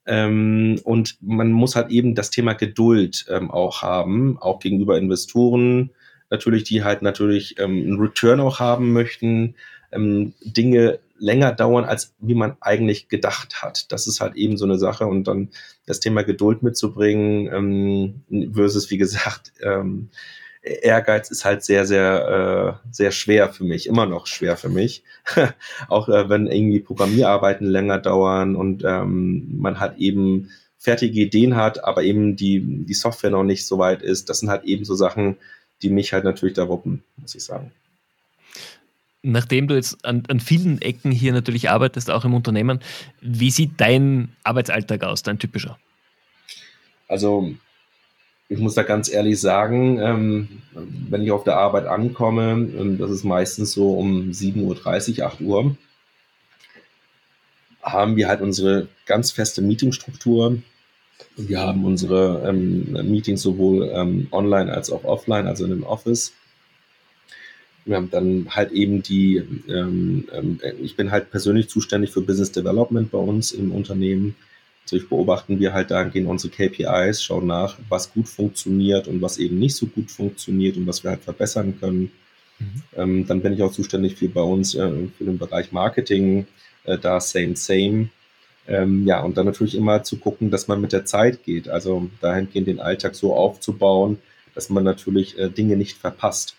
Ähm, 0.09 0.81
und 0.85 1.19
man 1.21 1.53
muss 1.53 1.77
halt 1.77 1.91
eben 1.91 2.15
das 2.15 2.31
Thema 2.31 2.55
Geduld 2.55 3.27
ähm, 3.29 3.51
auch 3.51 3.83
haben, 3.83 4.39
auch 4.41 4.59
gegenüber 4.59 4.97
Investoren, 4.97 5.91
natürlich, 6.31 6.65
die 6.65 6.83
halt 6.83 7.03
natürlich 7.03 7.59
ähm, 7.59 7.77
einen 7.77 8.01
Return 8.01 8.41
auch 8.41 8.59
haben 8.59 8.95
möchten, 8.95 9.55
ähm, 9.93 10.33
Dinge 10.41 10.99
länger 11.19 11.53
dauern, 11.53 11.85
als 11.85 12.15
wie 12.21 12.35
man 12.35 12.57
eigentlich 12.61 13.09
gedacht 13.09 13.63
hat. 13.63 13.93
Das 13.93 14.07
ist 14.07 14.21
halt 14.21 14.35
eben 14.37 14.57
so 14.57 14.65
eine 14.65 14.79
Sache 14.79 15.07
und 15.07 15.25
dann 15.25 15.51
das 15.85 16.01
Thema 16.01 16.23
Geduld 16.23 16.63
mitzubringen 16.63 18.23
ähm, 18.31 18.55
versus, 18.55 18.91
wie 18.91 18.99
gesagt, 18.99 19.53
ähm, 19.63 20.09
Ehrgeiz 20.69 21.31
ist 21.31 21.45
halt 21.45 21.65
sehr, 21.65 21.87
sehr, 21.87 22.79
äh, 22.83 22.89
sehr 22.93 23.11
schwer 23.11 23.49
für 23.49 23.65
mich, 23.65 23.87
immer 23.87 24.07
noch 24.07 24.27
schwer 24.27 24.57
für 24.57 24.69
mich. 24.69 25.03
auch 25.89 26.09
äh, 26.09 26.29
wenn 26.29 26.47
irgendwie 26.47 26.81
Programmierarbeiten 26.81 27.67
länger 27.67 27.99
dauern 27.99 28.57
und 28.57 28.85
ähm, 28.85 29.59
man 29.59 29.81
halt 29.81 29.99
eben 29.99 30.51
fertige 30.79 31.21
Ideen 31.21 31.57
hat, 31.57 31.85
aber 31.85 32.03
eben 32.03 32.37
die, 32.37 32.61
die 32.61 32.95
Software 32.95 33.31
noch 33.31 33.45
nicht 33.45 33.67
so 33.67 33.79
weit 33.79 34.03
ist. 34.03 34.29
Das 34.29 34.41
sind 34.41 34.49
halt 34.49 34.65
eben 34.65 34.85
so 34.85 34.95
Sachen, 34.95 35.37
die 35.83 35.91
mich 35.91 36.13
halt 36.13 36.25
natürlich 36.25 36.55
da 36.55 36.69
wuppen, 36.69 37.03
muss 37.17 37.35
ich 37.35 37.45
sagen. 37.45 37.73
Nachdem 39.23 39.67
du 39.67 39.75
jetzt 39.75 40.05
an, 40.05 40.23
an, 40.29 40.39
vielen 40.39 40.81
Ecken 40.81 41.11
hier 41.11 41.33
natürlich 41.33 41.71
arbeitest, 41.71 42.11
auch 42.11 42.25
im 42.25 42.35
Unternehmen, 42.35 42.81
wie 43.21 43.51
sieht 43.51 43.73
dein 43.79 44.31
Arbeitsalltag 44.45 45.03
aus, 45.03 45.23
dein 45.23 45.41
typischer? 45.41 45.79
Also, 47.09 47.53
ich 48.49 48.59
muss 48.59 48.75
da 48.75 48.83
ganz 48.83 49.11
ehrlich 49.11 49.41
sagen, 49.41 50.01
ähm, 50.01 50.49
wenn 50.73 51.23
ich 51.23 51.31
auf 51.31 51.45
der 51.45 51.59
Arbeit 51.59 51.87
ankomme, 51.87 52.53
ähm, 52.53 52.99
das 52.99 53.11
ist 53.11 53.25
meistens 53.25 53.73
so 53.73 53.93
um 53.93 54.31
7.30 54.31 55.19
Uhr, 55.21 55.27
8 55.27 55.41
Uhr, 55.43 55.77
haben 57.83 58.17
wir 58.17 58.29
halt 58.29 58.41
unsere 58.41 58.89
ganz 59.07 59.31
feste 59.31 59.63
Meetingstruktur. 59.63 60.59
Wir 61.37 61.61
haben 61.61 61.85
unsere 61.85 62.49
ähm, 62.49 62.93
Meetings 63.11 63.43
sowohl 63.43 63.91
ähm, 63.93 64.29
online 64.31 64.73
als 64.73 64.91
auch 64.91 65.05
offline, 65.05 65.47
also 65.47 65.65
in 65.65 65.71
dem 65.71 65.85
Office. 65.85 66.33
Wir 67.85 67.97
haben 67.97 68.11
dann 68.11 68.49
halt 68.51 68.73
eben 68.73 69.03
die, 69.03 69.43
ähm, 69.69 70.29
ähm, 70.33 70.61
ich 70.81 70.97
bin 70.97 71.11
halt 71.11 71.31
persönlich 71.31 71.69
zuständig 71.69 72.11
für 72.11 72.21
Business 72.21 72.53
Development 72.53 73.11
bei 73.11 73.19
uns 73.19 73.53
im 73.53 73.73
Unternehmen. 73.73 74.37
Natürlich 74.89 75.11
beobachten 75.11 75.61
wir 75.61 75.75
halt 75.75 75.91
dahingehend 75.91 76.29
unsere 76.29 76.51
KPIs, 76.51 77.23
schauen 77.23 77.47
nach, 77.47 77.77
was 77.91 78.11
gut 78.11 78.27
funktioniert 78.27 79.07
und 79.07 79.21
was 79.21 79.37
eben 79.37 79.59
nicht 79.59 79.77
so 79.77 79.85
gut 79.85 80.11
funktioniert 80.11 80.79
und 80.79 80.87
was 80.87 81.05
wir 81.05 81.11
halt 81.11 81.23
verbessern 81.23 81.79
können. 81.79 82.11
Mhm. 82.59 82.83
Ähm, 82.97 83.27
dann 83.27 83.43
bin 83.43 83.53
ich 83.53 83.63
auch 83.63 83.71
zuständig 83.71 84.17
für 84.17 84.31
bei 84.31 84.41
uns 84.41 84.75
äh, 84.75 84.91
für 85.19 85.25
den 85.25 85.37
Bereich 85.37 85.73
Marketing, 85.73 86.47
äh, 86.85 86.97
da 86.97 87.21
same, 87.21 87.55
same. 87.55 88.09
Ähm, 88.67 89.07
ja, 89.07 89.21
und 89.21 89.37
dann 89.37 89.45
natürlich 89.45 89.75
immer 89.75 90.05
zu 90.05 90.17
gucken, 90.17 90.51
dass 90.51 90.69
man 90.69 90.81
mit 90.81 90.95
der 90.95 91.05
Zeit 91.05 91.45
geht. 91.45 91.69
Also 91.69 92.09
dahingehend 92.23 92.69
den 92.69 92.81
Alltag 92.81 93.15
so 93.15 93.35
aufzubauen, 93.35 94.19
dass 94.55 94.71
man 94.71 94.85
natürlich 94.85 95.39
äh, 95.39 95.51
Dinge 95.51 95.77
nicht 95.77 95.99
verpasst. 95.99 96.57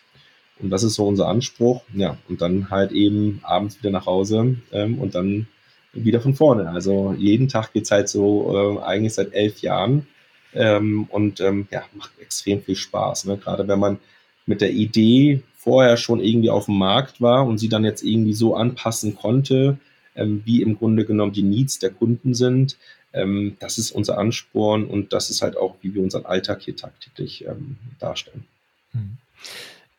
Und 0.59 0.69
das 0.69 0.83
ist 0.83 0.93
so 0.93 1.07
unser 1.07 1.27
Anspruch. 1.27 1.81
Ja, 1.95 2.19
und 2.29 2.41
dann 2.41 2.69
halt 2.69 2.91
eben 2.91 3.39
abends 3.41 3.79
wieder 3.79 3.89
nach 3.89 4.05
Hause 4.05 4.57
ähm, 4.71 4.99
und 4.99 5.15
dann 5.15 5.47
wieder 5.93 6.21
von 6.21 6.35
vorne. 6.35 6.69
Also 6.69 7.15
jeden 7.17 7.47
Tag 7.47 7.73
geht's 7.73 7.91
halt 7.91 8.09
so 8.09 8.79
äh, 8.79 8.83
eigentlich 8.83 9.13
seit 9.13 9.33
elf 9.33 9.61
Jahren 9.61 10.07
ähm, 10.53 11.05
und 11.09 11.39
ähm, 11.41 11.67
ja, 11.71 11.83
macht 11.95 12.11
extrem 12.19 12.61
viel 12.61 12.75
Spaß. 12.75 13.25
Ne? 13.25 13.37
Gerade 13.37 13.67
wenn 13.67 13.79
man 13.79 13.99
mit 14.45 14.61
der 14.61 14.71
Idee 14.71 15.43
vorher 15.55 15.97
schon 15.97 16.19
irgendwie 16.19 16.49
auf 16.49 16.65
dem 16.65 16.77
Markt 16.77 17.21
war 17.21 17.45
und 17.45 17.57
sie 17.57 17.69
dann 17.69 17.85
jetzt 17.85 18.03
irgendwie 18.03 18.33
so 18.33 18.55
anpassen 18.55 19.15
konnte, 19.15 19.77
ähm, 20.15 20.41
wie 20.45 20.61
im 20.61 20.77
Grunde 20.77 21.05
genommen 21.05 21.33
die 21.33 21.43
Needs 21.43 21.79
der 21.79 21.91
Kunden 21.91 22.33
sind. 22.33 22.77
Ähm, 23.13 23.57
das 23.59 23.77
ist 23.77 23.91
unser 23.91 24.17
Ansporn 24.17 24.85
und 24.85 25.13
das 25.13 25.29
ist 25.29 25.41
halt 25.41 25.57
auch, 25.57 25.75
wie 25.81 25.93
wir 25.93 26.03
unseren 26.03 26.25
Alltag 26.25 26.61
hier 26.61 26.75
tagtäglich 26.75 27.45
ähm, 27.45 27.77
darstellen. 27.99 28.45
Mhm 28.93 29.17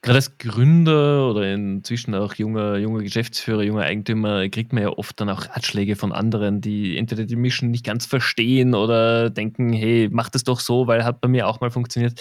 gerade 0.02 0.16
als 0.16 0.38
Gründer 0.38 1.28
oder 1.30 1.52
inzwischen 1.52 2.14
auch 2.14 2.34
junger, 2.34 2.78
junger 2.78 3.02
Geschäftsführer, 3.02 3.62
junger 3.62 3.82
Eigentümer, 3.82 4.48
kriegt 4.48 4.72
man 4.72 4.82
ja 4.82 4.88
oft 4.88 5.20
dann 5.20 5.28
auch 5.28 5.48
Ratschläge 5.48 5.94
von 5.94 6.12
anderen, 6.12 6.60
die 6.62 6.96
entweder 6.96 7.24
die 7.24 7.36
Mission 7.36 7.70
nicht 7.70 7.84
ganz 7.84 8.06
verstehen 8.06 8.74
oder 8.74 9.28
denken, 9.28 9.72
hey, 9.72 10.08
mach 10.10 10.30
das 10.30 10.44
doch 10.44 10.60
so, 10.60 10.86
weil 10.86 11.04
hat 11.04 11.20
bei 11.20 11.28
mir 11.28 11.46
auch 11.46 11.60
mal 11.60 11.70
funktioniert. 11.70 12.20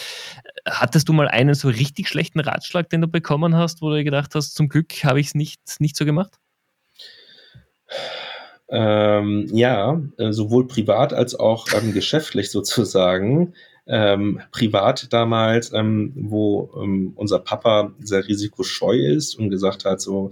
Hattest 0.68 1.08
du 1.08 1.14
mal 1.14 1.30
einen 1.30 1.54
so 1.54 1.70
richtig 1.70 2.10
schlechten 2.10 2.42
Ratschlag, 2.42 2.90
den 2.90 3.02
du 3.02 3.08
bekommen 3.08 3.56
hast, 3.56 3.82
wo 3.82 3.90
du 3.90 4.04
gedacht 4.04 4.36
hast, 4.36 4.56
zum 4.56 4.68
Glück 4.68 4.92
habe 5.06 5.22
ich 5.22 5.28
es 5.28 5.36
nicht, 5.36 5.62
nicht 5.80 5.96
so 5.96 6.04
gemacht? 6.04 6.38
Ähm, 8.72 9.48
ja, 9.52 10.00
äh, 10.18 10.32
sowohl 10.32 10.68
privat 10.68 11.14
als 11.14 11.34
auch 11.34 11.68
ähm, 11.74 11.94
geschäftlich 11.94 12.52
sozusagen 12.52 13.54
ähm, 13.90 14.40
privat 14.52 15.12
damals, 15.12 15.74
ähm, 15.74 16.14
wo 16.16 16.70
ähm, 16.82 17.14
unser 17.16 17.40
Papa 17.40 17.92
sehr 18.00 18.28
risikoscheu 18.28 18.96
ist 18.96 19.36
und 19.36 19.50
gesagt 19.50 19.84
hat, 19.86 20.00
so 20.00 20.30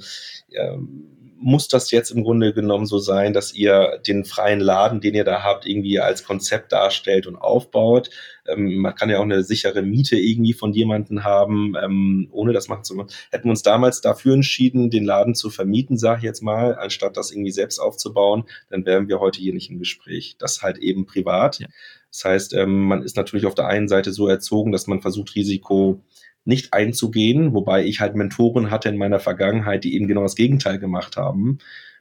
ähm, 0.51 1.16
muss 1.39 1.67
das 1.67 1.91
jetzt 1.91 2.11
im 2.11 2.23
Grunde 2.23 2.53
genommen 2.53 2.85
so 2.85 2.97
sein, 2.97 3.33
dass 3.33 3.53
ihr 3.53 3.99
den 4.05 4.25
freien 4.25 4.59
Laden, 4.59 5.01
den 5.01 5.13
ihr 5.13 5.23
da 5.23 5.43
habt, 5.43 5.65
irgendwie 5.65 5.99
als 5.99 6.23
Konzept 6.23 6.71
darstellt 6.71 7.27
und 7.27 7.35
aufbaut. 7.35 8.09
Ähm, 8.47 8.77
man 8.77 8.95
kann 8.95 9.09
ja 9.09 9.19
auch 9.19 9.23
eine 9.23 9.43
sichere 9.43 9.81
Miete 9.81 10.17
irgendwie 10.17 10.53
von 10.53 10.73
jemandem 10.73 11.23
haben, 11.23 11.73
ähm, 11.81 12.27
ohne 12.31 12.53
das 12.53 12.67
machen 12.67 12.83
zu 12.83 12.95
müssen. 12.95 13.15
Hätten 13.31 13.45
wir 13.45 13.51
uns 13.51 13.63
damals 13.63 14.01
dafür 14.01 14.33
entschieden, 14.33 14.89
den 14.89 15.05
Laden 15.05 15.35
zu 15.35 15.49
vermieten, 15.49 15.97
sage 15.97 16.19
ich 16.19 16.23
jetzt 16.23 16.41
mal, 16.41 16.75
anstatt 16.75 17.17
das 17.17 17.31
irgendwie 17.31 17.51
selbst 17.51 17.79
aufzubauen, 17.79 18.45
dann 18.69 18.85
wären 18.85 19.07
wir 19.07 19.19
heute 19.19 19.39
hier 19.39 19.53
nicht 19.53 19.69
im 19.69 19.79
Gespräch. 19.79 20.35
Das 20.39 20.61
halt 20.61 20.77
eben 20.79 21.05
privat. 21.05 21.59
Ja. 21.59 21.67
Das 22.11 22.25
heißt, 22.25 22.53
ähm, 22.53 22.87
man 22.87 23.03
ist 23.03 23.17
natürlich 23.17 23.45
auf 23.45 23.55
der 23.55 23.67
einen 23.67 23.87
Seite 23.87 24.11
so 24.11 24.27
erzogen, 24.27 24.71
dass 24.71 24.87
man 24.87 25.01
versucht, 25.01 25.35
Risiko 25.35 26.01
nicht 26.47 26.73
einzugehen, 26.73 27.53
wobei 27.53 27.85
ich 27.85 27.99
halt 27.99 28.15
Mentoren 28.15 28.71
hatte 28.71 28.89
in 28.89 28.97
meiner 28.97 29.19
Vergangenheit, 29.19 29.83
die 29.83 29.95
eben 29.95 30.07
genau 30.07 30.23
das 30.23 30.35
Gegenteil 30.35 30.79
gemacht 30.79 31.17
haben. 31.17 31.59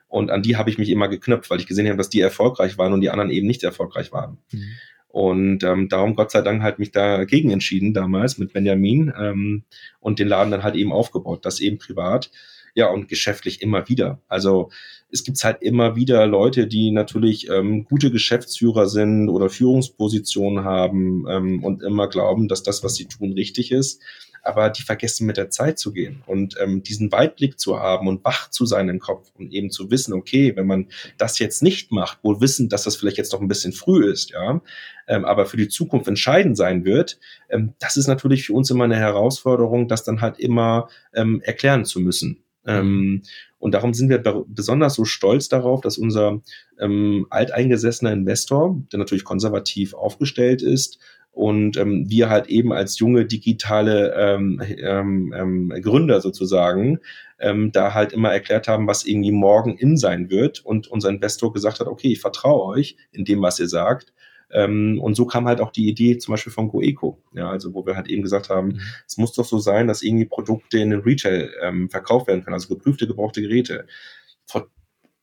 Und 0.08 0.30
an 0.30 0.42
die 0.42 0.56
habe 0.56 0.70
ich 0.70 0.78
mich 0.78 0.88
immer 0.88 1.08
geknüpft, 1.08 1.50
weil 1.50 1.58
ich 1.58 1.66
gesehen 1.66 1.86
habe, 1.86 1.98
dass 1.98 2.08
die 2.08 2.20
erfolgreich 2.20 2.78
waren 2.78 2.92
und 2.92 3.00
die 3.00 3.10
anderen 3.10 3.30
eben 3.30 3.46
nicht 3.46 3.64
erfolgreich 3.64 4.12
waren. 4.12 4.38
Mhm. 4.52 4.64
Und 5.08 5.64
ähm, 5.64 5.88
darum 5.88 6.14
Gott 6.14 6.30
sei 6.30 6.42
Dank 6.42 6.62
halt 6.62 6.78
mich 6.78 6.92
dagegen 6.92 7.50
entschieden 7.50 7.94
damals 7.94 8.38
mit 8.38 8.52
Benjamin 8.52 9.12
ähm, 9.18 9.64
und 9.98 10.18
den 10.18 10.28
Laden 10.28 10.50
dann 10.50 10.62
halt 10.62 10.74
eben 10.74 10.92
aufgebaut, 10.92 11.44
das 11.44 11.60
eben 11.60 11.78
privat 11.78 12.30
ja, 12.76 12.90
und 12.90 13.08
geschäftlich 13.08 13.62
immer 13.62 13.88
wieder. 13.88 14.20
Also 14.28 14.70
es 15.10 15.24
gibt 15.24 15.42
halt 15.42 15.62
immer 15.62 15.96
wieder 15.96 16.26
Leute, 16.26 16.66
die 16.66 16.90
natürlich 16.90 17.48
ähm, 17.48 17.84
gute 17.84 18.10
Geschäftsführer 18.10 18.86
sind 18.86 19.30
oder 19.30 19.48
Führungspositionen 19.48 20.64
haben 20.64 21.24
ähm, 21.28 21.64
und 21.64 21.82
immer 21.82 22.08
glauben, 22.08 22.48
dass 22.48 22.62
das, 22.62 22.84
was 22.84 22.94
sie 22.94 23.06
tun, 23.06 23.32
richtig 23.32 23.72
ist. 23.72 24.02
Aber 24.46 24.70
die 24.70 24.82
vergessen 24.82 25.26
mit 25.26 25.36
der 25.36 25.50
Zeit 25.50 25.78
zu 25.78 25.92
gehen 25.92 26.22
und 26.26 26.56
ähm, 26.60 26.82
diesen 26.82 27.10
Weitblick 27.12 27.58
zu 27.58 27.78
haben 27.78 28.08
und 28.08 28.24
wach 28.24 28.50
zu 28.50 28.64
sein 28.64 28.88
im 28.88 29.00
Kopf 29.00 29.30
und 29.34 29.52
eben 29.52 29.70
zu 29.70 29.90
wissen, 29.90 30.12
okay, 30.12 30.54
wenn 30.56 30.66
man 30.66 30.88
das 31.18 31.38
jetzt 31.38 31.62
nicht 31.62 31.90
macht, 31.90 32.22
wohl 32.22 32.40
wissen, 32.40 32.68
dass 32.68 32.84
das 32.84 32.96
vielleicht 32.96 33.18
jetzt 33.18 33.32
noch 33.32 33.40
ein 33.40 33.48
bisschen 33.48 33.72
früh 33.72 34.10
ist, 34.10 34.30
ja, 34.30 34.60
ähm, 35.08 35.24
aber 35.24 35.46
für 35.46 35.56
die 35.56 35.68
Zukunft 35.68 36.08
entscheidend 36.08 36.56
sein 36.56 36.84
wird, 36.84 37.18
ähm, 37.50 37.74
das 37.78 37.96
ist 37.96 38.06
natürlich 38.06 38.46
für 38.46 38.52
uns 38.52 38.70
immer 38.70 38.84
eine 38.84 38.96
Herausforderung, 38.96 39.88
das 39.88 40.04
dann 40.04 40.20
halt 40.20 40.38
immer 40.38 40.88
ähm, 41.14 41.40
erklären 41.42 41.84
zu 41.84 42.00
müssen. 42.00 42.42
Ähm, 42.66 43.22
und 43.58 43.72
darum 43.72 43.94
sind 43.94 44.10
wir 44.10 44.18
besonders 44.46 44.94
so 44.94 45.04
stolz 45.04 45.48
darauf, 45.48 45.80
dass 45.80 45.98
unser 45.98 46.40
ähm, 46.78 47.26
alteingesessener 47.30 48.12
Investor, 48.12 48.76
der 48.92 48.98
natürlich 48.98 49.24
konservativ 49.24 49.94
aufgestellt 49.94 50.62
ist, 50.62 50.98
und 51.36 51.76
ähm, 51.76 52.08
wir 52.08 52.30
halt 52.30 52.46
eben 52.46 52.72
als 52.72 52.98
junge 52.98 53.26
digitale 53.26 54.14
ähm, 54.16 54.62
ähm, 54.78 55.34
ähm, 55.36 55.68
Gründer 55.82 56.22
sozusagen 56.22 56.98
ähm, 57.38 57.72
da 57.72 57.92
halt 57.92 58.14
immer 58.14 58.32
erklärt 58.32 58.68
haben, 58.68 58.86
was 58.86 59.04
irgendwie 59.04 59.32
morgen 59.32 59.76
in 59.76 59.98
sein 59.98 60.30
wird 60.30 60.64
und 60.64 60.88
unser 60.88 61.10
Investor 61.10 61.52
gesagt 61.52 61.78
hat, 61.78 61.88
okay, 61.88 62.08
ich 62.12 62.20
vertraue 62.20 62.64
euch 62.64 62.96
in 63.12 63.26
dem, 63.26 63.42
was 63.42 63.60
ihr 63.60 63.68
sagt 63.68 64.14
ähm, 64.50 64.98
und 65.02 65.14
so 65.14 65.26
kam 65.26 65.46
halt 65.46 65.60
auch 65.60 65.72
die 65.72 65.88
Idee 65.88 66.16
zum 66.16 66.32
Beispiel 66.32 66.54
von 66.54 66.68
GoEco, 66.68 67.22
ja, 67.34 67.50
also 67.50 67.74
wo 67.74 67.84
wir 67.84 67.96
halt 67.96 68.08
eben 68.08 68.22
gesagt 68.22 68.48
haben, 68.48 68.68
mhm. 68.68 68.80
es 69.06 69.18
muss 69.18 69.34
doch 69.34 69.44
so 69.44 69.58
sein, 69.58 69.88
dass 69.88 70.02
irgendwie 70.02 70.24
Produkte 70.24 70.78
in 70.78 70.88
den 70.88 71.00
Retail 71.00 71.50
ähm, 71.62 71.90
verkauft 71.90 72.28
werden 72.28 72.44
können, 72.44 72.54
also 72.54 72.74
geprüfte, 72.74 73.06
gebrauchte 73.06 73.42
Geräte. 73.42 73.86
Vor 74.46 74.68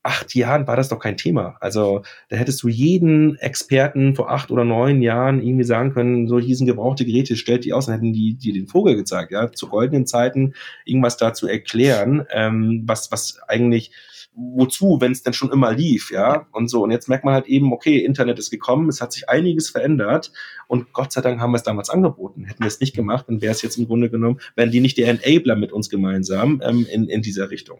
acht 0.04 0.34
Jahren 0.34 0.66
war 0.66 0.76
das 0.76 0.90
doch 0.90 0.98
kein 0.98 1.16
Thema. 1.16 1.56
Also 1.60 2.02
da 2.28 2.36
hättest 2.36 2.62
du 2.62 2.68
jeden 2.68 3.36
Experten 3.36 4.14
vor 4.14 4.30
acht 4.30 4.50
oder 4.50 4.64
neun 4.64 5.00
Jahren 5.02 5.42
irgendwie 5.42 5.64
sagen 5.64 5.92
können, 5.92 6.28
so 6.28 6.38
hießen 6.38 6.66
gebrauchte 6.66 7.06
Geräte, 7.06 7.36
stellt 7.36 7.64
die 7.64 7.72
aus, 7.72 7.86
dann 7.86 7.96
hätten 7.96 8.12
die 8.12 8.34
dir 8.34 8.52
den 8.52 8.68
Vogel 8.68 8.96
gezeigt, 8.96 9.32
ja, 9.32 9.50
zu 9.50 9.68
goldenen 9.68 10.06
Zeiten 10.06 10.54
irgendwas 10.84 11.16
dazu 11.16 11.48
erklären, 11.48 12.26
ähm, 12.30 12.84
was, 12.86 13.10
was 13.10 13.38
eigentlich 13.48 13.92
wozu, 14.34 14.98
wenn 15.00 15.12
es 15.12 15.22
denn 15.22 15.32
schon 15.32 15.52
immer 15.52 15.72
lief, 15.72 16.10
ja, 16.10 16.46
und 16.52 16.68
so. 16.68 16.82
Und 16.82 16.90
jetzt 16.90 17.08
merkt 17.08 17.24
man 17.24 17.34
halt 17.34 17.46
eben, 17.46 17.72
okay, 17.72 17.98
Internet 17.98 18.38
ist 18.38 18.50
gekommen, 18.50 18.88
es 18.88 19.00
hat 19.00 19.12
sich 19.12 19.28
einiges 19.28 19.70
verändert 19.70 20.32
und 20.66 20.92
Gott 20.92 21.12
sei 21.12 21.20
Dank 21.20 21.40
haben 21.40 21.52
wir 21.52 21.56
es 21.56 21.62
damals 21.62 21.88
angeboten. 21.88 22.44
Hätten 22.44 22.62
wir 22.62 22.68
es 22.68 22.80
nicht 22.80 22.94
gemacht, 22.94 23.26
dann 23.28 23.40
wäre 23.40 23.52
es 23.52 23.62
jetzt 23.62 23.78
im 23.78 23.86
Grunde 23.86 24.10
genommen, 24.10 24.40
wären 24.56 24.70
die 24.70 24.80
nicht 24.80 24.98
der 24.98 25.08
Enabler 25.08 25.56
mit 25.56 25.72
uns 25.72 25.88
gemeinsam 25.88 26.60
ähm, 26.64 26.86
in, 26.90 27.08
in 27.08 27.22
dieser 27.22 27.50
Richtung. 27.50 27.78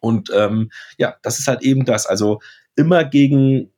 Und 0.00 0.30
ähm, 0.34 0.70
ja, 0.96 1.16
das 1.22 1.38
ist 1.38 1.48
halt 1.48 1.62
eben 1.62 1.84
das. 1.84 2.06
Also 2.06 2.40
immer 2.76 3.04
gegen, 3.04 3.70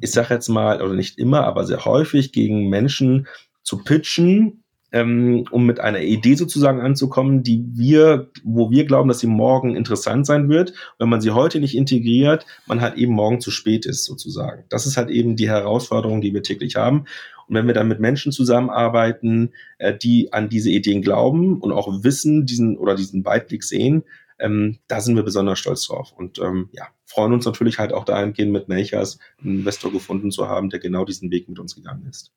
ich 0.00 0.10
sag 0.10 0.30
jetzt 0.30 0.48
mal, 0.48 0.82
oder 0.82 0.94
nicht 0.94 1.18
immer, 1.18 1.44
aber 1.44 1.64
sehr 1.64 1.84
häufig 1.84 2.32
gegen 2.32 2.68
Menschen 2.68 3.28
zu 3.62 3.78
pitchen, 3.84 4.64
ähm, 4.90 5.44
um 5.50 5.66
mit 5.66 5.80
einer 5.80 6.00
Idee 6.00 6.34
sozusagen 6.34 6.80
anzukommen, 6.80 7.42
die 7.42 7.62
wir, 7.74 8.30
wo 8.42 8.70
wir 8.70 8.86
glauben, 8.86 9.08
dass 9.08 9.20
sie 9.20 9.26
morgen 9.26 9.76
interessant 9.76 10.24
sein 10.24 10.48
wird. 10.48 10.72
Wenn 10.98 11.10
man 11.10 11.20
sie 11.20 11.30
heute 11.30 11.60
nicht 11.60 11.76
integriert, 11.76 12.46
man 12.66 12.80
halt 12.80 12.96
eben 12.96 13.12
morgen 13.12 13.40
zu 13.40 13.50
spät 13.50 13.84
ist 13.84 14.04
sozusagen. 14.04 14.64
Das 14.70 14.86
ist 14.86 14.96
halt 14.96 15.10
eben 15.10 15.36
die 15.36 15.48
Herausforderung, 15.48 16.22
die 16.22 16.32
wir 16.32 16.42
täglich 16.42 16.76
haben. 16.76 17.04
Und 17.46 17.54
wenn 17.54 17.66
wir 17.66 17.74
dann 17.74 17.88
mit 17.88 18.00
Menschen 18.00 18.32
zusammenarbeiten, 18.32 19.52
äh, 19.78 19.96
die 19.96 20.32
an 20.32 20.48
diese 20.48 20.70
Ideen 20.70 21.02
glauben 21.02 21.60
und 21.60 21.72
auch 21.72 22.02
wissen, 22.02 22.46
diesen 22.46 22.78
oder 22.78 22.94
diesen 22.94 23.24
Weitblick 23.24 23.64
sehen, 23.64 24.04
ähm, 24.38 24.78
da 24.88 25.00
sind 25.00 25.16
wir 25.16 25.22
besonders 25.22 25.58
stolz 25.58 25.86
drauf. 25.86 26.12
Und 26.12 26.38
ähm, 26.38 26.68
ja, 26.72 26.88
freuen 27.06 27.32
uns 27.32 27.44
natürlich 27.44 27.78
halt 27.78 27.92
auch 27.92 28.04
dahingehend 28.04 28.52
mit 28.52 28.68
Melchers 28.68 29.18
einen 29.40 29.60
Investor 29.60 29.92
gefunden 29.92 30.30
zu 30.30 30.48
haben, 30.48 30.70
der 30.70 30.80
genau 30.80 31.04
diesen 31.04 31.30
Weg 31.30 31.48
mit 31.48 31.58
uns 31.58 31.74
gegangen 31.74 32.06
ist 32.06 32.32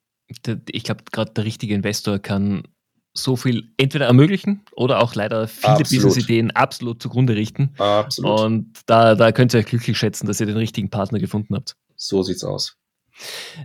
ich 0.72 0.84
glaube, 0.84 1.04
gerade 1.12 1.32
der 1.34 1.46
richtige 1.46 1.74
Investor 1.74 2.20
kann 2.20 2.64
so 3.14 3.36
viel 3.36 3.74
entweder 3.78 4.06
ermöglichen 4.06 4.64
oder 4.74 5.02
auch 5.02 5.16
leider 5.16 5.48
viele 5.48 5.80
Business-Ideen 5.80 6.52
absolut 6.52 7.02
zugrunde 7.02 7.36
richten. 7.36 7.74
Absolut. 7.78 8.40
Und 8.40 8.80
da, 8.86 9.16
da 9.16 9.34
könnt 9.34 9.54
ihr 9.54 9.60
euch 9.60 9.66
glücklich 9.66 9.98
schätzen, 9.98 10.28
dass 10.28 10.40
ihr 10.40 10.46
den 10.46 10.56
richtigen 10.56 10.90
Partner 10.90 11.20
gefunden 11.20 11.56
habt. 11.56 11.76
So 11.98 12.24
sieht's 12.24 12.44
aus. 12.44 12.78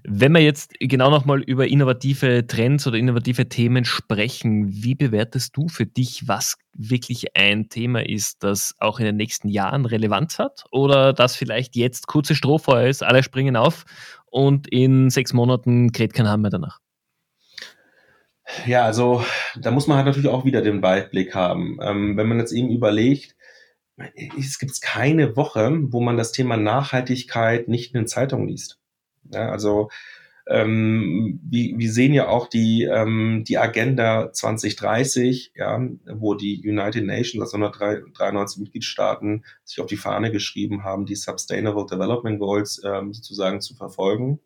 Wenn 0.05 0.33
wir 0.33 0.41
jetzt 0.41 0.75
genau 0.81 1.11
nochmal 1.11 1.43
über 1.43 1.67
innovative 1.67 2.47
Trends 2.47 2.87
oder 2.87 2.97
innovative 2.97 3.49
Themen 3.49 3.85
sprechen, 3.85 4.69
wie 4.71 4.95
bewertest 4.95 5.57
du 5.57 5.69
für 5.69 5.87
dich, 5.87 6.27
was 6.27 6.57
wirklich 6.75 7.37
ein 7.37 7.69
Thema 7.69 8.07
ist, 8.07 8.43
das 8.43 8.75
auch 8.79 8.99
in 8.99 9.07
den 9.07 9.17
nächsten 9.17 9.49
Jahren 9.49 9.87
Relevanz 9.87 10.39
hat 10.39 10.65
oder 10.71 11.13
das 11.13 11.37
vielleicht 11.37 11.77
jetzt 11.77 12.07
kurze 12.07 12.35
Strohfeuer 12.35 12.89
ist, 12.89 13.03
alle 13.03 13.23
springen 13.23 13.57
auf 13.57 13.85
und 14.27 14.69
in 14.69 15.11
sechs 15.11 15.33
Monaten 15.33 15.93
kräht 15.93 16.13
kein 16.13 16.29
Hahn 16.29 16.43
mehr 16.43 16.51
danach? 16.51 16.79
Ja, 18.67 18.85
also 18.85 19.25
da 19.59 19.71
muss 19.71 19.87
man 19.87 19.97
halt 19.97 20.07
natürlich 20.07 20.29
auch 20.29 20.45
wieder 20.45 20.63
den 20.63 20.83
Weitblick 20.83 21.35
haben. 21.35 21.79
Ähm, 21.83 22.17
wenn 22.17 22.29
man 22.29 22.39
jetzt 22.39 22.53
eben 22.53 22.71
überlegt, 22.71 23.35
es 24.39 24.59
gibt 24.59 24.81
keine 24.83 25.37
Woche, 25.37 25.71
wo 25.91 26.01
man 26.01 26.17
das 26.17 26.33
Thema 26.33 26.57
Nachhaltigkeit 26.57 27.69
nicht 27.69 27.95
in 27.95 28.01
den 28.01 28.07
Zeitungen 28.07 28.49
liest. 28.49 28.79
Ja, 29.33 29.51
also 29.51 29.89
ähm, 30.49 31.41
wir, 31.43 31.77
wir 31.77 31.93
sehen 31.93 32.15
ja 32.15 32.29
auch 32.29 32.47
die, 32.49 32.85
ähm, 32.85 33.43
die 33.47 33.59
Agenda 33.59 34.33
2030, 34.33 35.53
ja, 35.57 35.81
wo 36.07 36.35
die 36.35 36.63
United 36.65 37.05
Nations, 37.05 37.43
also 37.43 37.57
193 37.57 38.63
Mitgliedstaaten, 38.63 39.45
sich 39.65 39.81
auf 39.81 39.87
die 39.87 39.97
Fahne 39.97 40.31
geschrieben 40.31 40.85
haben, 40.85 41.05
die 41.05 41.17
Sustainable 41.17 41.87
Development 41.87 42.39
Goals 42.39 42.81
ähm, 42.85 43.13
sozusagen 43.13 43.61
zu 43.61 43.75
verfolgen, 43.75 44.39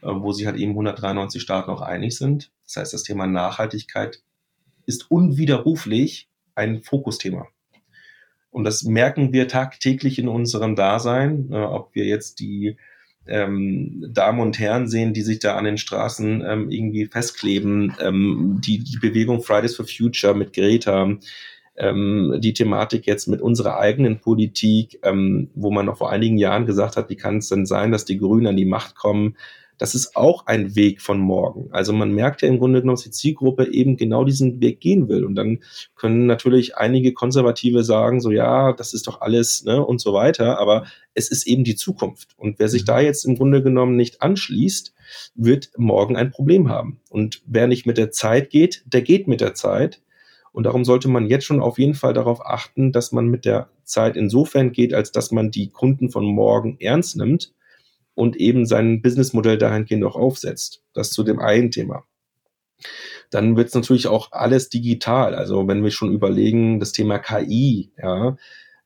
äh, 0.00 0.06
wo 0.06 0.32
sich 0.32 0.46
halt 0.46 0.56
eben 0.56 0.72
193 0.72 1.42
Staaten 1.42 1.70
auch 1.70 1.82
einig 1.82 2.16
sind. 2.16 2.50
Das 2.64 2.76
heißt, 2.76 2.94
das 2.94 3.02
Thema 3.02 3.26
Nachhaltigkeit 3.26 4.22
ist 4.86 5.10
unwiderruflich 5.10 6.30
ein 6.54 6.82
Fokusthema. 6.82 7.48
Und 8.50 8.64
das 8.64 8.82
merken 8.82 9.32
wir 9.32 9.46
tagtäglich 9.46 10.18
in 10.18 10.28
unserem 10.28 10.74
Dasein, 10.74 11.50
äh, 11.52 11.56
ob 11.56 11.94
wir 11.94 12.06
jetzt 12.06 12.40
die 12.40 12.78
ähm, 13.26 14.04
Damen 14.12 14.40
und 14.40 14.58
Herren 14.58 14.88
sehen, 14.88 15.12
die 15.12 15.22
sich 15.22 15.38
da 15.38 15.56
an 15.56 15.64
den 15.64 15.78
Straßen 15.78 16.42
ähm, 16.46 16.70
irgendwie 16.70 17.06
festkleben, 17.06 17.94
ähm, 18.00 18.60
die, 18.64 18.78
die 18.78 18.98
Bewegung 18.98 19.42
Fridays 19.42 19.76
for 19.76 19.86
Future 19.86 20.34
mit 20.34 20.52
Greta, 20.52 21.16
ähm, 21.76 22.38
die 22.40 22.52
Thematik 22.52 23.06
jetzt 23.06 23.28
mit 23.28 23.40
unserer 23.40 23.78
eigenen 23.78 24.20
Politik, 24.20 24.98
ähm, 25.02 25.50
wo 25.54 25.70
man 25.70 25.86
noch 25.86 25.98
vor 25.98 26.10
einigen 26.10 26.36
Jahren 26.36 26.66
gesagt 26.66 26.96
hat, 26.96 27.08
wie 27.10 27.16
kann 27.16 27.38
es 27.38 27.48
denn 27.48 27.66
sein, 27.66 27.92
dass 27.92 28.04
die 28.04 28.18
Grünen 28.18 28.46
an 28.46 28.56
die 28.56 28.64
Macht 28.64 28.94
kommen, 28.94 29.36
das 29.82 29.96
ist 29.96 30.14
auch 30.14 30.46
ein 30.46 30.76
Weg 30.76 31.02
von 31.02 31.18
morgen. 31.18 31.68
Also 31.72 31.92
man 31.92 32.12
merkt 32.12 32.40
ja 32.42 32.46
im 32.46 32.60
Grunde 32.60 32.80
genommen, 32.80 32.94
dass 32.94 33.02
die 33.02 33.10
Zielgruppe 33.10 33.66
eben 33.72 33.96
genau 33.96 34.22
diesen 34.22 34.60
Weg 34.60 34.78
gehen 34.78 35.08
will. 35.08 35.24
Und 35.24 35.34
dann 35.34 35.58
können 35.96 36.26
natürlich 36.26 36.76
einige 36.76 37.12
Konservative 37.12 37.82
sagen, 37.82 38.20
so 38.20 38.30
ja, 38.30 38.72
das 38.74 38.94
ist 38.94 39.08
doch 39.08 39.22
alles 39.22 39.64
ne, 39.64 39.84
und 39.84 40.00
so 40.00 40.14
weiter. 40.14 40.60
Aber 40.60 40.86
es 41.14 41.32
ist 41.32 41.48
eben 41.48 41.64
die 41.64 41.74
Zukunft. 41.74 42.28
Und 42.36 42.60
wer 42.60 42.68
sich 42.68 42.82
mhm. 42.82 42.86
da 42.86 43.00
jetzt 43.00 43.24
im 43.24 43.34
Grunde 43.34 43.60
genommen 43.60 43.96
nicht 43.96 44.22
anschließt, 44.22 44.94
wird 45.34 45.70
morgen 45.76 46.16
ein 46.16 46.30
Problem 46.30 46.68
haben. 46.68 47.00
Und 47.10 47.42
wer 47.46 47.66
nicht 47.66 47.84
mit 47.84 47.98
der 47.98 48.12
Zeit 48.12 48.50
geht, 48.50 48.84
der 48.86 49.02
geht 49.02 49.26
mit 49.26 49.40
der 49.40 49.54
Zeit. 49.54 50.00
Und 50.52 50.62
darum 50.62 50.84
sollte 50.84 51.08
man 51.08 51.26
jetzt 51.26 51.44
schon 51.44 51.60
auf 51.60 51.80
jeden 51.80 51.94
Fall 51.94 52.14
darauf 52.14 52.46
achten, 52.46 52.92
dass 52.92 53.10
man 53.10 53.26
mit 53.26 53.44
der 53.44 53.68
Zeit 53.82 54.16
insofern 54.16 54.70
geht, 54.70 54.94
als 54.94 55.10
dass 55.10 55.32
man 55.32 55.50
die 55.50 55.70
Kunden 55.70 56.08
von 56.08 56.24
morgen 56.24 56.76
ernst 56.78 57.16
nimmt 57.16 57.52
und 58.14 58.36
eben 58.36 58.66
sein 58.66 59.02
Businessmodell 59.02 59.58
dahingehend 59.58 60.04
auch 60.04 60.16
aufsetzt. 60.16 60.82
Das 60.92 61.10
zu 61.10 61.22
dem 61.22 61.38
einen 61.38 61.70
Thema. 61.70 62.04
Dann 63.30 63.56
wird 63.56 63.68
es 63.68 63.74
natürlich 63.74 64.08
auch 64.08 64.32
alles 64.32 64.68
digital. 64.68 65.34
Also 65.34 65.66
wenn 65.66 65.82
wir 65.82 65.90
schon 65.90 66.12
überlegen, 66.12 66.80
das 66.80 66.92
Thema 66.92 67.18
KI, 67.18 67.92
ja, 68.00 68.36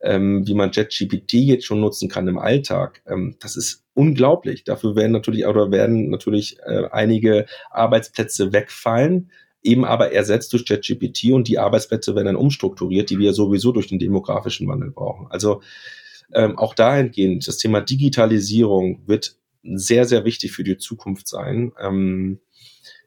ähm, 0.00 0.46
wie 0.46 0.54
man 0.54 0.70
JetGPT 0.72 1.32
jetzt 1.34 1.64
schon 1.64 1.80
nutzen 1.80 2.08
kann 2.08 2.28
im 2.28 2.38
Alltag, 2.38 3.02
ähm, 3.06 3.36
das 3.40 3.56
ist 3.56 3.84
unglaublich. 3.94 4.62
Dafür 4.62 4.94
werden 4.94 5.12
natürlich 5.12 5.46
oder 5.46 5.70
werden 5.72 6.10
natürlich 6.10 6.58
äh, 6.60 6.84
einige 6.92 7.46
Arbeitsplätze 7.70 8.52
wegfallen, 8.52 9.32
eben 9.62 9.84
aber 9.84 10.12
ersetzt 10.12 10.52
durch 10.52 10.64
JetGPT 10.68 11.32
und 11.32 11.48
die 11.48 11.58
Arbeitsplätze 11.58 12.14
werden 12.14 12.26
dann 12.26 12.36
umstrukturiert, 12.36 13.10
die 13.10 13.18
wir 13.18 13.32
sowieso 13.32 13.72
durch 13.72 13.88
den 13.88 13.98
demografischen 13.98 14.68
Wandel 14.68 14.92
brauchen. 14.92 15.26
Also 15.30 15.62
ähm, 16.32 16.58
auch 16.58 16.74
dahingehend, 16.74 17.46
das 17.46 17.58
Thema 17.58 17.80
Digitalisierung 17.80 19.02
wird 19.06 19.36
sehr, 19.62 20.04
sehr 20.04 20.24
wichtig 20.24 20.52
für 20.52 20.64
die 20.64 20.76
Zukunft 20.76 21.28
sein. 21.28 21.72
Ähm, 21.80 22.40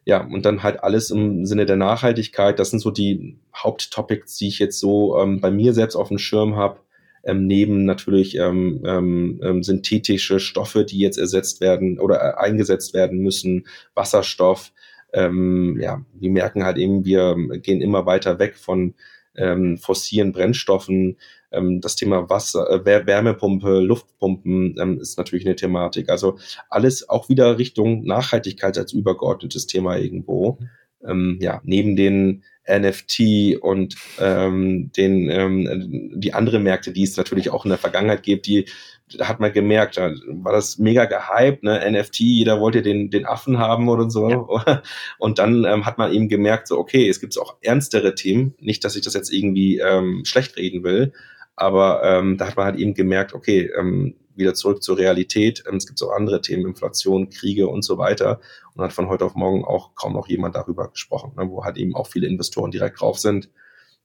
ja, 0.05 0.23
und 0.25 0.45
dann 0.45 0.63
halt 0.63 0.83
alles 0.83 1.11
im 1.11 1.45
Sinne 1.45 1.65
der 1.65 1.75
Nachhaltigkeit. 1.75 2.57
Das 2.57 2.71
sind 2.71 2.79
so 2.79 2.91
die 2.91 3.37
Haupttopics, 3.55 4.37
die 4.37 4.47
ich 4.47 4.59
jetzt 4.59 4.79
so 4.79 5.17
ähm, 5.19 5.39
bei 5.39 5.51
mir 5.51 5.73
selbst 5.73 5.95
auf 5.95 6.07
dem 6.07 6.17
Schirm 6.17 6.55
habe. 6.55 6.79
Ähm, 7.23 7.47
neben 7.47 7.85
natürlich 7.85 8.37
ähm, 8.37 8.81
ähm, 8.85 9.39
ähm 9.43 9.61
synthetische 9.61 10.39
Stoffe, 10.39 10.85
die 10.85 10.99
jetzt 10.99 11.17
ersetzt 11.17 11.59
werden 11.61 11.99
oder 11.99 12.21
äh, 12.21 12.37
eingesetzt 12.37 12.93
werden 12.93 13.19
müssen, 13.19 13.67
Wasserstoff. 13.93 14.71
Ähm, 15.13 15.77
ja, 15.81 16.03
wir 16.13 16.31
merken 16.31 16.63
halt 16.63 16.77
eben, 16.77 17.03
wir 17.03 17.35
gehen 17.61 17.81
immer 17.81 18.05
weiter 18.05 18.39
weg 18.39 18.55
von 18.55 18.93
ähm, 19.35 19.77
fossilen 19.77 20.31
Brennstoffen. 20.31 21.17
Ähm, 21.51 21.81
das 21.81 21.95
Thema 21.95 22.29
Wasser, 22.29 22.69
äh, 22.69 22.85
Wärmepumpe, 22.85 23.79
Luftpumpen 23.79 24.75
ähm, 24.79 24.99
ist 24.99 25.17
natürlich 25.17 25.45
eine 25.45 25.55
Thematik. 25.55 26.09
Also 26.09 26.37
alles 26.69 27.07
auch 27.09 27.29
wieder 27.29 27.57
Richtung 27.57 28.03
Nachhaltigkeit 28.03 28.77
als 28.77 28.93
übergeordnetes 28.93 29.67
Thema 29.67 29.97
irgendwo. 29.97 30.59
Ähm, 31.05 31.37
ja, 31.41 31.61
neben 31.63 31.95
den 31.95 32.43
NFT 32.69 33.57
und 33.61 33.95
ähm, 34.19 34.91
den 34.95 35.29
ähm, 35.29 36.11
die 36.15 36.33
andere 36.33 36.59
Märkte, 36.59 36.91
die 36.91 37.03
es 37.03 37.17
natürlich 37.17 37.49
auch 37.49 37.65
in 37.65 37.69
der 37.69 37.79
Vergangenheit 37.79 38.21
gibt, 38.21 38.45
die 38.45 38.65
da 39.17 39.27
hat 39.27 39.39
man 39.39 39.51
gemerkt, 39.51 39.97
da 39.97 40.13
war 40.27 40.53
das 40.53 40.77
mega 40.77 41.05
gehypt, 41.05 41.63
ne? 41.63 41.79
NFT, 41.91 42.19
jeder 42.19 42.59
wollte 42.59 42.81
den, 42.81 43.09
den 43.09 43.25
Affen 43.25 43.57
haben 43.57 43.89
oder 43.89 44.09
so. 44.09 44.29
Ja. 44.29 44.83
Und 45.17 45.39
dann 45.39 45.65
ähm, 45.65 45.85
hat 45.85 45.97
man 45.97 46.13
eben 46.13 46.29
gemerkt, 46.29 46.67
so, 46.67 46.77
okay, 46.77 47.09
es 47.09 47.19
gibt 47.19 47.37
auch 47.39 47.57
ernstere 47.61 48.15
Themen. 48.15 48.53
Nicht, 48.59 48.83
dass 48.83 48.95
ich 48.95 49.01
das 49.01 49.13
jetzt 49.13 49.33
irgendwie 49.33 49.79
ähm, 49.79 50.23
schlecht 50.25 50.57
reden 50.57 50.83
will, 50.83 51.13
aber 51.59 52.03
ähm, 52.03 52.37
da 52.37 52.47
hat 52.47 52.55
man 52.55 52.65
halt 52.65 52.77
eben 52.77 52.93
gemerkt, 52.93 53.33
okay, 53.33 53.69
ähm, 53.77 54.15
wieder 54.35 54.53
zurück 54.53 54.81
zur 54.81 54.97
Realität. 54.97 55.63
Ähm, 55.67 55.75
es 55.75 55.85
gibt 55.85 56.01
auch 56.01 56.11
andere 56.11 56.41
Themen, 56.41 56.65
Inflation, 56.65 57.29
Kriege 57.29 57.67
und 57.67 57.83
so 57.83 57.97
weiter. 57.97 58.39
Und 58.73 58.83
hat 58.83 58.93
von 58.93 59.09
heute 59.09 59.25
auf 59.25 59.35
morgen 59.35 59.65
auch 59.65 59.93
kaum 59.95 60.13
noch 60.13 60.27
jemand 60.27 60.55
darüber 60.55 60.89
gesprochen, 60.89 61.33
ne? 61.37 61.49
wo 61.49 61.63
halt 61.63 61.77
eben 61.77 61.95
auch 61.95 62.07
viele 62.07 62.27
Investoren 62.27 62.71
direkt 62.71 63.01
drauf 63.01 63.19
sind. 63.19 63.49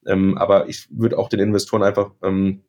Ähm, 0.06 0.36
aber 0.36 0.68
ich 0.68 0.88
würde 0.90 1.18
auch 1.18 1.28
den 1.28 1.40
Investoren 1.40 1.82
einfach 1.82 2.10
ähm, 2.22 2.62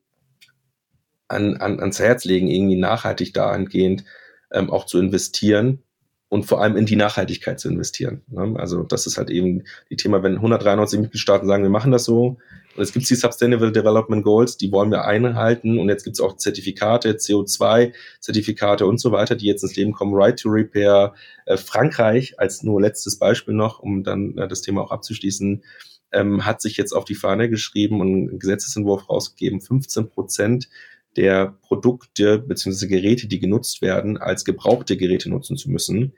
an, 1.27 1.57
an, 1.57 1.79
ans 1.79 1.99
Herz 1.99 2.23
legen, 2.23 2.47
irgendwie 2.47 2.77
nachhaltig 2.77 3.33
dahingehend 3.33 4.05
ähm, 4.51 4.69
auch 4.69 4.85
zu 4.85 4.99
investieren 4.99 5.81
und 6.29 6.45
vor 6.45 6.61
allem 6.61 6.77
in 6.77 6.85
die 6.85 6.95
Nachhaltigkeit 6.95 7.59
zu 7.59 7.69
investieren. 7.69 8.21
Ne? 8.27 8.55
Also 8.57 8.83
das 8.83 9.07
ist 9.07 9.17
halt 9.17 9.29
eben 9.29 9.63
die 9.89 9.95
Thema, 9.95 10.21
wenn 10.21 10.35
193 10.35 10.99
Mitgliedstaaten 10.99 11.47
sagen, 11.47 11.63
wir 11.63 11.69
machen 11.69 11.91
das 11.91 12.05
so, 12.05 12.37
Und 12.75 12.83
es 12.83 12.91
gibt 12.91 13.09
die 13.09 13.15
Sustainable 13.15 13.71
Development 13.71 14.23
Goals, 14.23 14.57
die 14.57 14.71
wollen 14.71 14.91
wir 14.91 15.05
einhalten. 15.05 15.79
Und 15.79 15.87
jetzt 15.87 16.03
gibt 16.03 16.17
es 16.17 16.21
auch 16.21 16.35
Zertifikate, 16.35 17.13
CO2-Zertifikate 17.13 18.85
und 18.85 18.99
so 18.99 19.11
weiter, 19.11 19.35
die 19.35 19.45
jetzt 19.45 19.63
ins 19.63 19.75
Leben 19.75 19.93
kommen. 19.93 20.13
Right 20.13 20.37
to 20.37 20.49
Repair. 20.49 21.13
Äh, 21.45 21.57
Frankreich 21.57 22.39
als 22.39 22.63
nur 22.63 22.81
letztes 22.81 23.17
Beispiel 23.17 23.53
noch, 23.53 23.79
um 23.79 24.03
dann 24.03 24.37
äh, 24.37 24.47
das 24.47 24.61
Thema 24.61 24.81
auch 24.81 24.91
abzuschließen, 24.91 25.63
ähm, 26.11 26.45
hat 26.45 26.61
sich 26.61 26.77
jetzt 26.77 26.91
auf 26.91 27.05
die 27.05 27.15
Fahne 27.15 27.49
geschrieben 27.49 28.01
und 28.01 28.07
einen 28.07 28.39
Gesetzesentwurf 28.39 29.09
rausgegeben, 29.09 29.61
15 29.61 30.09
Prozent 30.09 30.69
der 31.15 31.57
Produkte 31.61 32.39
bzw. 32.39 32.87
Geräte, 32.87 33.27
die 33.27 33.39
genutzt 33.39 33.81
werden, 33.81 34.17
als 34.17 34.43
gebrauchte 34.43 34.97
Geräte 34.97 35.29
nutzen 35.29 35.55
zu 35.55 35.69
müssen. 35.69 36.13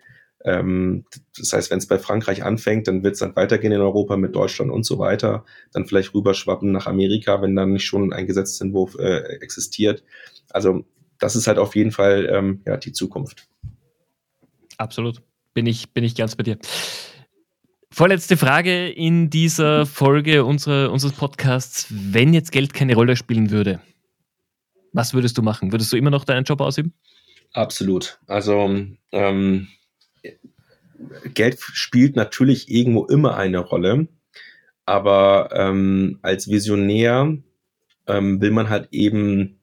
Ähm, 0.48 1.04
das 1.38 1.52
heißt, 1.52 1.70
wenn 1.72 1.78
es 1.78 1.88
bei 1.88 2.00
Frankreich 2.00 2.44
anfängt, 2.44 2.88
dann 2.88 3.04
wird 3.04 3.16
es 3.16 3.20
dann 3.20 3.36
weitergehen 3.36 3.74
in 3.74 3.82
Europa 3.82 4.16
mit 4.16 4.34
Deutschland 4.34 4.72
und 4.72 4.86
so 4.86 4.98
weiter, 4.98 5.44
dann 5.74 5.86
vielleicht 5.86 6.14
rüberschwappen 6.14 6.72
nach 6.72 6.88
Amerika, 6.88 7.42
wenn 7.42 7.56
dann 7.56 7.74
nicht 7.74 7.86
schon 7.86 8.14
ein 8.14 8.28
Gesetzentwurf 8.28 8.96
äh, 8.98 9.18
existiert. 9.42 10.06
Also 10.50 10.86
das 11.20 11.36
ist 11.36 11.48
halt 11.48 11.58
auf 11.58 11.76
jeden 11.76 11.92
Fall 11.92 12.30
ähm, 12.32 12.62
ja, 12.66 12.78
die 12.78 12.94
Zukunft. 12.94 13.50
Absolut. 14.78 15.22
Bin 15.54 15.66
ich, 15.66 15.92
bin 15.92 16.06
ich 16.06 16.16
ganz 16.16 16.38
bei 16.38 16.44
dir. 16.44 16.58
Vorletzte 17.92 18.38
Frage 18.38 18.90
in 18.90 19.30
dieser 19.30 19.86
Folge 19.86 20.46
unserer, 20.46 20.92
unseres 20.92 21.14
Podcasts. 21.14 21.88
Wenn 21.90 22.34
jetzt 22.34 22.54
Geld 22.54 22.74
keine 22.74 22.96
Rolle 22.96 23.18
spielen 23.18 23.50
würde, 23.52 23.82
was 24.94 25.14
würdest 25.14 25.38
du 25.38 25.42
machen? 25.42 25.74
Würdest 25.74 25.92
du 25.92 25.98
immer 25.98 26.12
noch 26.12 26.24
deinen 26.24 26.46
Job 26.46 26.62
ausüben? 26.62 26.94
Absolut. 27.54 28.20
Also 28.28 28.70
ähm, 29.12 29.68
Geld 31.34 31.60
spielt 31.60 32.16
natürlich 32.16 32.70
irgendwo 32.70 33.06
immer 33.06 33.38
eine 33.38 33.60
Rolle, 33.60 34.08
aber 34.86 35.50
ähm, 35.54 36.20
als 36.22 36.50
Visionär 36.50 37.38
ähm, 38.08 38.42
will 38.42 38.52
man 38.52 38.70
halt 38.70 38.90
eben, 38.92 39.60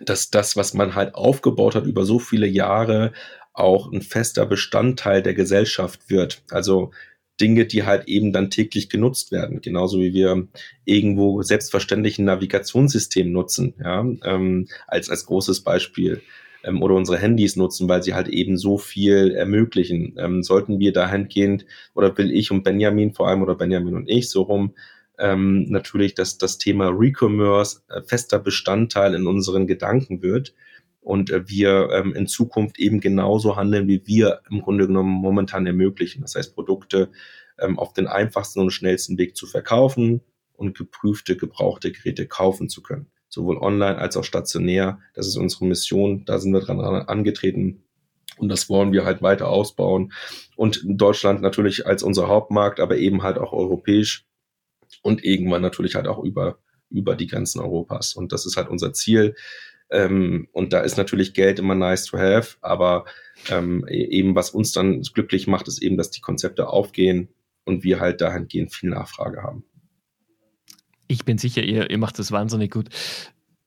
dass 0.00 0.30
das, 0.30 0.56
was 0.56 0.74
man 0.74 0.94
halt 0.94 1.14
aufgebaut 1.14 1.74
hat 1.74 1.86
über 1.86 2.04
so 2.04 2.18
viele 2.18 2.46
Jahre, 2.46 3.12
auch 3.52 3.92
ein 3.92 4.00
fester 4.00 4.46
Bestandteil 4.46 5.22
der 5.22 5.34
Gesellschaft 5.34 6.08
wird. 6.08 6.42
Also 6.50 6.92
Dinge, 7.40 7.66
die 7.66 7.84
halt 7.84 8.08
eben 8.08 8.32
dann 8.32 8.50
täglich 8.50 8.88
genutzt 8.88 9.32
werden, 9.32 9.60
genauso 9.60 9.98
wie 9.98 10.14
wir 10.14 10.46
irgendwo 10.84 11.42
selbstverständlich 11.42 12.18
ein 12.18 12.24
Navigationssystem 12.24 13.32
nutzen, 13.32 13.74
ja, 13.82 14.00
ähm, 14.24 14.68
als 14.86 15.10
als 15.10 15.26
großes 15.26 15.62
Beispiel 15.62 16.22
ähm, 16.64 16.82
oder 16.82 16.94
unsere 16.94 17.18
Handys 17.18 17.56
nutzen, 17.56 17.88
weil 17.88 18.02
sie 18.02 18.14
halt 18.14 18.28
eben 18.28 18.56
so 18.56 18.78
viel 18.78 19.32
ermöglichen. 19.32 20.14
Ähm, 20.18 20.42
sollten 20.42 20.78
wir 20.78 20.92
dahingehend, 20.92 21.66
oder 21.94 22.16
will 22.16 22.30
ich 22.30 22.50
und 22.50 22.62
Benjamin 22.62 23.12
vor 23.12 23.28
allem 23.28 23.42
oder 23.42 23.54
Benjamin 23.54 23.94
und 23.94 24.08
ich 24.08 24.30
so 24.30 24.42
rum, 24.42 24.74
ähm, 25.18 25.64
natürlich, 25.68 26.14
dass 26.14 26.38
das 26.38 26.58
Thema 26.58 26.88
Recommerce 26.88 27.82
äh, 27.88 28.02
fester 28.02 28.38
Bestandteil 28.38 29.14
in 29.14 29.26
unseren 29.26 29.66
Gedanken 29.66 30.22
wird 30.22 30.54
und 31.00 31.30
äh, 31.30 31.48
wir 31.48 31.90
ähm, 31.92 32.14
in 32.14 32.26
Zukunft 32.26 32.78
eben 32.78 33.00
genauso 33.00 33.56
handeln, 33.56 33.88
wie 33.88 34.06
wir 34.06 34.40
im 34.50 34.62
Grunde 34.62 34.86
genommen 34.86 35.12
momentan 35.12 35.66
ermöglichen. 35.66 36.22
Das 36.22 36.34
heißt, 36.34 36.54
Produkte 36.54 37.10
ähm, 37.58 37.78
auf 37.78 37.92
den 37.92 38.06
einfachsten 38.06 38.60
und 38.60 38.70
schnellsten 38.70 39.18
Weg 39.18 39.36
zu 39.36 39.46
verkaufen 39.46 40.22
und 40.54 40.76
geprüfte, 40.76 41.36
gebrauchte 41.36 41.92
Geräte 41.92 42.26
kaufen 42.26 42.68
zu 42.68 42.82
können 42.82 43.06
sowohl 43.32 43.56
online 43.56 43.96
als 43.96 44.16
auch 44.16 44.24
stationär. 44.24 45.00
Das 45.14 45.26
ist 45.26 45.36
unsere 45.36 45.64
Mission, 45.64 46.24
da 46.26 46.38
sind 46.38 46.52
wir 46.52 46.60
dran 46.60 46.80
angetreten. 46.80 47.82
Und 48.36 48.50
das 48.50 48.68
wollen 48.68 48.92
wir 48.92 49.04
halt 49.04 49.22
weiter 49.22 49.48
ausbauen. 49.48 50.12
Und 50.54 50.82
Deutschland 50.84 51.40
natürlich 51.40 51.86
als 51.86 52.02
unser 52.02 52.28
Hauptmarkt, 52.28 52.78
aber 52.78 52.98
eben 52.98 53.22
halt 53.22 53.38
auch 53.38 53.52
europäisch 53.52 54.26
und 55.00 55.24
irgendwann 55.24 55.62
natürlich 55.62 55.94
halt 55.94 56.08
auch 56.08 56.22
über, 56.22 56.58
über 56.90 57.16
die 57.16 57.26
Grenzen 57.26 57.60
Europas. 57.60 58.14
Und 58.14 58.32
das 58.32 58.44
ist 58.44 58.56
halt 58.56 58.68
unser 58.68 58.92
Ziel. 58.92 59.34
Ähm, 59.90 60.48
und 60.52 60.74
da 60.74 60.80
ist 60.80 60.98
natürlich 60.98 61.32
Geld 61.32 61.58
immer 61.58 61.74
nice 61.74 62.04
to 62.04 62.18
have, 62.18 62.56
aber 62.60 63.06
ähm, 63.50 63.86
e-, 63.88 64.04
eben 64.04 64.34
was 64.34 64.50
uns 64.50 64.72
dann 64.72 65.00
glücklich 65.02 65.46
macht, 65.46 65.68
ist 65.68 65.82
eben, 65.82 65.96
dass 65.96 66.10
die 66.10 66.20
Konzepte 66.20 66.68
aufgehen 66.68 67.28
und 67.64 67.82
wir 67.82 68.00
halt 68.00 68.20
dahingehend 68.20 68.74
viel 68.74 68.90
Nachfrage 68.90 69.42
haben. 69.42 69.64
Ich 71.12 71.26
bin 71.26 71.36
sicher, 71.36 71.62
ihr, 71.62 71.90
ihr 71.90 71.98
macht 71.98 72.18
das 72.18 72.32
wahnsinnig 72.32 72.70
gut. 72.70 72.88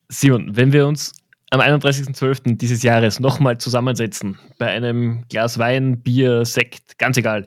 Simon, 0.09 0.57
wenn 0.57 0.73
wir 0.73 0.87
uns 0.87 1.11
am 1.51 1.61
31.12. 1.61 2.57
dieses 2.57 2.81
Jahres 2.81 3.19
nochmal 3.19 3.59
zusammensetzen, 3.59 4.39
bei 4.57 4.67
einem 4.67 5.25
Glas 5.29 5.59
Wein, 5.59 6.01
Bier, 6.01 6.43
Sekt, 6.43 6.97
ganz 6.97 7.17
egal, 7.17 7.45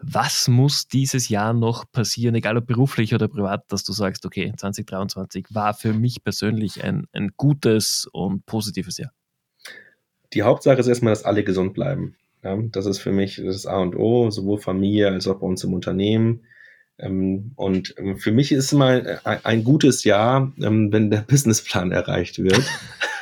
was 0.00 0.48
muss 0.48 0.88
dieses 0.88 1.28
Jahr 1.28 1.52
noch 1.52 1.84
passieren, 1.92 2.34
egal 2.34 2.56
ob 2.56 2.66
beruflich 2.66 3.14
oder 3.14 3.28
privat, 3.28 3.70
dass 3.70 3.84
du 3.84 3.92
sagst, 3.92 4.24
okay, 4.24 4.52
2023 4.56 5.48
war 5.50 5.74
für 5.74 5.92
mich 5.92 6.24
persönlich 6.24 6.82
ein, 6.82 7.06
ein 7.12 7.32
gutes 7.36 8.08
und 8.12 8.46
positives 8.46 8.96
Jahr? 8.96 9.12
Die 10.32 10.44
Hauptsache 10.44 10.80
ist 10.80 10.86
erstmal, 10.86 11.12
dass 11.12 11.24
alle 11.24 11.44
gesund 11.44 11.74
bleiben. 11.74 12.16
Ja, 12.42 12.56
das 12.56 12.86
ist 12.86 13.00
für 13.00 13.12
mich 13.12 13.36
das 13.36 13.66
A 13.66 13.80
und 13.80 13.96
O, 13.96 14.30
sowohl 14.30 14.58
Familie 14.58 15.08
als 15.08 15.28
auch 15.28 15.40
bei 15.40 15.46
uns 15.46 15.62
im 15.62 15.74
Unternehmen. 15.74 16.46
Ähm, 16.98 17.52
und 17.56 17.94
ähm, 17.98 18.16
für 18.16 18.32
mich 18.32 18.52
ist 18.52 18.72
immer 18.72 18.94
äh, 18.94 19.18
ein 19.42 19.64
gutes 19.64 20.04
Jahr, 20.04 20.52
ähm, 20.62 20.92
wenn 20.92 21.10
der 21.10 21.20
Businessplan 21.20 21.92
erreicht 21.92 22.38
wird. 22.38 22.62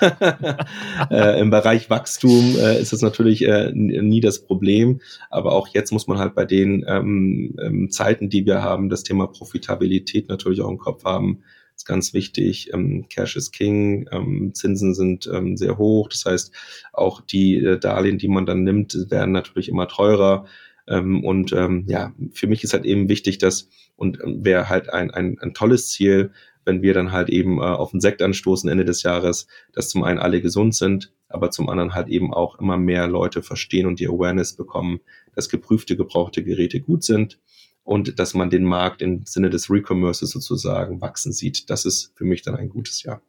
äh, 1.11 1.41
Im 1.41 1.51
Bereich 1.51 1.91
Wachstum 1.91 2.57
äh, 2.57 2.81
ist 2.81 2.93
das 2.93 3.03
natürlich 3.03 3.45
äh, 3.47 3.73
nie 3.73 4.21
das 4.21 4.45
Problem, 4.45 5.01
aber 5.29 5.53
auch 5.53 5.69
jetzt 5.69 5.93
muss 5.93 6.07
man 6.07 6.19
halt 6.19 6.35
bei 6.35 6.45
den 6.45 6.85
ähm, 6.87 7.57
ähm, 7.61 7.91
Zeiten, 7.91 8.31
die 8.31 8.47
wir 8.47 8.63
haben, 8.63 8.91
das 8.91 9.03
Thema 9.03 9.27
Profitabilität 9.27 10.29
natürlich 10.29 10.61
auch 10.61 10.71
im 10.71 10.79
Kopf 10.79 11.05
haben. 11.05 11.43
Ist 11.77 11.87
ganz 11.87 12.15
wichtig. 12.15 12.73
Ähm, 12.73 13.07
Cash 13.09 13.35
is 13.35 13.51
King, 13.51 14.09
Zinsen 14.53 14.95
sind 14.95 15.29
sehr 15.59 15.77
hoch. 15.77 16.09
Das 16.09 16.25
heißt, 16.25 16.55
auch 16.93 17.21
die 17.21 17.57
äh, 17.57 17.81
Darlehen, 17.81 18.19
die 18.19 18.29
man 18.29 18.47
dann 18.47 18.63
nimmt, 18.63 19.11
werden 19.11 19.33
natürlich 19.33 19.69
immer 19.69 19.89
teurer. 19.89 20.47
Ähm, 20.87 21.25
und 21.25 21.53
ähm, 21.53 21.85
ja, 21.89 22.13
für 22.33 22.47
mich 22.47 22.65
ist 22.65 22.73
halt 22.73 22.85
eben 22.85 23.09
wichtig, 23.09 23.39
dass, 23.39 23.69
und 23.97 24.19
ähm, 24.23 24.45
wäre 24.45 24.69
halt 24.69 24.91
ein, 24.91 25.11
ein, 25.11 25.39
ein 25.41 25.55
tolles 25.55 25.89
Ziel, 25.89 26.33
wenn 26.65 26.83
wir 26.83 26.95
dann 26.95 27.13
halt 27.13 27.29
eben 27.29 27.59
äh, 27.59 27.65
auf 27.65 27.91
den 27.91 28.01
Sekt 28.01 28.23
anstoßen 28.23 28.71
Ende 28.71 28.85
des 28.85 29.03
Jahres, 29.03 29.47
dass 29.73 29.89
zum 29.89 30.05
einen 30.05 30.19
alle 30.19 30.41
gesund 30.41 30.75
sind, 30.75 31.13
aber 31.29 31.51
zum 31.51 31.69
anderen 31.69 31.95
halt 31.95 32.09
eben 32.09 32.33
auch 32.33 32.59
immer 32.59 32.77
mehr 32.77 33.07
Leute 33.09 33.43
verstehen 33.43 33.87
und 33.87 34.01
die 34.01 34.09
Awareness 34.09 34.55
bekommen, 34.55 35.01
dass 35.35 35.49
geprüfte, 35.49 35.97
gebrauchte 35.97 36.45
Geräte 36.45 36.81
gut 36.81 37.05
sind 37.05 37.39
und 37.83 38.19
dass 38.19 38.35
man 38.35 38.51
den 38.51 38.65
Markt 38.65 39.03
im 39.03 39.25
Sinne 39.27 39.51
des 39.51 39.71
Recommerces 39.71 40.31
sozusagen 40.31 41.01
wachsen 41.01 41.33
sieht. 41.33 41.71
Das 41.71 41.85
ist 41.85 42.13
für 42.17 42.25
mich 42.25 42.43
dann 42.43 42.57
ein 42.57 42.69
gutes 42.69 43.03
Jahr. 43.03 43.21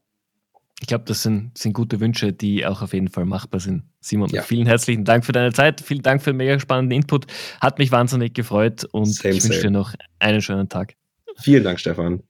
Ich 0.86 0.88
glaube, 0.88 1.05
das 1.07 1.23
sind, 1.23 1.57
sind 1.57 1.73
gute 1.73 1.99
Wünsche, 1.99 2.31
die 2.31 2.63
auch 2.63 2.83
auf 2.83 2.93
jeden 2.93 3.07
Fall 3.07 3.25
machbar 3.25 3.59
sind. 3.59 3.86
Simon, 4.01 4.29
ja. 4.29 4.43
vielen 4.43 4.67
herzlichen 4.67 5.03
Dank 5.03 5.25
für 5.25 5.31
deine 5.31 5.51
Zeit. 5.51 5.81
Vielen 5.81 6.03
Dank 6.03 6.21
für 6.21 6.29
den 6.29 6.38
mega 6.38 6.59
spannenden 6.59 6.99
Input. 6.99 7.25
Hat 7.59 7.79
mich 7.79 7.91
wahnsinnig 7.91 8.36
gefreut 8.36 8.83
und 8.91 9.07
same, 9.07 9.33
ich 9.33 9.43
wünsche 9.43 9.61
dir 9.61 9.71
noch 9.71 9.95
einen 10.19 10.43
schönen 10.43 10.69
Tag. 10.69 10.93
Vielen 11.38 11.63
Dank, 11.63 11.79
Stefan. 11.79 12.21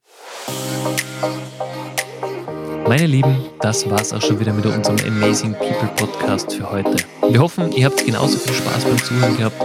Meine 2.88 3.08
Lieben, 3.08 3.38
das 3.62 3.90
war's 3.90 4.14
auch 4.14 4.22
schon 4.22 4.40
wieder 4.40 4.54
mit 4.54 4.64
unserem 4.66 4.98
Amazing 5.08 5.56
People 5.56 5.90
Podcast 5.96 6.54
für 6.54 6.70
heute. 6.70 6.98
Wir 7.28 7.40
hoffen, 7.40 7.72
ihr 7.72 7.86
habt 7.86 8.06
genauso 8.06 8.38
viel 8.38 8.54
Spaß 8.54 8.86
beim 8.86 8.98
Zuhören 8.98 9.38
gehabt 9.38 9.56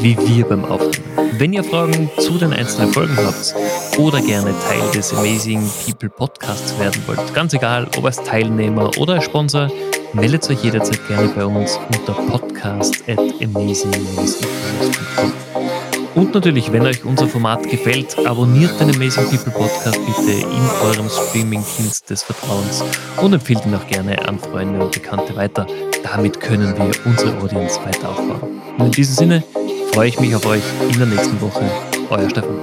wie 0.00 0.16
wir 0.16 0.46
beim 0.46 0.64
Aufnehmen. 0.64 1.04
Wenn 1.32 1.52
ihr 1.52 1.62
Fragen 1.62 2.10
zu 2.18 2.38
den 2.38 2.54
einzelnen 2.54 2.90
Folgen 2.92 3.16
habt 3.18 3.54
oder 3.98 4.22
gerne 4.22 4.54
Teil 4.66 4.90
des 4.94 5.12
Amazing 5.12 5.62
People 5.84 6.08
Podcasts 6.08 6.78
werden 6.78 7.02
wollt, 7.06 7.34
ganz 7.34 7.52
egal, 7.52 7.86
ob 7.98 8.06
als 8.06 8.22
Teilnehmer 8.22 8.90
oder 8.98 9.14
als 9.14 9.24
Sponsor, 9.24 9.68
meldet 10.14 10.48
euch 10.48 10.64
jederzeit 10.64 11.06
gerne 11.06 11.28
bei 11.28 11.44
uns 11.44 11.78
unter 11.92 12.14
podcast 12.14 13.04
at 13.08 13.18
amazing-peoples.com. 13.18 15.59
Und 16.14 16.34
natürlich, 16.34 16.72
wenn 16.72 16.82
euch 16.82 17.04
unser 17.04 17.28
Format 17.28 17.68
gefällt, 17.68 18.16
abonniert 18.26 18.78
den 18.80 18.94
Amazing 18.94 19.28
People 19.30 19.52
Podcast 19.52 19.98
bitte 20.04 20.32
in 20.32 20.70
eurem 20.84 21.08
Streaming-Dienst 21.08 22.10
des 22.10 22.22
Vertrauens 22.24 22.82
und 23.20 23.32
empfiehlt 23.32 23.64
ihn 23.64 23.74
auch 23.74 23.86
gerne 23.86 24.28
an 24.28 24.38
Freunde 24.38 24.82
und 24.82 24.92
Bekannte 24.92 25.36
weiter. 25.36 25.66
Damit 26.02 26.40
können 26.40 26.76
wir 26.76 26.90
unsere 27.04 27.38
Audience 27.40 27.78
weiter 27.84 28.10
aufbauen. 28.10 28.60
Und 28.78 28.86
in 28.86 28.92
diesem 28.92 29.14
Sinne 29.14 29.44
freue 29.92 30.08
ich 30.08 30.18
mich 30.18 30.34
auf 30.34 30.44
euch 30.46 30.62
in 30.90 30.98
der 30.98 31.06
nächsten 31.06 31.40
Woche. 31.40 31.64
Euer 32.10 32.28
Stefan. 32.28 32.56